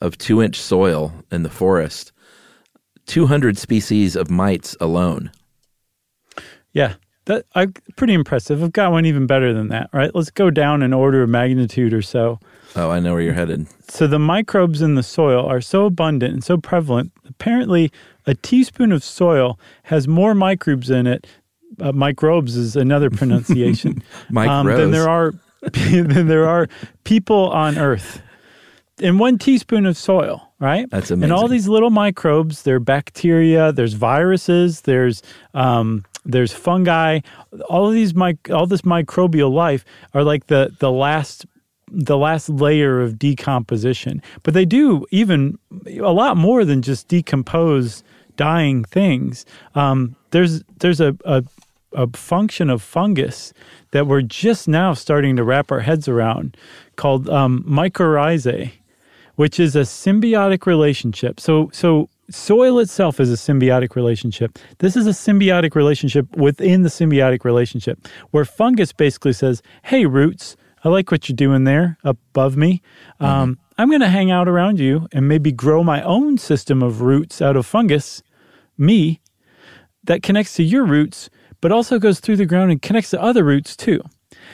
of 0.00 0.18
two-inch 0.18 0.60
soil 0.60 1.12
in 1.30 1.42
the 1.42 1.50
forest, 1.50 2.12
two 3.06 3.26
hundred 3.26 3.58
species 3.58 4.16
of 4.16 4.30
mites 4.30 4.76
alone. 4.80 5.30
yeah 6.72 6.94
that 7.26 7.46
I 7.54 7.68
pretty 7.96 8.12
impressive 8.12 8.62
i've 8.62 8.72
got 8.72 8.92
one 8.92 9.06
even 9.06 9.26
better 9.26 9.54
than 9.54 9.68
that 9.68 9.88
right 9.94 10.14
let's 10.14 10.30
go 10.30 10.50
down 10.50 10.82
an 10.82 10.92
order 10.92 11.22
of 11.22 11.30
magnitude 11.30 11.94
or 11.94 12.02
so 12.02 12.38
Oh, 12.76 12.90
I 12.90 12.98
know 12.98 13.12
where 13.12 13.22
you're 13.22 13.34
headed. 13.34 13.68
So 13.88 14.08
the 14.08 14.18
microbes 14.18 14.82
in 14.82 14.96
the 14.96 15.04
soil 15.04 15.46
are 15.46 15.60
so 15.60 15.86
abundant 15.86 16.34
and 16.34 16.42
so 16.42 16.56
prevalent. 16.58 17.12
Apparently, 17.28 17.92
a 18.26 18.34
teaspoon 18.34 18.90
of 18.90 19.04
soil 19.04 19.60
has 19.84 20.08
more 20.08 20.34
microbes 20.34 20.90
in 20.90 21.06
it. 21.06 21.24
Uh, 21.80 21.92
microbes 21.92 22.56
is 22.56 22.74
another 22.74 23.10
pronunciation. 23.20 24.02
Um, 24.36 24.66
than 24.66 24.90
there 24.90 25.08
are 25.08 25.32
than 25.72 26.26
there 26.26 26.48
are 26.48 26.68
people 27.04 27.50
on 27.50 27.78
Earth. 27.78 28.22
In 29.00 29.18
one 29.18 29.38
teaspoon 29.38 29.86
of 29.86 29.96
soil, 29.96 30.52
right? 30.60 30.88
That's 30.88 31.10
amazing. 31.10 31.24
And 31.24 31.32
all 31.32 31.48
these 31.48 31.66
little 31.66 31.90
microbes, 31.90 32.62
they're 32.62 32.78
bacteria, 32.78 33.72
there's 33.72 33.94
viruses, 33.94 34.82
there's 34.82 35.22
um, 35.52 36.04
there's 36.24 36.52
fungi. 36.52 37.20
All 37.68 37.88
of 37.88 37.94
these 37.94 38.14
mic- 38.14 38.50
all 38.50 38.66
this 38.66 38.82
microbial 38.82 39.52
life 39.52 39.84
are 40.14 40.22
like 40.22 40.46
the 40.46 40.74
the 40.78 40.92
last 40.92 41.44
the 41.88 42.16
last 42.16 42.48
layer 42.48 43.00
of 43.00 43.18
decomposition. 43.18 44.22
But 44.42 44.54
they 44.54 44.64
do 44.64 45.06
even 45.10 45.58
a 45.86 46.12
lot 46.12 46.36
more 46.36 46.64
than 46.64 46.80
just 46.82 47.08
decompose 47.08 48.02
dying 48.36 48.84
things. 48.84 49.44
Um, 49.74 50.16
there's 50.30 50.62
there's 50.78 51.00
a, 51.00 51.16
a 51.24 51.44
a 51.92 52.08
function 52.16 52.70
of 52.70 52.82
fungus 52.82 53.52
that 53.94 54.08
we're 54.08 54.22
just 54.22 54.66
now 54.66 54.92
starting 54.92 55.36
to 55.36 55.44
wrap 55.44 55.70
our 55.70 55.78
heads 55.78 56.08
around 56.08 56.56
called 56.96 57.28
um, 57.28 57.62
mycorrhizae, 57.62 58.72
which 59.36 59.60
is 59.60 59.76
a 59.76 59.82
symbiotic 59.82 60.66
relationship. 60.66 61.38
So 61.38 61.70
so 61.72 62.08
soil 62.28 62.80
itself 62.80 63.20
is 63.20 63.30
a 63.30 63.36
symbiotic 63.36 63.94
relationship. 63.94 64.58
This 64.78 64.96
is 64.96 65.06
a 65.06 65.10
symbiotic 65.10 65.76
relationship 65.76 66.26
within 66.36 66.82
the 66.82 66.88
symbiotic 66.88 67.44
relationship 67.44 68.08
where 68.32 68.44
fungus 68.44 68.92
basically 68.92 69.32
says, 69.32 69.62
"Hey 69.84 70.06
roots, 70.06 70.56
I 70.82 70.88
like 70.88 71.12
what 71.12 71.28
you're 71.28 71.36
doing 71.36 71.62
there 71.62 71.96
above 72.02 72.56
me. 72.56 72.82
Um, 73.20 73.60
I'm 73.78 73.90
going 73.90 74.00
to 74.00 74.08
hang 74.08 74.32
out 74.32 74.48
around 74.48 74.80
you 74.80 75.06
and 75.12 75.28
maybe 75.28 75.52
grow 75.52 75.84
my 75.84 76.02
own 76.02 76.36
system 76.36 76.82
of 76.82 77.00
roots 77.00 77.40
out 77.40 77.56
of 77.56 77.64
fungus, 77.64 78.24
me, 78.76 79.20
that 80.02 80.24
connects 80.24 80.54
to 80.54 80.64
your 80.64 80.84
roots, 80.84 81.30
but 81.64 81.72
also 81.72 81.98
goes 81.98 82.20
through 82.20 82.36
the 82.36 82.44
ground 82.44 82.70
and 82.70 82.82
connects 82.82 83.08
to 83.08 83.22
other 83.22 83.42
roots 83.42 83.74
too. 83.74 83.98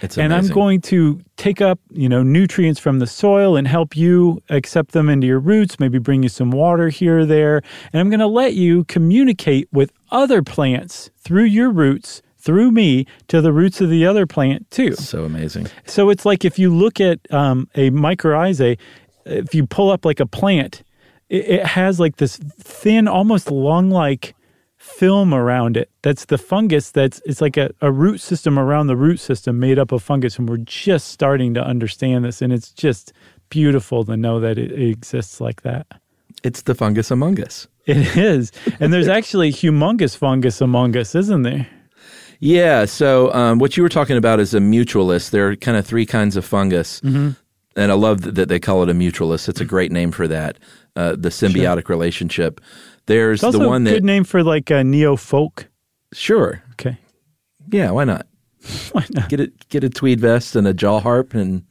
It's 0.00 0.16
and 0.16 0.32
I'm 0.32 0.46
going 0.46 0.80
to 0.82 1.20
take 1.36 1.60
up, 1.60 1.80
you 1.90 2.08
know, 2.08 2.22
nutrients 2.22 2.78
from 2.78 3.00
the 3.00 3.06
soil 3.08 3.56
and 3.56 3.66
help 3.66 3.96
you 3.96 4.40
accept 4.48 4.92
them 4.92 5.08
into 5.08 5.26
your 5.26 5.40
roots, 5.40 5.80
maybe 5.80 5.98
bring 5.98 6.22
you 6.22 6.28
some 6.28 6.52
water 6.52 6.88
here 6.88 7.18
or 7.18 7.26
there. 7.26 7.62
And 7.92 7.98
I'm 7.98 8.10
going 8.10 8.20
to 8.20 8.28
let 8.28 8.54
you 8.54 8.84
communicate 8.84 9.66
with 9.72 9.90
other 10.12 10.40
plants 10.40 11.10
through 11.18 11.46
your 11.46 11.70
roots, 11.70 12.22
through 12.38 12.70
me, 12.70 13.06
to 13.26 13.40
the 13.40 13.52
roots 13.52 13.80
of 13.80 13.90
the 13.90 14.06
other 14.06 14.24
plant 14.24 14.70
too. 14.70 14.94
so 14.94 15.24
amazing. 15.24 15.66
So 15.86 16.10
it's 16.10 16.24
like 16.24 16.44
if 16.44 16.60
you 16.60 16.72
look 16.72 17.00
at 17.00 17.18
um, 17.32 17.68
a 17.74 17.90
mycorrhizae, 17.90 18.78
if 19.24 19.52
you 19.52 19.66
pull 19.66 19.90
up 19.90 20.04
like 20.04 20.20
a 20.20 20.26
plant, 20.26 20.84
it, 21.28 21.44
it 21.44 21.66
has 21.66 21.98
like 21.98 22.18
this 22.18 22.36
thin, 22.36 23.08
almost 23.08 23.50
lung-like 23.50 24.36
film 24.96 25.32
around 25.34 25.76
it. 25.76 25.90
That's 26.02 26.24
the 26.26 26.38
fungus. 26.38 26.90
That's 26.90 27.20
it's 27.24 27.40
like 27.40 27.56
a, 27.56 27.70
a 27.80 27.90
root 27.90 28.20
system 28.20 28.58
around 28.58 28.86
the 28.86 28.96
root 28.96 29.18
system 29.20 29.58
made 29.60 29.78
up 29.78 29.92
of 29.92 30.02
fungus, 30.02 30.38
and 30.38 30.48
we're 30.48 30.58
just 30.58 31.08
starting 31.08 31.54
to 31.54 31.64
understand 31.64 32.24
this, 32.24 32.42
and 32.42 32.52
it's 32.52 32.70
just 32.70 33.12
beautiful 33.48 34.04
to 34.04 34.16
know 34.16 34.40
that 34.40 34.58
it, 34.58 34.72
it 34.72 34.88
exists 34.88 35.40
like 35.40 35.62
that. 35.62 35.86
It's 36.42 36.62
the 36.62 36.74
fungus 36.74 37.10
among 37.10 37.40
us. 37.40 37.66
It 37.86 38.16
is, 38.16 38.52
and 38.78 38.92
there's 38.92 39.08
actually 39.18 39.50
humongous 39.52 40.16
fungus 40.16 40.60
among 40.60 40.96
us, 40.96 41.14
isn't 41.14 41.42
there? 41.42 41.66
Yeah. 42.38 42.84
So 42.86 43.32
um, 43.34 43.58
what 43.58 43.76
you 43.76 43.82
were 43.82 43.88
talking 43.88 44.16
about 44.16 44.40
is 44.40 44.54
a 44.54 44.58
mutualist. 44.60 45.30
There 45.30 45.48
are 45.48 45.56
kind 45.56 45.76
of 45.76 45.86
three 45.86 46.06
kinds 46.06 46.36
of 46.36 46.44
fungus, 46.44 47.00
Mm-hmm. 47.00 47.30
and 47.76 47.92
I 47.92 47.94
love 47.94 48.22
that- 48.22 48.34
that 48.36 48.48
they 48.48 48.58
call 48.60 48.82
it 48.82 48.88
a 48.88 48.94
mutualist. 48.94 49.48
It's 49.48 49.60
a 49.60 49.64
great 49.64 49.92
name 49.92 50.12
for 50.12 50.26
that. 50.28 50.58
Uh, 50.96 51.14
the 51.16 51.28
symbiotic 51.28 51.88
relationship. 51.88 52.60
There's 53.10 53.40
the 53.40 53.58
one 53.58 53.86
a 53.86 53.90
that 53.90 53.96
good 53.96 54.04
name 54.04 54.22
for 54.22 54.42
like 54.44 54.70
a 54.70 54.84
neo 54.84 55.16
folk. 55.16 55.68
sure, 56.12 56.62
Okay, 56.72 56.96
yeah, 57.70 57.90
why 57.90 58.04
not? 58.04 58.26
why 58.92 59.04
not? 59.10 59.28
Get 59.28 59.40
it, 59.40 59.68
get 59.68 59.82
a 59.82 59.90
tweed 59.90 60.20
vest 60.20 60.54
and 60.54 60.66
a 60.66 60.72
jaw 60.72 61.00
harp, 61.00 61.34
and 61.34 61.64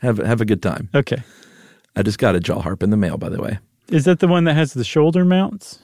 have 0.00 0.16
have 0.18 0.40
a 0.40 0.44
good 0.46 0.62
time. 0.62 0.88
Okay. 0.94 1.22
I 1.94 2.02
just 2.02 2.18
got 2.18 2.34
a 2.34 2.40
jaw 2.40 2.60
harp 2.60 2.82
in 2.82 2.88
the 2.88 2.96
mail, 2.96 3.18
by 3.18 3.28
the 3.28 3.42
way. 3.42 3.58
Is 3.88 4.06
that 4.06 4.20
the 4.20 4.28
one 4.28 4.44
that 4.44 4.54
has 4.54 4.72
the 4.72 4.84
shoulder 4.84 5.26
mounts? 5.26 5.78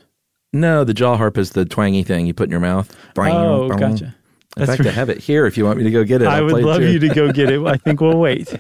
No, 0.55 0.85
the 0.85 0.95
jaw 0.95 1.19
harp 1.19 1.37
is 1.37 1.51
the 1.51 1.67
twangy 1.67 2.03
thing 2.03 2.27
you 2.27 2.33
put 2.33 2.45
in 2.45 2.51
your 2.51 2.61
mouth. 2.61 2.97
Oh, 3.19 3.69
gotcha. 3.69 4.15
In 4.57 4.65
That's 4.65 4.77
fact, 4.79 4.89
I 4.89 4.93
have 4.93 5.11
it 5.11 5.19
here 5.19 5.47
if 5.47 5.57
you 5.57 5.65
want 5.65 5.79
me 5.79 5.85
to 5.85 5.91
go 5.91 6.05
get 6.05 6.23
it. 6.23 6.27
I 6.27 6.39
I'll 6.39 6.47
would 6.47 6.65
love 6.65 6.83
you 6.83 6.99
to 6.99 7.09
go 7.09 7.31
get 7.33 7.51
it. 7.51 7.65
I 7.65 7.77
think 7.85 8.01
we'll 8.01 8.19
wait. 8.19 8.59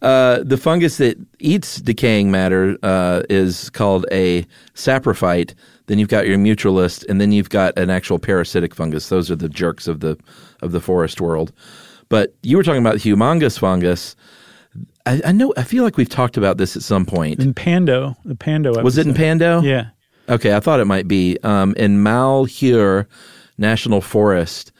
Uh, 0.00 0.42
the 0.42 0.56
fungus 0.56 0.96
that 0.98 1.18
eats 1.38 1.76
decaying 1.76 2.30
matter 2.30 2.78
uh, 2.82 3.22
is 3.28 3.68
called 3.70 4.06
a 4.12 4.46
saprophyte. 4.74 5.54
Then 5.86 5.98
you've 5.98 6.08
got 6.08 6.26
your 6.26 6.38
mutualist, 6.38 7.04
and 7.08 7.20
then 7.20 7.32
you've 7.32 7.50
got 7.50 7.76
an 7.76 7.90
actual 7.90 8.18
parasitic 8.18 8.74
fungus. 8.74 9.08
Those 9.08 9.30
are 9.30 9.36
the 9.36 9.48
jerks 9.48 9.88
of 9.88 10.00
the 10.00 10.16
of 10.62 10.72
the 10.72 10.80
forest 10.80 11.20
world. 11.20 11.52
But 12.08 12.34
you 12.42 12.56
were 12.56 12.62
talking 12.62 12.80
about 12.80 13.00
the 13.00 13.10
humongous 13.10 13.58
fungus. 13.58 14.16
I, 15.04 15.20
I 15.26 15.32
know. 15.32 15.52
I 15.56 15.64
feel 15.64 15.82
like 15.84 15.96
we've 15.96 16.08
talked 16.08 16.36
about 16.36 16.56
this 16.56 16.76
at 16.76 16.82
some 16.82 17.04
point. 17.04 17.40
In 17.40 17.52
Pando, 17.52 18.16
the 18.24 18.36
Pando 18.36 18.70
episode. 18.70 18.84
Was 18.84 18.98
it 18.98 19.06
in 19.06 19.14
Pando? 19.14 19.60
Yeah. 19.60 19.88
Okay, 20.28 20.54
I 20.54 20.60
thought 20.60 20.80
it 20.80 20.86
might 20.86 21.08
be. 21.08 21.38
Um, 21.42 21.74
in 21.76 22.02
Malheur 22.02 23.06
National 23.58 24.00
Forest, 24.00 24.71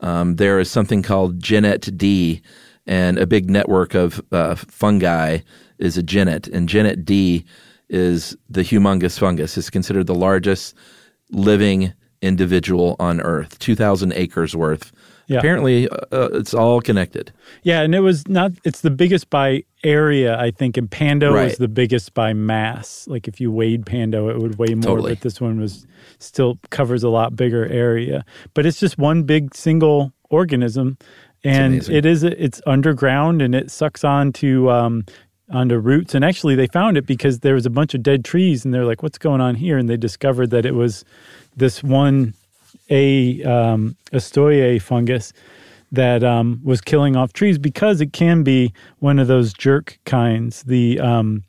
um, 0.00 0.36
there 0.36 0.58
is 0.58 0.70
something 0.70 1.02
called 1.02 1.42
Genet 1.42 1.96
D, 1.96 2.42
and 2.86 3.18
a 3.18 3.26
big 3.26 3.50
network 3.50 3.94
of 3.94 4.20
uh, 4.32 4.54
fungi 4.54 5.38
is 5.78 5.96
a 5.96 6.02
Genet, 6.02 6.48
and 6.48 6.68
Genet 6.68 7.04
D 7.04 7.44
is 7.88 8.36
the 8.48 8.62
humongous 8.62 9.18
fungus. 9.18 9.56
It's 9.56 9.70
considered 9.70 10.06
the 10.06 10.14
largest 10.14 10.74
living 11.30 11.92
individual 12.20 12.96
on 12.98 13.20
Earth, 13.20 13.58
2,000 13.58 14.12
acres 14.12 14.54
worth 14.56 14.92
Yeah. 15.28 15.38
Apparently, 15.38 15.88
uh, 15.88 15.96
uh, 16.10 16.28
it's 16.32 16.54
all 16.54 16.80
connected. 16.80 17.30
Yeah, 17.62 17.82
and 17.82 17.94
it 17.94 18.00
was 18.00 18.26
not. 18.28 18.52
It's 18.64 18.80
the 18.80 18.90
biggest 18.90 19.28
by 19.30 19.62
area, 19.84 20.38
I 20.40 20.50
think, 20.50 20.76
and 20.78 20.90
Pando 20.90 21.32
Right. 21.34 21.44
was 21.44 21.58
the 21.58 21.68
biggest 21.68 22.14
by 22.14 22.32
mass. 22.32 23.06
Like 23.06 23.28
if 23.28 23.38
you 23.40 23.52
weighed 23.52 23.84
Pando, 23.86 24.30
it 24.30 24.38
would 24.38 24.58
weigh 24.58 24.74
more. 24.74 24.82
Totally. 24.96 25.12
But 25.14 25.20
this 25.20 25.40
one 25.40 25.60
was 25.60 25.86
still 26.18 26.58
covers 26.70 27.02
a 27.02 27.10
lot 27.10 27.36
bigger 27.36 27.66
area. 27.66 28.24
But 28.54 28.64
it's 28.66 28.80
just 28.80 28.96
one 28.98 29.22
big 29.24 29.54
single 29.54 30.12
organism, 30.30 30.96
and 31.44 31.86
it 31.88 32.06
is 32.06 32.24
it's 32.24 32.62
underground 32.66 33.42
and 33.42 33.54
it 33.54 33.70
sucks 33.70 34.04
onto 34.04 34.70
um, 34.70 35.04
onto 35.50 35.76
roots. 35.76 36.14
And 36.14 36.24
actually, 36.24 36.54
they 36.54 36.68
found 36.68 36.96
it 36.96 37.06
because 37.06 37.40
there 37.40 37.54
was 37.54 37.66
a 37.66 37.70
bunch 37.70 37.92
of 37.94 38.02
dead 38.02 38.24
trees, 38.24 38.64
and 38.64 38.72
they're 38.72 38.86
like, 38.86 39.02
"What's 39.02 39.18
going 39.18 39.42
on 39.42 39.56
here?" 39.56 39.76
And 39.76 39.90
they 39.90 39.98
discovered 39.98 40.48
that 40.50 40.64
it 40.64 40.74
was 40.74 41.04
this 41.54 41.82
one 41.84 42.32
a 42.90 43.42
um, 43.44 43.96
ostoyae 44.12 44.80
fungus 44.80 45.32
that 45.92 46.22
um, 46.22 46.60
was 46.64 46.80
killing 46.80 47.16
off 47.16 47.32
trees 47.32 47.58
because 47.58 48.00
it 48.00 48.12
can 48.12 48.42
be 48.42 48.72
one 48.98 49.18
of 49.18 49.26
those 49.26 49.52
jerk 49.52 49.98
kinds, 50.04 50.62
the 50.64 51.00
um, 51.00 51.44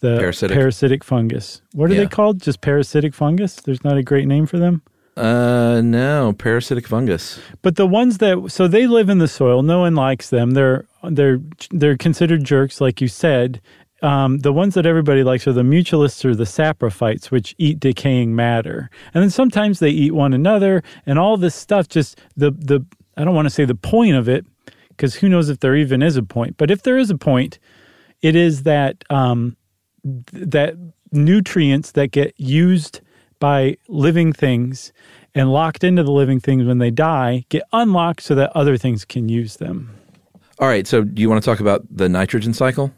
the 0.00 0.18
Parasitic. 0.18 1.02
fungus. 1.04 1.62
What 1.72 1.90
are 1.90 1.94
Yeah. 1.94 2.00
they 2.00 2.06
called? 2.06 2.40
Just 2.40 2.60
parasitic 2.60 3.14
fungus? 3.14 3.56
There's 3.56 3.82
not 3.84 3.96
a 3.96 4.02
great 4.02 4.26
name 4.26 4.46
for 4.46 4.58
them. 4.58 4.82
Uh, 5.16 5.80
no, 5.82 6.34
parasitic 6.36 6.86
fungus. 6.86 7.40
But 7.62 7.76
the 7.76 7.86
ones 7.86 8.18
that 8.18 8.50
so 8.50 8.68
they 8.68 8.86
live 8.86 9.08
in 9.08 9.18
the 9.18 9.28
soil, 9.28 9.62
no 9.62 9.80
one 9.80 9.94
likes 9.94 10.28
them. 10.28 10.50
They're 10.50 10.84
they're 11.02 11.40
they're 11.70 11.96
considered 11.96 12.44
jerks, 12.44 12.80
like 12.80 13.00
you 13.00 13.08
said. 13.08 13.60
Um, 14.06 14.38
the 14.38 14.52
ones 14.52 14.74
that 14.74 14.86
everybody 14.86 15.24
likes 15.24 15.48
are 15.48 15.52
the 15.52 15.62
mutualists 15.62 16.24
or 16.24 16.32
the 16.34 16.44
saprophytes, 16.44 17.32
which 17.32 17.56
eat 17.58 17.80
decaying 17.80 18.36
matter, 18.36 18.88
and 19.12 19.20
then 19.22 19.30
sometimes 19.30 19.80
they 19.80 19.90
eat 19.90 20.12
one 20.12 20.32
another, 20.32 20.84
and 21.06 21.18
all 21.18 21.36
this 21.36 21.56
stuff. 21.56 21.88
Just 21.88 22.20
the 22.36 22.52
the 22.52 22.86
I 23.16 23.24
don't 23.24 23.34
want 23.34 23.46
to 23.46 23.50
say 23.50 23.64
the 23.64 23.74
point 23.74 24.14
of 24.14 24.28
it, 24.28 24.46
because 24.90 25.16
who 25.16 25.28
knows 25.28 25.48
if 25.48 25.58
there 25.58 25.74
even 25.74 26.02
is 26.02 26.16
a 26.16 26.22
point. 26.22 26.56
But 26.56 26.70
if 26.70 26.82
there 26.82 26.96
is 26.96 27.10
a 27.10 27.18
point, 27.18 27.58
it 28.22 28.36
is 28.36 28.62
that 28.62 29.02
um, 29.10 29.56
th- 30.04 30.50
that 30.50 30.74
nutrients 31.10 31.92
that 31.92 32.12
get 32.12 32.32
used 32.38 33.00
by 33.40 33.76
living 33.88 34.32
things 34.32 34.92
and 35.34 35.52
locked 35.52 35.82
into 35.82 36.02
the 36.04 36.12
living 36.12 36.40
things 36.40 36.64
when 36.64 36.78
they 36.78 36.90
die 36.90 37.44
get 37.48 37.62
unlocked 37.72 38.22
so 38.22 38.34
that 38.36 38.50
other 38.54 38.76
things 38.76 39.04
can 39.04 39.28
use 39.28 39.56
them. 39.56 39.90
All 40.58 40.68
right, 40.68 40.86
so 40.86 41.02
do 41.02 41.20
you 41.20 41.28
want 41.28 41.42
to 41.42 41.50
talk 41.50 41.60
about 41.60 41.84
the 41.90 42.08
nitrogen 42.08 42.54
cycle? 42.54 42.92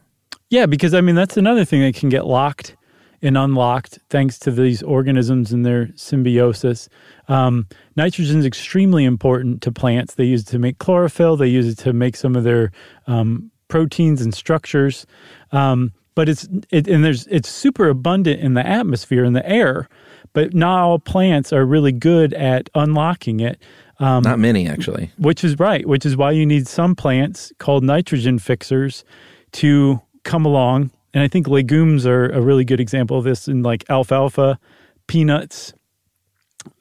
Yeah, 0.51 0.67
because 0.67 0.95
I 0.95 1.01
mean 1.01 1.15
that's 1.15 1.37
another 1.37 1.65
thing 1.65 1.83
that 1.83 1.95
can 1.95 2.09
get 2.09 2.27
locked 2.27 2.77
and 3.21 3.37
unlocked 3.37 3.99
thanks 4.11 4.39
to 4.39 4.51
these 4.51 4.83
organisms 4.83 5.53
and 5.53 5.67
their 5.67 5.91
symbiosis. 5.97 6.89
Um, 7.27 7.67
nitrogen 7.97 8.39
is 8.39 8.47
extremely 8.47 9.05
important 9.05 9.61
to 9.63 9.73
plants. 9.73 10.15
They 10.15 10.25
use 10.25 10.43
it 10.43 10.49
to 10.49 10.59
make 10.59 10.79
chlorophyll. 10.79 11.37
They 11.37 11.49
use 11.49 11.67
it 11.67 11.79
to 11.79 11.93
make 11.93 12.17
some 12.17 12.37
of 12.37 12.45
their 12.45 12.71
um, 13.07 13.51
proteins 13.69 14.23
and 14.23 14.33
structures. 14.33 15.07
Um, 15.53 15.93
but 16.15 16.29
it's 16.29 16.49
it, 16.71 16.89
and 16.89 17.05
there's 17.05 17.27
it's 17.29 17.49
super 17.49 17.89
abundant 17.89 18.41
in 18.41 18.55
the 18.55 18.67
atmosphere 18.67 19.25
in 19.25 19.35
the 19.35 19.49
air. 19.49 19.89
But 20.33 20.55
not 20.55 20.83
all 20.83 20.99
plants 20.99 21.53
are 21.53 21.65
really 21.65 21.93
good 21.93 22.35
at 22.35 22.71
unlocking 22.75 23.41
it. 23.41 23.61
Um, 23.99 24.23
Not 24.23 24.39
many, 24.39 24.69
actually. 24.69 25.11
which 25.19 25.43
is 25.43 25.59
right, 25.59 25.87
which 25.87 26.07
is 26.07 26.17
why 26.17 26.31
you 26.31 26.47
need 26.47 26.69
some 26.69 26.95
plants 26.95 27.53
called 27.59 27.83
nitrogen 27.83 28.39
fixers 28.39 29.05
to 29.53 30.01
come 30.29 30.45
along. 30.45 30.91
And 31.15 31.23
I 31.23 31.29
think 31.29 31.49
legumes 31.49 32.07
are 32.07 32.29
a 32.29 32.41
really 32.41 32.65
good 32.65 32.81
example 32.81 33.17
of 33.17 33.25
this 33.25 33.49
in 33.49 33.63
like 33.63 33.83
alfalfa, 33.89 34.59
peanuts, 35.07 35.73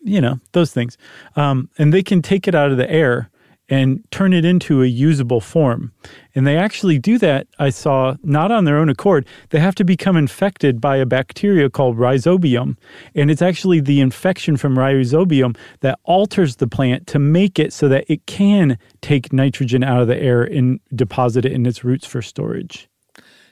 you 0.03 0.19
know, 0.19 0.39
those 0.51 0.73
things. 0.73 0.97
Um, 1.37 1.69
and 1.77 1.93
they 1.93 2.03
can 2.03 2.21
take 2.21 2.47
it 2.47 2.53
out 2.53 2.71
of 2.71 2.77
the 2.77 2.91
air 2.91 3.29
and 3.69 4.03
turn 4.11 4.33
it 4.33 4.43
into 4.43 4.83
a 4.83 4.85
usable 4.85 5.41
form. 5.41 5.93
And 6.35 6.45
they 6.45 6.57
actually 6.57 6.99
do 6.99 7.17
that, 7.19 7.47
I 7.57 7.69
saw, 7.69 8.15
not 8.21 8.51
on 8.51 8.65
their 8.65 8.77
own 8.77 8.89
accord. 8.89 9.25
They 9.49 9.59
have 9.59 9.75
to 9.75 9.83
become 9.85 10.17
infected 10.17 10.79
by 10.79 10.97
a 10.97 11.05
bacteria 11.05 11.69
called 11.69 11.97
rhizobium. 11.97 12.77
And 13.15 13.31
it's 13.31 13.41
actually 13.41 13.79
the 13.79 14.01
infection 14.01 14.57
from 14.57 14.75
rhizobium 14.75 15.57
that 15.81 15.99
alters 16.03 16.57
the 16.57 16.67
plant 16.67 17.07
to 17.07 17.19
make 17.19 17.59
it 17.59 17.71
so 17.71 17.87
that 17.87 18.05
it 18.09 18.25
can 18.25 18.77
take 19.01 19.31
nitrogen 19.31 19.83
out 19.83 20.01
of 20.01 20.07
the 20.07 20.21
air 20.21 20.43
and 20.43 20.79
deposit 20.93 21.45
it 21.45 21.53
in 21.53 21.65
its 21.65 21.83
roots 21.83 22.05
for 22.05 22.21
storage. 22.21 22.89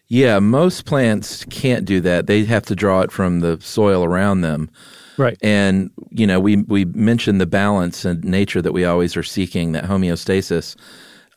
Yeah, 0.08 0.39
most 0.39 0.86
plants 0.86 1.45
can't 1.45 1.86
do 1.86 1.99
that. 2.01 2.28
They 2.28 2.45
have 2.45 2.66
to 2.66 2.76
draw 2.76 3.01
it 3.01 3.12
from 3.12 3.39
the 3.39 3.58
soil 3.62 4.03
around 4.03 4.41
them. 4.41 4.70
Right. 5.18 5.38
And 5.41 5.91
you 6.12 6.28
know, 6.28 6.39
we 6.39 6.58
we 6.58 6.86
mentioned 6.86 7.39
the 7.39 7.45
balance 7.45 8.06
and 8.06 8.24
nature 8.24 8.62
that 8.62 8.74
we 8.74 8.86
always 8.86 9.16
are 9.18 9.24
seeking, 9.24 9.72
that 9.72 9.86
homeostasis. 9.86 10.76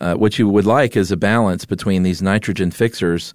Uh, 0.01 0.14
what 0.14 0.39
you 0.39 0.49
would 0.49 0.66
like 0.66 0.97
is 0.97 1.11
a 1.11 1.16
balance 1.16 1.64
between 1.64 2.03
these 2.03 2.23
nitrogen 2.23 2.71
fixers 2.71 3.35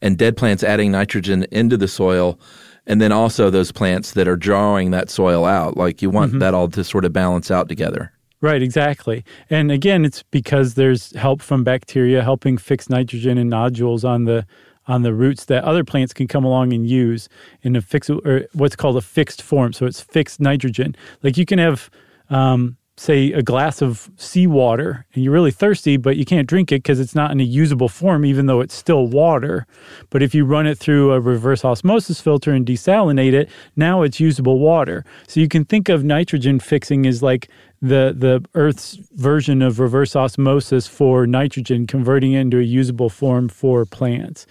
and 0.00 0.16
dead 0.16 0.36
plants 0.36 0.62
adding 0.62 0.92
nitrogen 0.92 1.44
into 1.50 1.76
the 1.76 1.88
soil, 1.88 2.38
and 2.86 3.00
then 3.00 3.12
also 3.12 3.50
those 3.50 3.72
plants 3.72 4.12
that 4.12 4.28
are 4.28 4.36
drawing 4.36 4.90
that 4.90 5.10
soil 5.10 5.44
out. 5.44 5.76
Like 5.76 6.00
you 6.02 6.10
want 6.10 6.38
that 6.38 6.54
all 6.54 6.68
to 6.68 6.84
sort 6.84 7.04
of 7.04 7.12
balance 7.12 7.50
out 7.50 7.68
together. 7.68 8.12
Right, 8.40 8.62
exactly. 8.62 9.24
And 9.50 9.72
again, 9.72 10.04
it's 10.04 10.22
because 10.30 10.74
there's 10.74 11.12
help 11.16 11.42
from 11.42 11.64
bacteria 11.64 12.22
helping 12.22 12.56
fix 12.56 12.88
nitrogen 12.88 13.36
and 13.36 13.50
nodules 13.50 14.04
on 14.04 14.26
the 14.26 14.46
on 14.88 15.02
the 15.02 15.14
roots 15.14 15.44
that 15.44 15.62
other 15.64 15.84
plants 15.84 16.12
can 16.12 16.26
come 16.26 16.44
along 16.44 16.72
and 16.72 16.88
use 16.88 17.28
in 17.62 17.76
a 17.76 17.80
fix 17.80 18.10
or 18.10 18.46
what's 18.54 18.74
called 18.74 18.96
a 18.96 19.02
fixed 19.02 19.42
form. 19.42 19.72
So 19.72 19.86
it's 19.86 20.00
fixed 20.00 20.40
nitrogen. 20.40 20.96
Like 21.22 21.36
you 21.36 21.46
can 21.46 21.58
have 21.58 21.90
um, 22.30 22.76
say 22.98 23.32
a 23.32 23.42
glass 23.42 23.80
of 23.80 24.10
seawater 24.16 25.06
and 25.14 25.22
you're 25.22 25.32
really 25.32 25.50
thirsty, 25.50 25.96
but 25.96 26.16
you 26.16 26.24
can't 26.24 26.48
drink 26.48 26.72
it 26.72 26.82
because 26.82 26.98
it's 27.00 27.14
not 27.14 27.30
in 27.30 27.40
a 27.40 27.44
usable 27.44 27.88
form, 27.88 28.24
even 28.24 28.46
though 28.46 28.60
it's 28.60 28.74
still 28.74 29.06
water. 29.06 29.66
But 30.10 30.22
if 30.22 30.34
you 30.34 30.44
run 30.44 30.66
it 30.66 30.78
through 30.78 31.12
a 31.12 31.20
reverse 31.20 31.64
osmosis 31.64 32.20
filter 32.20 32.52
and 32.52 32.66
desalinate 32.66 33.32
it, 33.32 33.48
now 33.76 34.02
it's 34.02 34.18
usable 34.18 34.58
water. 34.58 35.04
So 35.26 35.40
you 35.40 35.48
can 35.48 35.64
think 35.64 35.88
of 35.88 36.04
nitrogen 36.04 36.60
fixing 36.60 37.06
as 37.06 37.22
like 37.22 37.48
the 37.80 38.14
the 38.16 38.44
Earth's 38.54 38.96
version 39.14 39.62
of 39.62 39.78
reverse 39.80 40.16
osmosis 40.16 40.86
for 40.86 41.26
nitrogen, 41.26 41.86
converting 41.86 42.32
it 42.32 42.40
into 42.40 42.58
a 42.58 42.62
usable 42.62 43.08
form 43.08 43.48
for 43.48 43.84
plants. 43.84 44.46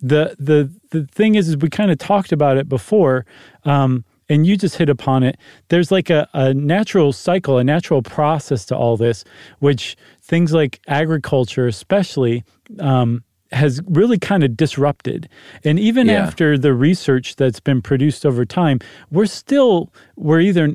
The 0.00 0.36
the 0.38 0.70
the 0.90 1.06
thing 1.06 1.34
is, 1.34 1.48
is 1.48 1.56
we 1.56 1.68
kind 1.68 1.90
of 1.90 1.98
talked 1.98 2.32
about 2.32 2.56
it 2.56 2.68
before. 2.68 3.24
Um, 3.64 4.04
and 4.28 4.44
you 4.44 4.56
just 4.56 4.76
hit 4.76 4.88
upon 4.88 5.22
it. 5.22 5.36
There's 5.68 5.92
like 5.92 6.10
a, 6.10 6.28
a 6.34 6.52
natural 6.52 7.12
cycle, 7.12 7.58
a 7.58 7.62
natural 7.64 8.02
process 8.02 8.64
to 8.66 8.76
all 8.76 8.96
this, 8.96 9.22
which 9.60 9.96
things 10.20 10.52
like 10.52 10.80
agriculture, 10.88 11.68
especially, 11.68 12.42
um, 12.80 13.22
has 13.52 13.80
really 13.86 14.18
kind 14.18 14.42
of 14.42 14.56
disrupted. 14.56 15.28
And 15.62 15.78
even 15.78 16.08
Yeah. 16.08 16.26
after 16.26 16.58
the 16.58 16.74
research 16.74 17.36
that's 17.36 17.60
been 17.60 17.80
produced 17.80 18.26
over 18.26 18.44
time, 18.44 18.80
we're 19.12 19.26
still, 19.26 19.92
we're 20.16 20.40
either 20.40 20.74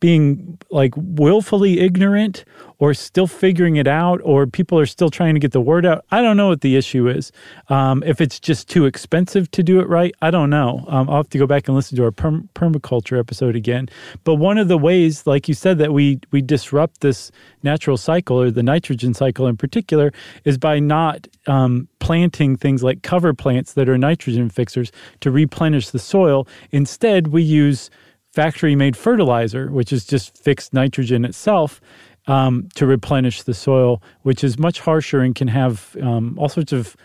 being 0.00 0.58
like 0.70 0.92
willfully 0.96 1.80
ignorant 1.80 2.44
or 2.78 2.94
still 2.94 3.26
figuring 3.26 3.76
it 3.76 3.86
out 3.86 4.20
or 4.22 4.46
people 4.46 4.78
are 4.78 4.86
still 4.86 5.10
trying 5.10 5.34
to 5.34 5.40
get 5.40 5.52
the 5.52 5.60
word 5.60 5.84
out 5.84 6.04
i 6.10 6.22
don't 6.22 6.36
know 6.36 6.48
what 6.48 6.60
the 6.60 6.76
issue 6.76 7.08
is. 7.08 7.32
Um, 7.68 8.02
if 8.06 8.20
it's 8.20 8.38
just 8.38 8.68
too 8.68 8.86
expensive 8.86 9.50
to 9.52 9.62
do 9.62 9.80
it 9.80 9.88
right 9.88 10.14
i 10.22 10.30
don't 10.30 10.50
know. 10.50 10.84
Um, 10.88 11.08
i'll 11.08 11.16
have 11.16 11.28
to 11.30 11.38
go 11.38 11.46
back 11.46 11.68
and 11.68 11.76
listen 11.76 11.96
to 11.96 12.04
our 12.04 12.10
perm- 12.12 12.48
permaculture 12.54 13.18
episode 13.18 13.56
again. 13.56 13.88
But 14.24 14.36
one 14.36 14.58
of 14.58 14.68
the 14.68 14.78
ways 14.78 15.26
like 15.26 15.48
you 15.48 15.54
said 15.54 15.78
that 15.78 15.92
we 15.92 16.20
we 16.30 16.42
disrupt 16.42 17.00
this 17.00 17.30
natural 17.62 17.96
cycle 17.96 18.40
or 18.40 18.50
the 18.50 18.62
nitrogen 18.62 19.14
cycle 19.14 19.46
in 19.46 19.56
particular 19.56 20.12
is 20.44 20.58
by 20.58 20.78
not 20.78 21.26
um, 21.46 21.88
planting 21.98 22.56
things 22.56 22.82
like 22.82 23.02
cover 23.02 23.34
plants 23.34 23.74
that 23.74 23.88
are 23.88 23.98
nitrogen 23.98 24.48
fixers 24.48 24.92
to 25.20 25.30
replenish 25.30 25.90
the 25.90 25.98
soil. 25.98 26.46
Instead 26.70 27.28
we 27.28 27.42
use 27.42 27.90
factory 28.32 28.74
made 28.74 28.96
fertilizer, 28.96 29.70
which 29.70 29.92
is 29.92 30.04
just 30.04 30.36
fixed 30.36 30.72
nitrogen 30.72 31.24
itself, 31.24 31.80
um, 32.26 32.68
to 32.74 32.86
replenish 32.86 33.42
the 33.42 33.54
soil, 33.54 34.02
which 34.22 34.44
is 34.44 34.58
much 34.58 34.80
harsher 34.80 35.20
and 35.20 35.34
can 35.34 35.48
have 35.48 35.96
um, 36.02 36.38
all 36.38 36.48
sorts 36.48 36.72
of 36.72 36.96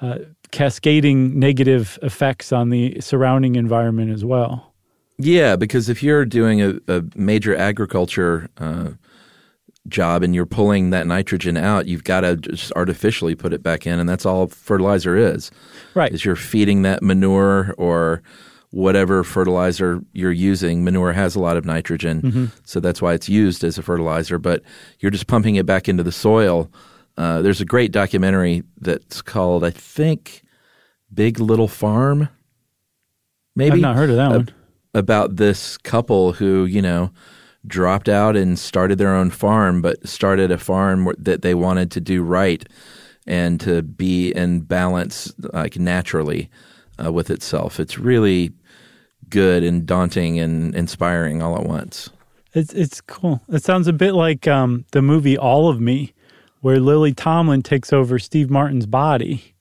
uh, 0.00 0.18
cascading 0.50 1.38
negative 1.38 1.98
effects 2.02 2.52
on 2.52 2.70
the 2.70 3.00
surrounding 3.00 3.54
environment 3.54 4.10
as 4.10 4.24
well. 4.24 4.72
Yeah, 5.18 5.56
because 5.56 5.88
if 5.88 6.02
you're 6.02 6.24
doing 6.24 6.60
a, 6.60 6.74
a 6.88 7.04
major 7.14 7.54
agriculture 7.54 8.48
uh, 8.58 8.90
job 9.88 10.22
and 10.22 10.34
you're 10.34 10.46
pulling 10.46 10.90
that 10.90 11.06
nitrogen 11.06 11.56
out, 11.56 11.86
you've 11.86 12.04
got 12.04 12.22
to 12.22 12.36
just 12.36 12.72
artificially 12.72 13.34
put 13.34 13.52
it 13.52 13.62
back 13.62 13.86
in, 13.86 14.00
and 14.00 14.08
that's 14.08 14.26
all 14.26 14.48
fertilizer 14.48 15.16
is. 15.16 15.50
Right. 15.94 16.12
Is 16.12 16.24
you're 16.24 16.36
feeding 16.36 16.82
that 16.82 17.02
manure 17.02 17.74
or 17.78 18.22
whatever 18.72 19.22
fertilizer 19.22 20.00
you're 20.12 20.32
using. 20.32 20.82
Manure 20.84 21.12
has 21.12 21.36
a 21.36 21.40
lot 21.40 21.56
of 21.56 21.64
nitrogen, 21.64 22.50
so 22.64 22.80
that's 22.80 23.00
why 23.00 23.12
it's 23.14 23.28
used 23.28 23.62
as 23.64 23.78
a 23.78 23.82
fertilizer. 23.82 24.38
But 24.38 24.62
you're 24.98 25.10
just 25.12 25.28
pumping 25.28 25.54
it 25.56 25.64
back 25.66 25.88
into 25.88 26.02
the 26.02 26.10
soil. 26.12 26.70
Uh, 27.16 27.40
there's 27.42 27.60
a 27.60 27.64
great 27.66 27.92
documentary 27.92 28.62
that's 28.80 29.22
called, 29.22 29.62
I 29.64 29.70
think, 29.70 30.42
Big 31.14 31.38
Little 31.38 31.68
Farm. 31.68 32.28
Maybe 33.54 33.74
I've 33.74 33.80
not 33.80 33.96
heard 33.96 34.10
of 34.10 34.16
that 34.16 34.32
Uh, 34.32 34.36
one. 34.38 34.48
about 34.94 35.36
this 35.36 35.76
couple 35.76 36.32
who, 36.32 36.64
you 36.64 36.80
know, 36.82 37.10
dropped 37.66 38.08
out 38.08 38.34
and 38.36 38.58
started 38.58 38.96
their 38.98 39.14
own 39.14 39.28
farm, 39.30 39.82
but 39.82 40.08
started 40.08 40.50
a 40.50 40.58
farm 40.58 41.12
that 41.18 41.42
they 41.42 41.54
wanted 41.54 41.90
to 41.92 42.00
do 42.00 42.22
right 42.22 42.66
and 43.26 43.60
to 43.60 43.82
be 43.82 44.32
in 44.32 44.60
balance, 44.60 45.32
like 45.52 45.78
naturally, 45.78 46.50
uh, 47.04 47.12
with 47.12 47.30
itself. 47.30 47.78
It's 47.78 47.98
really 47.98 48.50
good 49.32 49.64
and 49.64 49.84
daunting 49.84 50.38
and 50.38 50.72
inspiring 50.76 51.42
all 51.42 51.56
at 51.56 51.66
once. 51.66 52.10
It's 52.54 52.72
it's 52.72 53.00
cool. 53.00 53.40
It 53.48 53.64
sounds 53.64 53.88
a 53.88 53.92
bit 53.92 54.12
like 54.12 54.46
um, 54.46 54.84
the 54.92 55.02
movie 55.02 55.36
All 55.36 55.68
of 55.68 55.80
Me, 55.80 56.12
where 56.60 56.78
Lily 56.78 57.12
Tomlin 57.12 57.62
takes 57.62 57.92
over 57.92 58.18
Steve 58.20 58.50
Martin's 58.50 58.86
body, 58.86 59.54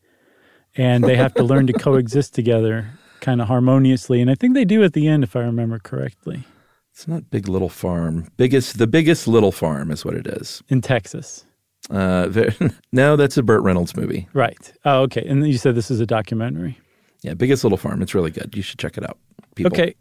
and 0.76 1.03
they 1.03 1.15
have 1.15 1.34
to 1.36 1.43
learn 1.43 1.65
to 1.67 1.74
coexist 1.88 2.36
together, 2.36 2.91
kind 3.22 3.41
of 3.41 3.47
harmoniously. 3.47 4.22
And 4.22 4.30
I 4.30 4.36
think 4.36 4.53
they 4.53 4.65
do 4.65 4.84
at 4.84 4.93
the 4.93 5.07
end, 5.07 5.24
if 5.24 5.36
I 5.36 5.39
remember 5.39 5.80
correctly, 5.80 6.43
It's 6.91 7.07
not 7.07 7.30
Big 7.32 7.47
Little 7.47 7.69
Farm. 7.69 8.28
Biggest, 8.36 8.78
the 8.78 8.88
biggest 8.88 9.26
little 9.28 9.53
farm 9.53 9.89
is 9.89 10.03
what 10.03 10.13
it 10.15 10.28
is. 10.28 10.61
in 10.67 10.82
Texas. 10.82 11.45
Uh, 11.89 12.28
no, 12.91 13.15
that's 13.15 13.38
a 13.38 13.43
Burt 13.43 13.63
Reynolds 13.63 13.95
movie. 13.95 14.28
Right. 14.34 14.74
Oh, 14.84 15.01
okay. 15.03 15.24
And 15.26 15.47
you 15.47 15.57
said 15.57 15.76
this 15.76 15.89
is 15.89 15.99
a 16.01 16.05
documentary. 16.05 16.78
Yeah, 17.22 17.34
Biggest 17.36 17.63
Little 17.63 17.78
Farm. 17.78 18.01
It's 18.01 18.15
really 18.15 18.32
good. 18.32 18.55
You 18.55 18.61
should 18.61 18.80
check 18.80 18.97
it 18.97 19.03
out. 19.03 19.17
People. 19.55 19.72
Okay. 19.74 19.95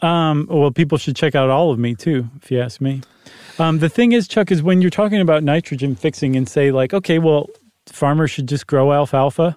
Um, 0.00 0.48
well, 0.50 0.72
people 0.72 0.98
should 0.98 1.14
check 1.14 1.34
out 1.34 1.48
all 1.48 1.70
of 1.70 1.78
me 1.78 1.94
too, 1.94 2.28
if 2.42 2.50
you 2.50 2.60
ask 2.60 2.80
me. 2.80 3.02
Um, 3.58 3.78
the 3.78 3.88
thing 3.88 4.12
is, 4.12 4.26
Chuck, 4.26 4.50
is 4.50 4.62
when 4.62 4.80
you're 4.80 4.90
talking 4.90 5.20
about 5.20 5.44
nitrogen 5.44 5.94
fixing 5.94 6.34
and 6.34 6.48
say 6.48 6.72
like, 6.72 6.92
okay, 6.92 7.18
well, 7.20 7.48
farmers 7.86 8.30
should 8.30 8.48
just 8.48 8.66
grow 8.66 8.92
alfalfa, 8.92 9.56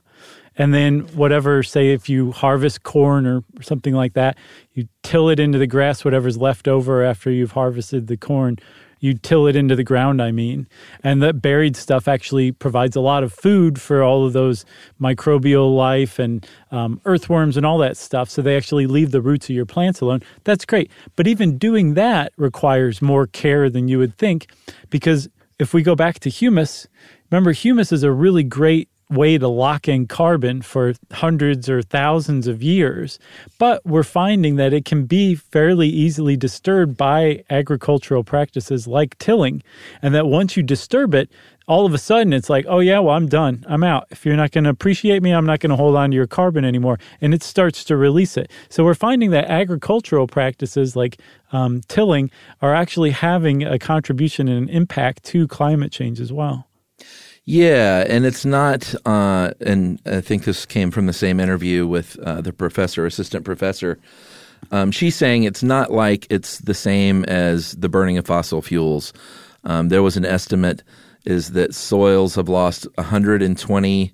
and 0.58 0.74
then 0.74 1.02
whatever, 1.16 1.64
say 1.64 1.92
if 1.92 2.08
you 2.08 2.32
harvest 2.32 2.84
corn 2.84 3.26
or 3.26 3.44
something 3.62 3.94
like 3.94 4.14
that, 4.14 4.38
you 4.74 4.88
till 5.02 5.30
it 5.30 5.40
into 5.40 5.58
the 5.58 5.68
grass, 5.68 6.06
whatever's 6.06 6.38
left 6.38 6.68
over 6.68 7.04
after 7.04 7.32
you've 7.32 7.52
harvested 7.52 8.08
the 8.08 8.18
corn. 8.18 8.58
You 9.00 9.14
till 9.14 9.48
it 9.48 9.56
into 9.56 9.76
the 9.76 9.84
ground, 9.84 10.22
I 10.22 10.32
mean. 10.32 10.68
And 11.04 11.22
that 11.22 11.42
buried 11.42 11.76
stuff 11.76 12.08
actually 12.08 12.52
provides 12.52 12.96
a 12.96 13.02
lot 13.02 13.24
of 13.24 13.34
food 13.34 13.80
for 13.80 14.04
all 14.04 14.26
of 14.26 14.34
those 14.34 14.66
microbial 15.00 15.76
life 15.76 16.18
and 16.20 16.46
um, 16.72 17.00
earthworms 17.06 17.58
and 17.58 17.66
all 17.66 17.78
that 17.80 17.98
stuff. 17.98 18.30
So 18.30 18.42
they 18.42 18.58
actually 18.58 18.88
leave 18.88 19.12
the 19.12 19.22
roots 19.22 19.50
of 19.50 19.56
your 19.56 19.66
plants 19.66 20.02
alone. 20.02 20.22
That's 20.44 20.66
great. 20.66 20.90
But 21.16 21.28
even 21.28 21.58
doing 21.58 21.94
that 21.94 22.34
requires 22.38 23.02
more 23.02 23.28
care 23.28 23.70
than 23.70 23.88
you 23.88 24.00
would 24.00 24.18
think 24.18 24.48
because 24.90 25.30
if 25.60 25.74
we 25.74 25.82
go 25.82 25.96
back 25.96 26.20
to 26.20 26.30
humus, 26.30 26.88
remember, 27.32 27.52
humus 27.52 27.92
is 27.92 28.04
a 28.04 28.12
really 28.12 28.44
great 28.44 28.90
way 29.10 29.38
to 29.38 29.48
lock 29.48 29.88
in 29.88 30.08
carbon 30.08 30.62
for 30.62 30.94
hundreds 31.12 31.70
or 31.70 31.82
thousands 31.82 32.48
of 32.48 32.64
years. 32.64 33.20
But 33.58 33.86
we're 33.86 34.04
finding 34.04 34.56
that 34.56 34.74
it 34.74 34.86
can 34.86 35.06
be 35.06 35.36
fairly 35.36 35.88
easily 35.88 36.36
disturbed 36.36 36.98
by 36.98 37.44
agricultural 37.50 38.24
practices 38.24 38.88
like 38.88 39.18
tilling. 39.18 39.62
And 40.02 40.16
that 40.16 40.28
once 40.28 40.58
you 40.58 40.64
disturb 40.64 41.14
it, 41.14 41.30
all 41.68 41.86
of 41.86 41.94
a 41.94 41.98
sudden 41.98 42.34
it's 42.34 42.50
like, 42.50 42.66
oh, 42.68 42.80
yeah, 42.80 43.00
well, 43.00 43.16
I'm 43.16 43.28
done. 43.28 43.66
I'm 43.68 43.84
out. 43.84 44.08
If 44.12 44.26
you're 44.26 44.36
not 44.36 44.52
going 44.52 44.66
to 44.66 44.70
appreciate 44.70 45.24
me, 45.24 45.32
I'm 45.32 45.46
not 45.46 45.60
going 45.60 45.72
to 45.72 45.76
hold 45.76 45.96
on 45.96 46.12
to 46.12 46.16
your 46.16 46.28
carbon 46.28 46.64
anymore. 46.64 47.00
And 47.22 47.34
it 47.34 47.44
starts 47.44 47.84
to 47.86 47.98
release 47.98 48.38
it. 48.38 48.52
So 48.70 48.84
we're 48.84 48.94
finding 48.94 49.32
that 49.32 49.46
agricultural 49.46 50.28
practices 50.28 50.96
like 50.96 51.20
um, 51.52 51.82
tilling 51.88 52.30
are 52.62 52.74
actually 52.74 53.12
having 53.12 53.64
a 53.64 53.80
contribution 53.80 54.48
and 54.48 54.70
an 54.70 54.76
impact 54.76 55.24
to 55.26 55.48
climate 55.48 55.92
change 55.92 56.20
as 56.20 56.32
well. 56.32 56.68
Yeah, 57.46 58.04
and 58.08 58.26
it's 58.26 58.44
not. 58.46 58.94
Uh, 59.06 59.52
and 59.62 60.02
I 60.06 60.22
think 60.22 60.46
this 60.46 60.66
came 60.66 60.90
from 60.92 61.06
the 61.06 61.14
same 61.14 61.40
interview 61.40 61.86
with 61.86 62.18
uh, 62.20 62.42
the 62.42 62.52
professor, 62.52 63.06
assistant 63.06 63.46
professor. 63.46 64.00
Um, 64.72 64.92
she's 64.92 65.16
saying 65.16 65.44
it's 65.44 65.62
not 65.62 65.92
like 65.92 66.26
it's 66.32 66.60
the 66.60 66.74
same 66.74 67.24
as 67.26 67.74
the 67.74 67.90
burning 67.90 68.18
of 68.18 68.26
fossil 68.26 68.62
fuels. 68.64 69.14
Um, 69.64 69.90
there 69.90 70.02
was 70.02 70.18
an 70.18 70.26
estimate 70.26 70.82
is 71.26 71.52
that 71.52 71.74
soils 71.74 72.36
have 72.36 72.50
lost 72.50 72.88
120 72.96 74.14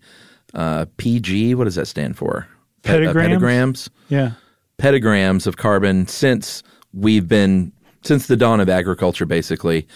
uh, 0.54 0.86
PG. 0.98 1.56
What 1.56 1.66
does 1.66 1.76
that 1.76 1.88
stand 1.88 2.18
for? 2.18 2.48
Pet- 2.84 3.04
uh, 3.04 3.14
Petagrams? 3.14 3.40
petagrams. 3.40 3.90
Yeah. 4.10 4.32
petagrams 4.78 5.48
of 5.48 5.58
carbon 5.58 6.08
since 6.08 6.64
we've 6.94 7.28
been 7.28 7.72
since 8.04 8.28
the 8.28 8.36
dawn 8.36 8.60
of 8.60 8.68
agriculture, 8.68 9.26
basically, 9.28 9.88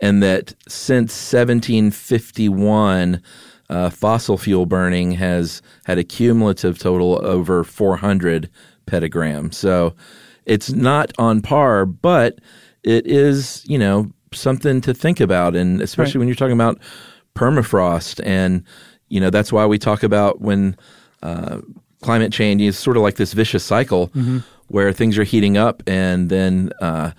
and 0.00 0.22
that 0.22 0.54
since 0.68 1.12
1751, 1.32 3.22
uh, 3.68 3.90
fossil 3.90 4.36
fuel 4.36 4.66
burning 4.66 5.12
has 5.12 5.62
had 5.84 5.98
a 5.98 6.04
cumulative 6.04 6.78
total 6.78 7.24
over 7.24 7.62
400 7.64 8.48
petagrams. 8.86 9.54
So 9.54 9.94
it's 10.46 10.70
not 10.70 11.12
on 11.18 11.40
par, 11.42 11.86
but 11.86 12.38
it 12.82 13.06
is, 13.06 13.64
you 13.68 13.78
know, 13.78 14.10
something 14.32 14.80
to 14.80 14.94
think 14.94 15.20
about, 15.20 15.54
and 15.54 15.80
especially 15.80 16.14
Right. 16.14 16.18
when 16.20 16.28
you're 16.28 16.34
talking 16.34 16.52
about 16.54 16.78
permafrost, 17.36 18.20
and 18.24 18.64
you 19.08 19.20
know 19.20 19.30
that's 19.30 19.52
why 19.52 19.66
we 19.66 19.78
talk 19.78 20.02
about 20.02 20.40
when 20.40 20.76
uh, 21.22 21.60
climate 22.02 22.32
change 22.32 22.62
is 22.62 22.78
sort 22.78 22.96
of 22.96 23.02
like 23.02 23.16
this 23.16 23.32
vicious 23.32 23.64
cycle 23.64 24.10
where 24.68 24.92
things 24.92 25.18
are 25.18 25.24
heating 25.24 25.56
up 25.56 25.82
and 25.86 26.28
then 26.30 26.70
uh, 26.80 27.10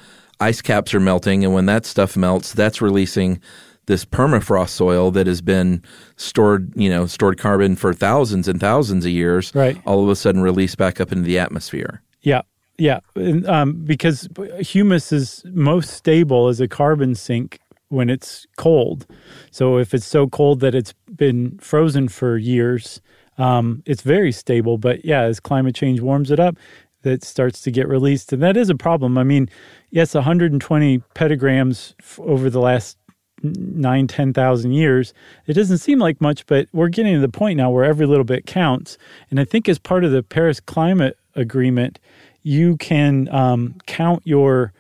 ice 0.42 0.62
caps 0.62 0.94
are 0.94 1.00
melting, 1.00 1.46
and 1.46 1.54
when 1.54 1.68
that 1.68 1.86
stuff 1.86 2.18
melts, 2.18 2.54
that's 2.54 2.82
releasing 2.82 3.40
this 3.86 4.06
permafrost 4.06 4.70
soil 4.70 5.12
that 5.12 5.28
has 5.28 5.42
been 5.42 5.84
stored, 6.16 6.72
you 6.76 6.90
know, 6.90 7.06
stored 7.06 7.38
carbon 7.38 7.76
for 7.76 7.94
thousands 7.94 8.48
and 8.48 8.60
thousands 8.60 9.06
of 9.06 9.12
years. 9.12 9.54
Right. 9.56 9.82
All 9.86 10.04
of 10.04 10.10
a 10.10 10.16
sudden, 10.16 10.42
released 10.42 10.78
back 10.78 11.00
up 11.02 11.12
into 11.12 11.24
the 11.24 11.40
atmosphere. 11.40 12.02
Yeah, 12.22 12.42
yeah, 12.78 13.00
um, 13.48 13.84
because 13.84 14.28
humus 14.60 15.12
is 15.12 15.44
most 15.46 15.92
stable 15.92 16.48
as 16.48 16.60
a 16.60 16.68
carbon 16.68 17.16
sink 17.16 17.60
when 17.90 18.10
it's 18.10 18.48
cold. 18.58 19.06
So 19.52 19.78
if 19.78 19.94
it's 19.94 20.06
so 20.06 20.28
cold 20.28 20.62
that 20.62 20.74
it's 20.74 20.94
been 21.16 21.58
frozen 21.60 22.08
for 22.08 22.38
years, 22.38 23.02
um, 23.38 23.84
it's 23.86 24.02
very 24.02 24.32
stable. 24.32 24.78
But 24.78 25.04
yeah, 25.04 25.22
as 25.22 25.40
climate 25.40 25.76
change 25.76 26.00
warms 26.00 26.32
it 26.32 26.40
up, 26.40 26.58
that 27.04 27.24
starts 27.24 27.62
to 27.62 27.72
get 27.72 27.88
released, 27.88 28.32
and 28.34 28.42
that 28.44 28.58
is 28.58 28.70
a 28.70 28.76
problem. 28.76 29.18
I 29.18 29.24
mean, 29.24 29.50
yes, 29.90 30.14
120 30.14 31.00
petagrams 31.16 31.94
f- 32.00 32.20
over 32.20 32.50
the 32.50 32.60
last 32.60 32.98
nine, 33.44 34.08
10,000 34.08 34.72
years. 34.72 35.14
It 35.48 35.54
doesn't 35.54 35.80
seem 35.80 36.00
like 36.00 36.22
much, 36.22 36.46
but 36.46 36.68
we're 36.74 36.90
getting 36.90 37.16
to 37.16 37.20
the 37.20 37.30
point 37.30 37.58
now 37.58 37.72
where 37.72 37.84
every 37.84 38.06
little 38.06 38.24
bit 38.24 38.46
counts. 38.46 38.98
And 39.30 39.40
I 39.40 39.46
think 39.46 39.68
as 39.68 39.80
part 39.80 40.04
of 40.04 40.12
the 40.12 40.24
Paris 40.24 40.60
Climate 40.60 41.18
Agreement, 41.36 42.00
you 42.44 42.78
can 42.78 43.28
um, 43.30 43.76
count 43.88 44.22
your 44.26 44.74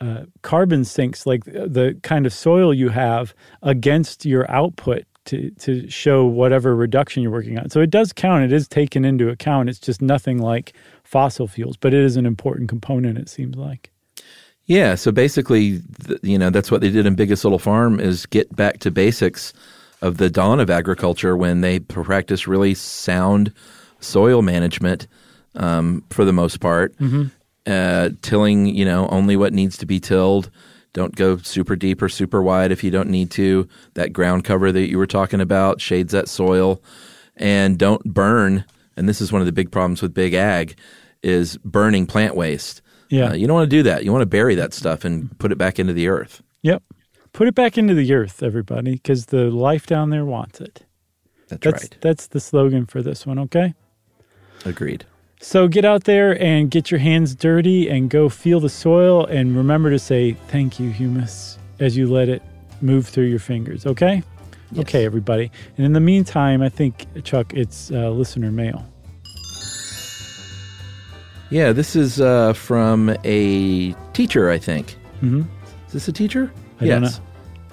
uh, 0.00 0.24
carbon 0.42 0.84
sinks, 0.84 1.26
like 1.26 1.44
the, 1.44 1.68
the 1.68 1.98
kind 2.02 2.26
of 2.26 2.32
soil 2.32 2.74
you 2.74 2.90
have, 2.90 3.34
against 3.62 4.24
your 4.24 4.50
output 4.50 5.04
to, 5.26 5.50
to 5.50 5.88
show 5.88 6.24
whatever 6.24 6.74
reduction 6.76 7.22
you're 7.22 7.32
working 7.32 7.58
on. 7.58 7.70
So 7.70 7.80
it 7.80 7.90
does 7.90 8.12
count. 8.12 8.44
It 8.44 8.52
is 8.52 8.68
taken 8.68 9.04
into 9.04 9.28
account. 9.28 9.68
It's 9.68 9.78
just 9.78 10.02
nothing 10.02 10.38
like 10.38 10.74
fossil 11.02 11.46
fuels, 11.46 11.76
but 11.76 11.94
it 11.94 12.00
is 12.00 12.16
an 12.16 12.26
important 12.26 12.68
component, 12.68 13.18
it 13.18 13.28
seems 13.28 13.56
like. 13.56 13.90
Yeah, 14.66 14.94
so 14.94 15.12
basically, 15.12 15.80
you 16.22 16.38
know, 16.38 16.48
that's 16.50 16.70
what 16.70 16.80
they 16.80 16.90
did 16.90 17.04
in 17.04 17.14
Biggest 17.14 17.44
Little 17.44 17.58
Farm 17.58 18.00
is 18.00 18.24
get 18.24 18.54
back 18.56 18.78
to 18.80 18.90
basics 18.90 19.52
of 20.00 20.16
the 20.16 20.30
dawn 20.30 20.58
of 20.58 20.70
agriculture 20.70 21.36
when 21.36 21.60
they 21.60 21.80
practice 21.80 22.46
really 22.46 22.74
sound 22.74 23.52
soil 24.00 24.42
management 24.42 25.06
um, 25.54 26.02
for 26.10 26.24
the 26.24 26.32
most 26.32 26.60
part, 26.60 26.94
uh, 27.66 28.10
tilling, 28.22 28.66
you 28.66 28.84
know, 28.84 29.08
only 29.08 29.36
what 29.36 29.52
needs 29.52 29.76
to 29.78 29.86
be 29.86 30.00
tilled. 30.00 30.50
Don't 30.94 31.14
go 31.14 31.36
super 31.36 31.76
deep 31.76 32.00
or 32.00 32.08
super 32.08 32.42
wide 32.42 32.72
if 32.72 32.82
you 32.82 32.90
don't 32.90 33.10
need 33.10 33.30
to. 33.32 33.68
That 33.94 34.12
ground 34.12 34.44
cover 34.44 34.72
that 34.72 34.88
you 34.88 34.96
were 34.96 35.06
talking 35.06 35.40
about 35.40 35.80
shades 35.80 36.12
that 36.12 36.28
soil, 36.28 36.80
and 37.36 37.78
don't 37.78 38.02
burn. 38.04 38.64
And 38.96 39.08
this 39.08 39.20
is 39.20 39.32
one 39.32 39.42
of 39.42 39.46
the 39.46 39.52
big 39.52 39.70
problems 39.70 40.00
with 40.00 40.14
big 40.14 40.34
ag 40.34 40.78
is 41.22 41.56
burning 41.58 42.06
plant 42.06 42.36
waste. 42.36 42.80
Yeah. 43.10 43.30
Uh, 43.30 43.34
you 43.34 43.46
don't 43.46 43.54
want 43.56 43.68
to 43.68 43.76
do 43.76 43.82
that. 43.82 44.04
You 44.04 44.12
want 44.12 44.22
to 44.22 44.26
bury 44.26 44.54
that 44.54 44.72
stuff 44.72 45.04
and 45.04 45.36
put 45.38 45.52
it 45.52 45.58
back 45.58 45.78
into 45.78 45.92
the 45.92 46.08
earth. 46.08 46.42
Yep. 46.62 46.82
Put 47.32 47.48
it 47.48 47.54
back 47.54 47.76
into 47.76 47.94
the 47.94 48.12
earth, 48.14 48.42
everybody, 48.42 48.92
because 48.92 49.26
the 49.26 49.50
life 49.50 49.86
down 49.86 50.10
there 50.10 50.24
wants 50.24 50.60
it. 50.60 50.86
That's, 51.48 51.64
That's 51.64 51.82
right. 51.82 51.96
that's 52.00 52.26
the 52.28 52.40
slogan 52.40 52.86
for 52.86 53.02
this 53.02 53.26
one, 53.26 53.38
okay? 53.40 53.74
Agreed. 54.64 55.04
So 55.44 55.68
get 55.68 55.84
out 55.84 56.04
there 56.04 56.42
and 56.42 56.70
get 56.70 56.90
your 56.90 56.98
hands 57.00 57.34
dirty 57.34 57.90
and 57.90 58.08
go 58.08 58.30
feel 58.30 58.60
the 58.60 58.70
soil 58.70 59.26
and 59.26 59.54
remember 59.54 59.90
to 59.90 59.98
say 59.98 60.32
thank 60.48 60.80
you, 60.80 60.88
humus, 60.88 61.58
as 61.78 61.98
you 61.98 62.10
let 62.10 62.30
it 62.30 62.42
move 62.80 63.06
through 63.06 63.26
your 63.26 63.38
fingers, 63.38 63.84
okay? 63.84 64.22
Okay, 64.78 65.04
everybody. 65.04 65.50
And 65.76 65.84
in 65.84 65.92
the 65.92 66.00
meantime, 66.00 66.62
I 66.62 66.70
think, 66.70 67.06
Chuck, 67.24 67.52
it's 67.52 67.90
uh, 67.90 68.08
listener 68.10 68.50
mail. 68.50 68.86
Yeah, 71.50 71.72
this 71.72 71.94
is 71.94 72.22
uh, 72.22 72.54
from 72.54 73.14
a 73.22 73.92
teacher, 74.14 74.50
I 74.50 74.56
think. 74.56 74.92
hmm 75.20 75.42
Is 75.86 75.92
this 75.92 76.08
a 76.08 76.12
teacher? 76.12 76.50
I 76.80 76.86
yes. 76.86 77.20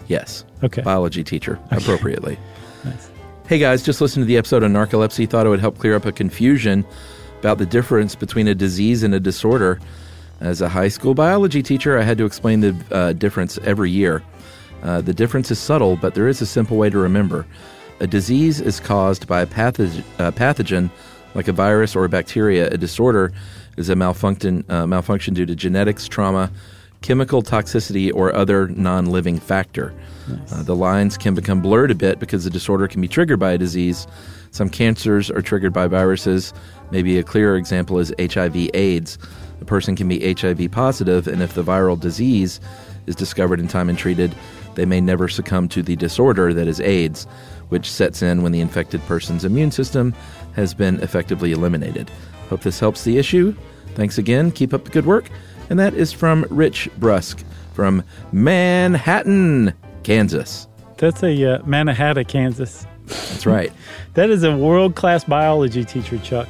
Yes. 0.07 0.43
Okay. 0.61 0.81
Biology 0.81 1.23
teacher, 1.23 1.57
appropriately. 1.71 2.37
Nice. 2.83 3.11
Hey 3.47 3.59
guys, 3.59 3.83
just 3.83 4.01
listened 4.01 4.23
to 4.23 4.27
the 4.27 4.37
episode 4.37 4.63
on 4.63 4.73
narcolepsy. 4.73 5.29
Thought 5.29 5.45
it 5.45 5.49
would 5.49 5.59
help 5.59 5.77
clear 5.77 5.95
up 5.95 6.05
a 6.07 6.11
confusion 6.11 6.83
about 7.41 7.57
the 7.57 7.65
difference 7.65 8.13
between 8.13 8.47
a 8.47 8.53
disease 8.53 9.01
and 9.01 9.15
a 9.15 9.19
disorder. 9.19 9.79
As 10.41 10.61
a 10.61 10.69
high 10.69 10.89
school 10.89 11.15
biology 11.15 11.63
teacher, 11.63 11.97
I 11.97 12.03
had 12.03 12.19
to 12.19 12.25
explain 12.25 12.61
the 12.61 12.75
uh, 12.91 13.13
difference 13.13 13.57
every 13.63 13.89
year. 13.89 14.21
Uh, 14.83 15.01
the 15.01 15.13
difference 15.13 15.49
is 15.49 15.57
subtle, 15.57 15.95
but 15.95 16.13
there 16.13 16.27
is 16.27 16.39
a 16.39 16.45
simple 16.45 16.77
way 16.77 16.91
to 16.91 16.99
remember. 16.99 17.47
A 17.99 18.05
disease 18.05 18.61
is 18.61 18.79
caused 18.79 19.27
by 19.27 19.41
a 19.41 19.47
pathog- 19.47 20.03
uh, 20.19 20.29
pathogen 20.31 20.91
like 21.33 21.47
a 21.47 21.51
virus 21.51 21.95
or 21.95 22.05
a 22.05 22.09
bacteria. 22.09 22.67
A 22.69 22.77
disorder 22.77 23.31
is 23.75 23.89
a 23.89 23.95
malfunction, 23.95 24.63
uh, 24.69 24.85
malfunction 24.85 25.33
due 25.33 25.47
to 25.47 25.55
genetics, 25.55 26.07
trauma, 26.07 26.51
chemical 27.01 27.41
toxicity, 27.41 28.11
or 28.13 28.33
other 28.35 28.67
non 28.67 29.07
living 29.07 29.39
factor. 29.39 29.93
Nice. 30.27 30.53
Uh, 30.53 30.63
the 30.63 30.75
lines 30.75 31.17
can 31.17 31.33
become 31.33 31.59
blurred 31.59 31.89
a 31.89 31.95
bit 31.95 32.19
because 32.19 32.43
the 32.43 32.51
disorder 32.51 32.87
can 32.87 33.01
be 33.01 33.07
triggered 33.07 33.39
by 33.39 33.51
a 33.53 33.57
disease. 33.57 34.05
Some 34.51 34.69
cancers 34.69 35.31
are 35.31 35.41
triggered 35.41 35.73
by 35.73 35.87
viruses. 35.87 36.53
Maybe 36.91 37.17
a 37.17 37.23
clearer 37.23 37.55
example 37.55 37.99
is 37.99 38.13
HIV 38.19 38.69
AIDS. 38.73 39.17
A 39.61 39.65
person 39.65 39.95
can 39.95 40.07
be 40.07 40.33
HIV 40.33 40.71
positive, 40.71 41.27
and 41.27 41.41
if 41.41 41.53
the 41.53 41.63
viral 41.63 41.99
disease 41.99 42.59
is 43.07 43.15
discovered 43.15 43.59
in 43.59 43.67
time 43.67 43.89
and 43.89 43.97
treated, 43.97 44.35
they 44.75 44.85
may 44.85 45.01
never 45.01 45.27
succumb 45.27 45.67
to 45.69 45.81
the 45.81 45.95
disorder 45.95 46.53
that 46.53 46.67
is 46.67 46.79
AIDS, 46.81 47.25
which 47.69 47.89
sets 47.89 48.21
in 48.21 48.43
when 48.43 48.51
the 48.51 48.61
infected 48.61 49.01
person's 49.05 49.45
immune 49.45 49.71
system 49.71 50.13
has 50.53 50.73
been 50.73 50.99
effectively 51.01 51.51
eliminated. 51.51 52.11
Hope 52.49 52.61
this 52.61 52.79
helps 52.79 53.03
the 53.03 53.17
issue. 53.17 53.55
Thanks 53.95 54.17
again. 54.17 54.51
Keep 54.51 54.73
up 54.73 54.83
the 54.83 54.91
good 54.91 55.05
work. 55.05 55.29
And 55.69 55.79
that 55.79 55.93
is 55.93 56.11
from 56.11 56.45
Rich 56.49 56.89
Brusk 56.97 57.43
from 57.73 58.03
Manhattan, 58.31 59.73
Kansas. 60.03 60.67
That's 60.97 61.23
a 61.23 61.53
uh, 61.53 61.65
Manhattan, 61.65 62.25
Kansas. 62.25 62.85
That's 63.07 63.45
right. 63.45 63.71
that 64.13 64.29
is 64.29 64.43
a 64.43 64.55
world 64.55 64.95
class 64.95 65.23
biology 65.23 65.83
teacher, 65.83 66.17
Chuck. 66.19 66.49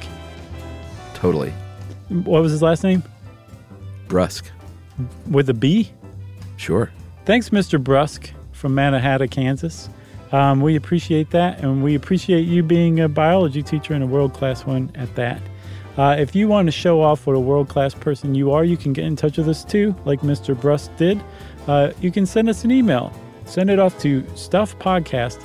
Totally. 1.14 1.52
What 2.08 2.42
was 2.42 2.52
his 2.52 2.62
last 2.62 2.82
name? 2.84 3.02
Brusk. 4.08 4.44
With 5.30 5.48
a 5.48 5.54
B? 5.54 5.90
Sure. 6.56 6.90
Thanks, 7.24 7.50
Mr. 7.50 7.82
Brusk 7.82 8.30
from 8.52 8.74
Manhattan, 8.74 9.28
Kansas. 9.28 9.88
Um, 10.32 10.60
we 10.60 10.76
appreciate 10.76 11.30
that, 11.30 11.60
and 11.60 11.82
we 11.82 11.94
appreciate 11.94 12.42
you 12.42 12.62
being 12.62 13.00
a 13.00 13.08
biology 13.08 13.62
teacher 13.62 13.94
and 13.94 14.02
a 14.02 14.06
world 14.06 14.32
class 14.32 14.64
one 14.64 14.90
at 14.94 15.14
that. 15.14 15.40
Uh, 15.96 16.16
if 16.18 16.34
you 16.34 16.48
want 16.48 16.66
to 16.66 16.72
show 16.72 17.02
off 17.02 17.26
what 17.26 17.36
a 17.36 17.40
world 17.40 17.68
class 17.68 17.92
person 17.94 18.34
you 18.34 18.50
are, 18.50 18.64
you 18.64 18.76
can 18.76 18.92
get 18.94 19.04
in 19.04 19.14
touch 19.14 19.36
with 19.36 19.48
us 19.48 19.62
too, 19.62 19.94
like 20.06 20.20
Mr. 20.20 20.58
Brusk 20.58 20.94
did. 20.96 21.22
Uh, 21.66 21.92
you 22.00 22.10
can 22.10 22.24
send 22.24 22.48
us 22.48 22.64
an 22.64 22.70
email. 22.70 23.12
Send 23.44 23.68
it 23.68 23.78
off 23.78 23.98
to 24.00 24.22
stuffpodcast 24.22 25.44